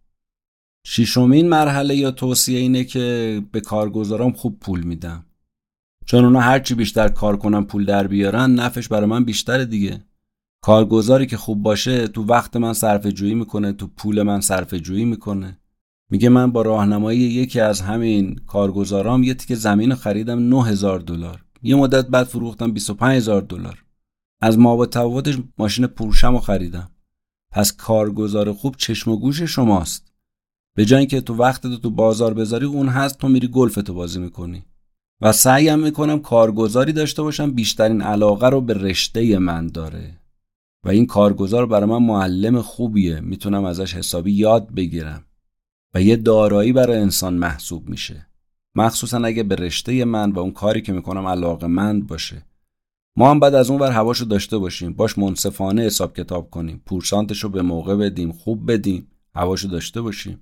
[0.88, 5.26] شیشمین مرحله یا توصیه اینه که به کارگزارام خوب پول میدم.
[6.05, 10.05] چون اونا هرچی بیشتر کار کنن پول در بیارن نفش برای من بیشتره دیگه.
[10.61, 15.05] کارگزاری که خوب باشه تو وقت من صرف جویی می‌کنه تو پول من صرف جویی
[15.05, 15.59] می‌کنه.
[16.11, 21.45] میگه من با راهنمایی یکی از همین کارگزارام یه تیکه زمین خریدم 9000 دلار.
[21.63, 23.85] یه مدت بعد فروختم 25000 دلار.
[24.41, 26.91] از ما با تفاوتش ماشین پورشم رو خریدم.
[27.52, 30.12] پس کارگزار خوب چشم و گوش شماست.
[30.76, 33.94] به جای اینکه تو وقت تو, تو بازار بذاری اون هست تو میری گلف تو
[33.94, 34.66] بازی می‌کنی.
[35.22, 40.18] و سعیم می‌کنم کارگزاری داشته باشم بیشترین علاقه رو به رشته من داره.
[40.86, 43.20] و این کارگزار برای من معلم خوبیه.
[43.20, 45.26] می‌تونم ازش حسابی یاد بگیرم.
[45.94, 48.28] و یه دارایی برای انسان محسوب میشه.
[48.76, 52.45] مخصوصا اگه به رشته من و اون کاری که می‌کنم علاقه مند باشه.
[53.15, 54.93] ما هم بعد از اون ور هواشو داشته باشیم.
[54.93, 56.81] باش منصفانه حساب کتاب کنیم.
[56.85, 58.31] پورسانتش رو به موقع بدیم.
[58.31, 59.07] خوب بدیم.
[59.35, 60.41] هواشو داشته باشیم.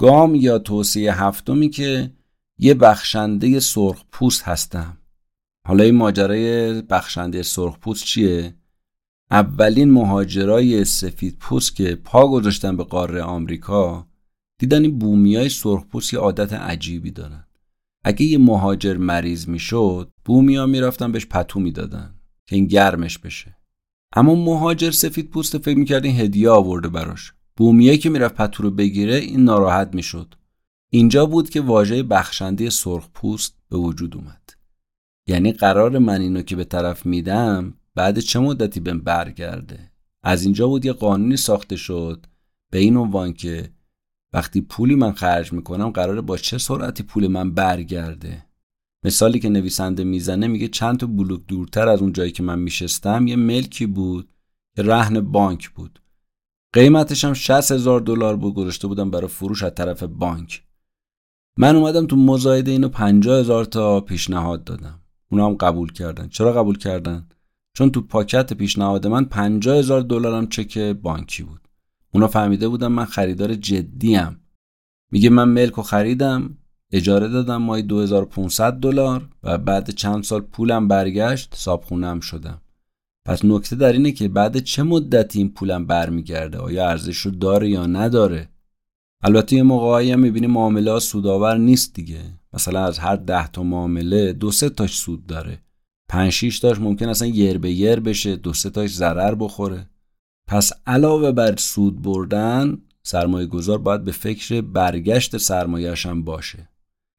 [0.00, 2.12] گام یا توصیه هفتمی که
[2.58, 4.98] یه بخشنده سرخ پوست هستم.
[5.66, 8.54] حالا این ماجرای بخشنده سرخ پوست چیه؟
[9.30, 14.06] اولین مهاجرای سفید پوست که پا گذاشتن به قاره آمریکا
[14.58, 17.43] دیدن این بومیای سرخپوست یه عادت عجیبی دارن.
[18.04, 22.14] اگه یه مهاجر مریض می‌شد بومیا می‌رفتن بهش پتو می‌دادن
[22.48, 23.56] که این گرمش بشه.
[24.16, 27.32] اما مهاجر سفید پوست فکر می‌کرد این هدیه آورده براش.
[27.56, 30.34] بومیه که می‌رفت پتو رو بگیره این ناراحت می‌شد.
[30.92, 34.50] اینجا بود که واژه بخشنده سرخ پوست به وجود اومد.
[35.28, 40.68] یعنی قرار من اینو که به طرف میدم بعد چه مدتی بهم برگرده؟ از اینجا
[40.68, 42.26] بود یه قانونی ساخته شد
[42.72, 43.70] به این عنوان که
[44.34, 48.46] وقتی پولی من خرج می‌کنم قراره با چه سرعتی پول من برگرده؟
[49.04, 53.26] مثالی که نویسنده می‌زنه میگه چند تا بلوک دورتر از اون جایی که من میشستم
[53.26, 54.28] یه ملکی بود
[54.76, 56.02] که رهن بانک بود.
[56.72, 60.62] قیمتش هم 60 هزار دلار بود گذاشته بودم برای فروش از طرف بانک.
[61.58, 65.00] من اومدم تو مزایده اینو 50 هزار تا پیشنهاد دادم.
[65.30, 66.28] اونا هم قبول کردن.
[66.28, 67.28] چرا قبول کردن؟
[67.76, 71.63] چون تو پاکت پیشنهاد من 50 هزار دلارم چک بانکی بود.
[72.14, 74.40] اونا فهمیده بودن من خریدار جدیم.
[75.12, 76.58] میگه من ملک و خریدم
[76.92, 82.60] اجاره دادم مای 2500 دلار و بعد چند سال پولم برگشت صابخونم شدم.
[83.26, 87.68] پس نکته در اینه که بعد چه مدتی این پولم برمیگرده؟ آیا ارزش رو داره
[87.68, 88.48] یا نداره؟
[89.22, 92.20] البته یه موقعی هم می‌بینی معامله ها سودآور نیست دیگه.
[92.52, 95.62] مثلا از هر ده تا معامله دو سه تاش سود داره.
[96.08, 99.86] پنج شیش تاش ممکن اصلا یر به یر بشه دو سه تاش ضرر بخوره.
[100.46, 106.68] پس علاوه بر سود بردن سرمایه گذار باید به فکر برگشت سرمایهش هم باشه.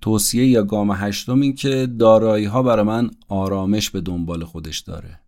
[0.01, 5.19] توصیه یا گام هشتم این که دارایی ها برای من آرامش به دنبال خودش داره.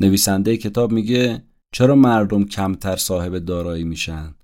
[0.00, 1.42] نویسنده کتاب میگه
[1.72, 4.34] چرا مردم کمتر صاحب دارایی میشن؟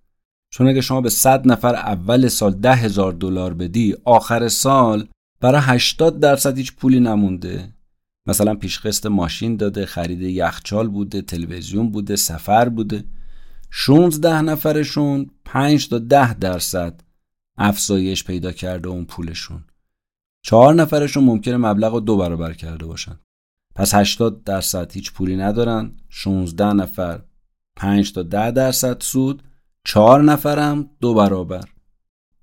[0.50, 5.08] چون اگه شما به صد نفر اول سال ده هزار دلار بدی آخر سال
[5.40, 7.73] برای 80 درصد هیچ پولی نمونده.
[8.26, 13.04] مثلا پیشقسط ماشین داده خرید یخچال بوده تلویزیون بوده سفر بوده.
[13.70, 17.00] 16 نفرشون 5 تا 10 درصد
[17.58, 19.64] افزایش پیدا کرده اون پولشون.
[20.44, 23.20] چهار نفرشون ممکنه مبلغ رو دو برابر کرده باشن.
[23.74, 27.22] پس 80 درصد هیچ پولی ندارن 16 نفر
[27.76, 29.42] 5 تا 10 درصد سود
[29.84, 31.64] چهار نفرم دو برابر.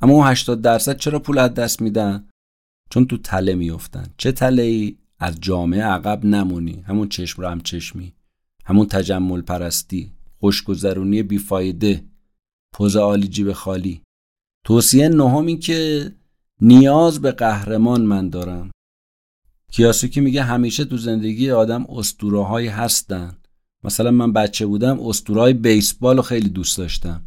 [0.02, 2.28] اما اون 80 درصد چرا پول از دست میدن؟
[2.90, 6.84] چون تو تله میفتن چه تله ای از جامعه عقب نمونی.
[6.88, 8.14] همون چشم رو هم چشمی.
[8.66, 12.04] همون تجمل پرستی خوشگذرونی بیفایده
[12.74, 14.02] پوز عالی جیب خالی.
[14.66, 16.12] توصیه نهم این که
[16.62, 18.72] نیاز به قهرمان من دارم.
[19.72, 23.38] کیاسوکی میگه همیشه تو زندگی آدم اسطوره هایی هستن.
[23.84, 27.24] مثلا من بچه بودم اسطوره بیسبال رو خیلی دوست داشتم.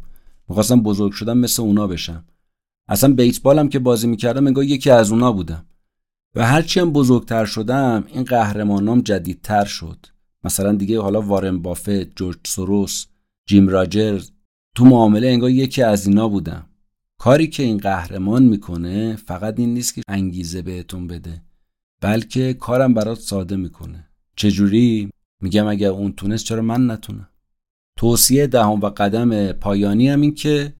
[0.49, 2.25] می‌خواستم بزرگ شدم مثل اونا بشم.
[2.89, 5.65] اصلا بیسبالم که بازی می‌کردم انگار یکی از اونا بودم.
[6.35, 10.05] و هرچی هم بزرگتر شدم این قهرمانام جدیدتر شد.
[10.43, 13.05] مثلا دیگه حالا وارن بافت، جورج سوروس،
[13.47, 14.31] جیم راجرز
[14.75, 16.65] تو معامله انگار یکی از اینا بودم.
[17.17, 21.41] کاری که این قهرمان می‌کنه فقط این نیست که انگیزه بهتون بده
[22.01, 24.09] بلکه کارم برات ساده می‌کنه.
[24.35, 25.09] چجوری؟
[25.41, 27.29] میگم اگر اون تونست چرا من نتونم؟
[27.97, 30.73] توصیه دهم و قدم پایانی هم این که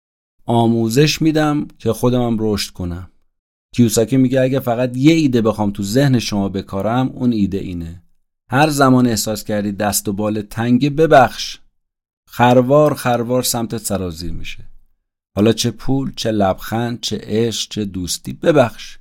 [0.46, 3.12] آموزش میدم که خودمم رشد کنم.
[3.76, 8.04] کیوساکی میگه اگه فقط یه ایده بخوام تو ذهن شما بکارم اون ایده اینه.
[8.50, 11.60] هر زمان احساس کردی دست و بال تنگه ببخش.
[12.28, 14.70] خروار خروار سمتت سرازیر میشه.
[15.36, 18.98] حالا چه پول چه لبخند چه عشق چه دوستی ببخش.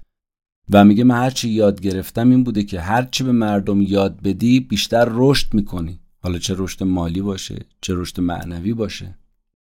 [0.70, 5.08] و میگه من هرچی یاد گرفتم این بوده که هرچی به مردم یاد بدی بیشتر
[5.10, 6.00] رشد می‌کنی.
[6.22, 9.18] حالا چه رشد مالی باشه چه رشد معنوی باشه.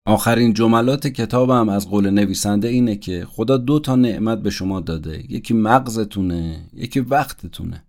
[0.07, 5.33] آخرین جملات کتابم از قول نویسنده اینه که خدا دو تا نعمت به شما داده.
[5.33, 7.85] یکی مغزتونه یکی وقتتونه.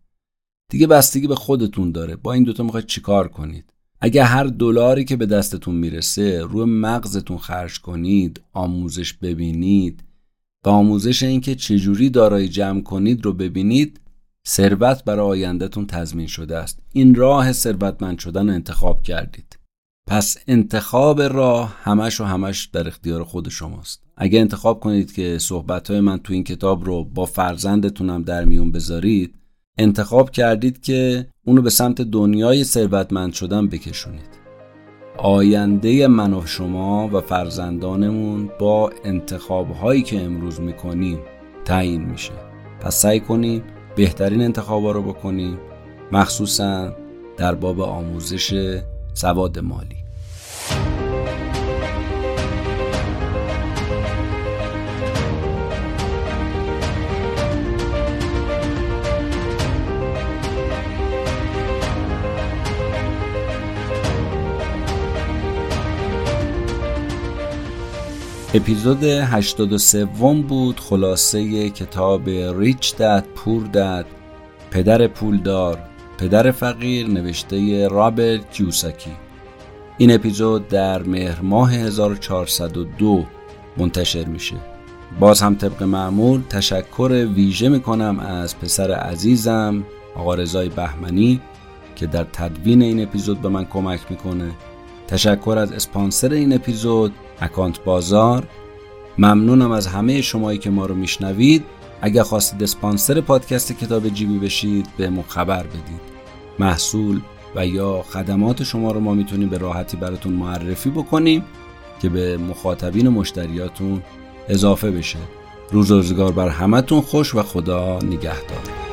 [0.72, 2.16] دیگه بستگی به خودتون داره.
[2.16, 7.38] با این دوتا می‌خواید چیکار کنید؟ اگه هر دلاری که به دستتون می‌رسه روی مغزتون
[7.38, 10.04] خرج کنید آموزش ببینید
[10.64, 14.02] به آموزش اینکه چجوری دارایی جمع کنید رو ببینید
[14.48, 16.80] ثروت برای آیندهتون تضمین شده است.
[16.94, 19.55] این راه ثروتمند شدن انتخاب کردید.
[20.08, 24.04] پس انتخاب راه همش و همش در اختیار خود شماست.
[24.18, 29.36] اگه انتخاب کنید که صحبتهای من تو این کتاب رو با فرزندتونم در میون بذارید
[29.78, 34.46] انتخاب کردید که اونو به سمت دنیای ثروتمند شدن بکشونید.
[35.18, 41.20] آینده من و شما و فرزندانمون با انتخاب هایی که امروز می‌کنیم
[41.66, 42.34] تعیین میشه.
[42.82, 43.64] پس سعی کنیم
[43.96, 45.58] بهترین انتخاب رو بکنیم
[46.12, 46.96] مخصوصا
[47.38, 48.80] در باب آموزش
[49.16, 49.96] سواد مالی.
[68.54, 70.06] اپیزود 83
[70.48, 74.06] بود خلاصه کتاب ریچ دد پور دد
[74.72, 79.12] پدر پولدار پدر فقیر نوشته رابرت کیوساکی
[79.98, 83.26] این اپیزود در مهر ماه 1402
[83.78, 84.56] منتشر میشه.
[85.20, 89.84] باز هم طبق معمول تشکر ویژه می‌کنم از پسر عزیزم
[90.16, 91.42] آقا رضای بهمنی
[91.96, 94.52] که در تدوین این اپیزود به من کمک می‌کنه.
[95.08, 98.48] تشکر از اسپانسر این اپیزود اکانت بازار.
[99.18, 101.64] ممنونم از همه شمایی که ما رو میشنوید.
[102.06, 106.02] اگر خواستید اسپانسر پادکست کتاب جیبی بشید به خبر بدید.
[106.60, 107.22] محصول
[107.56, 111.44] و یا خدمات شما رو ما می‌تونیم به راحتی براتون معرفی بکنیم
[112.02, 114.02] که به مخاطبین و مشتریاتون
[114.50, 115.20] اضافه بشه.
[115.72, 118.85] روز روزگار بر همتون خوش و خدا نگهدار.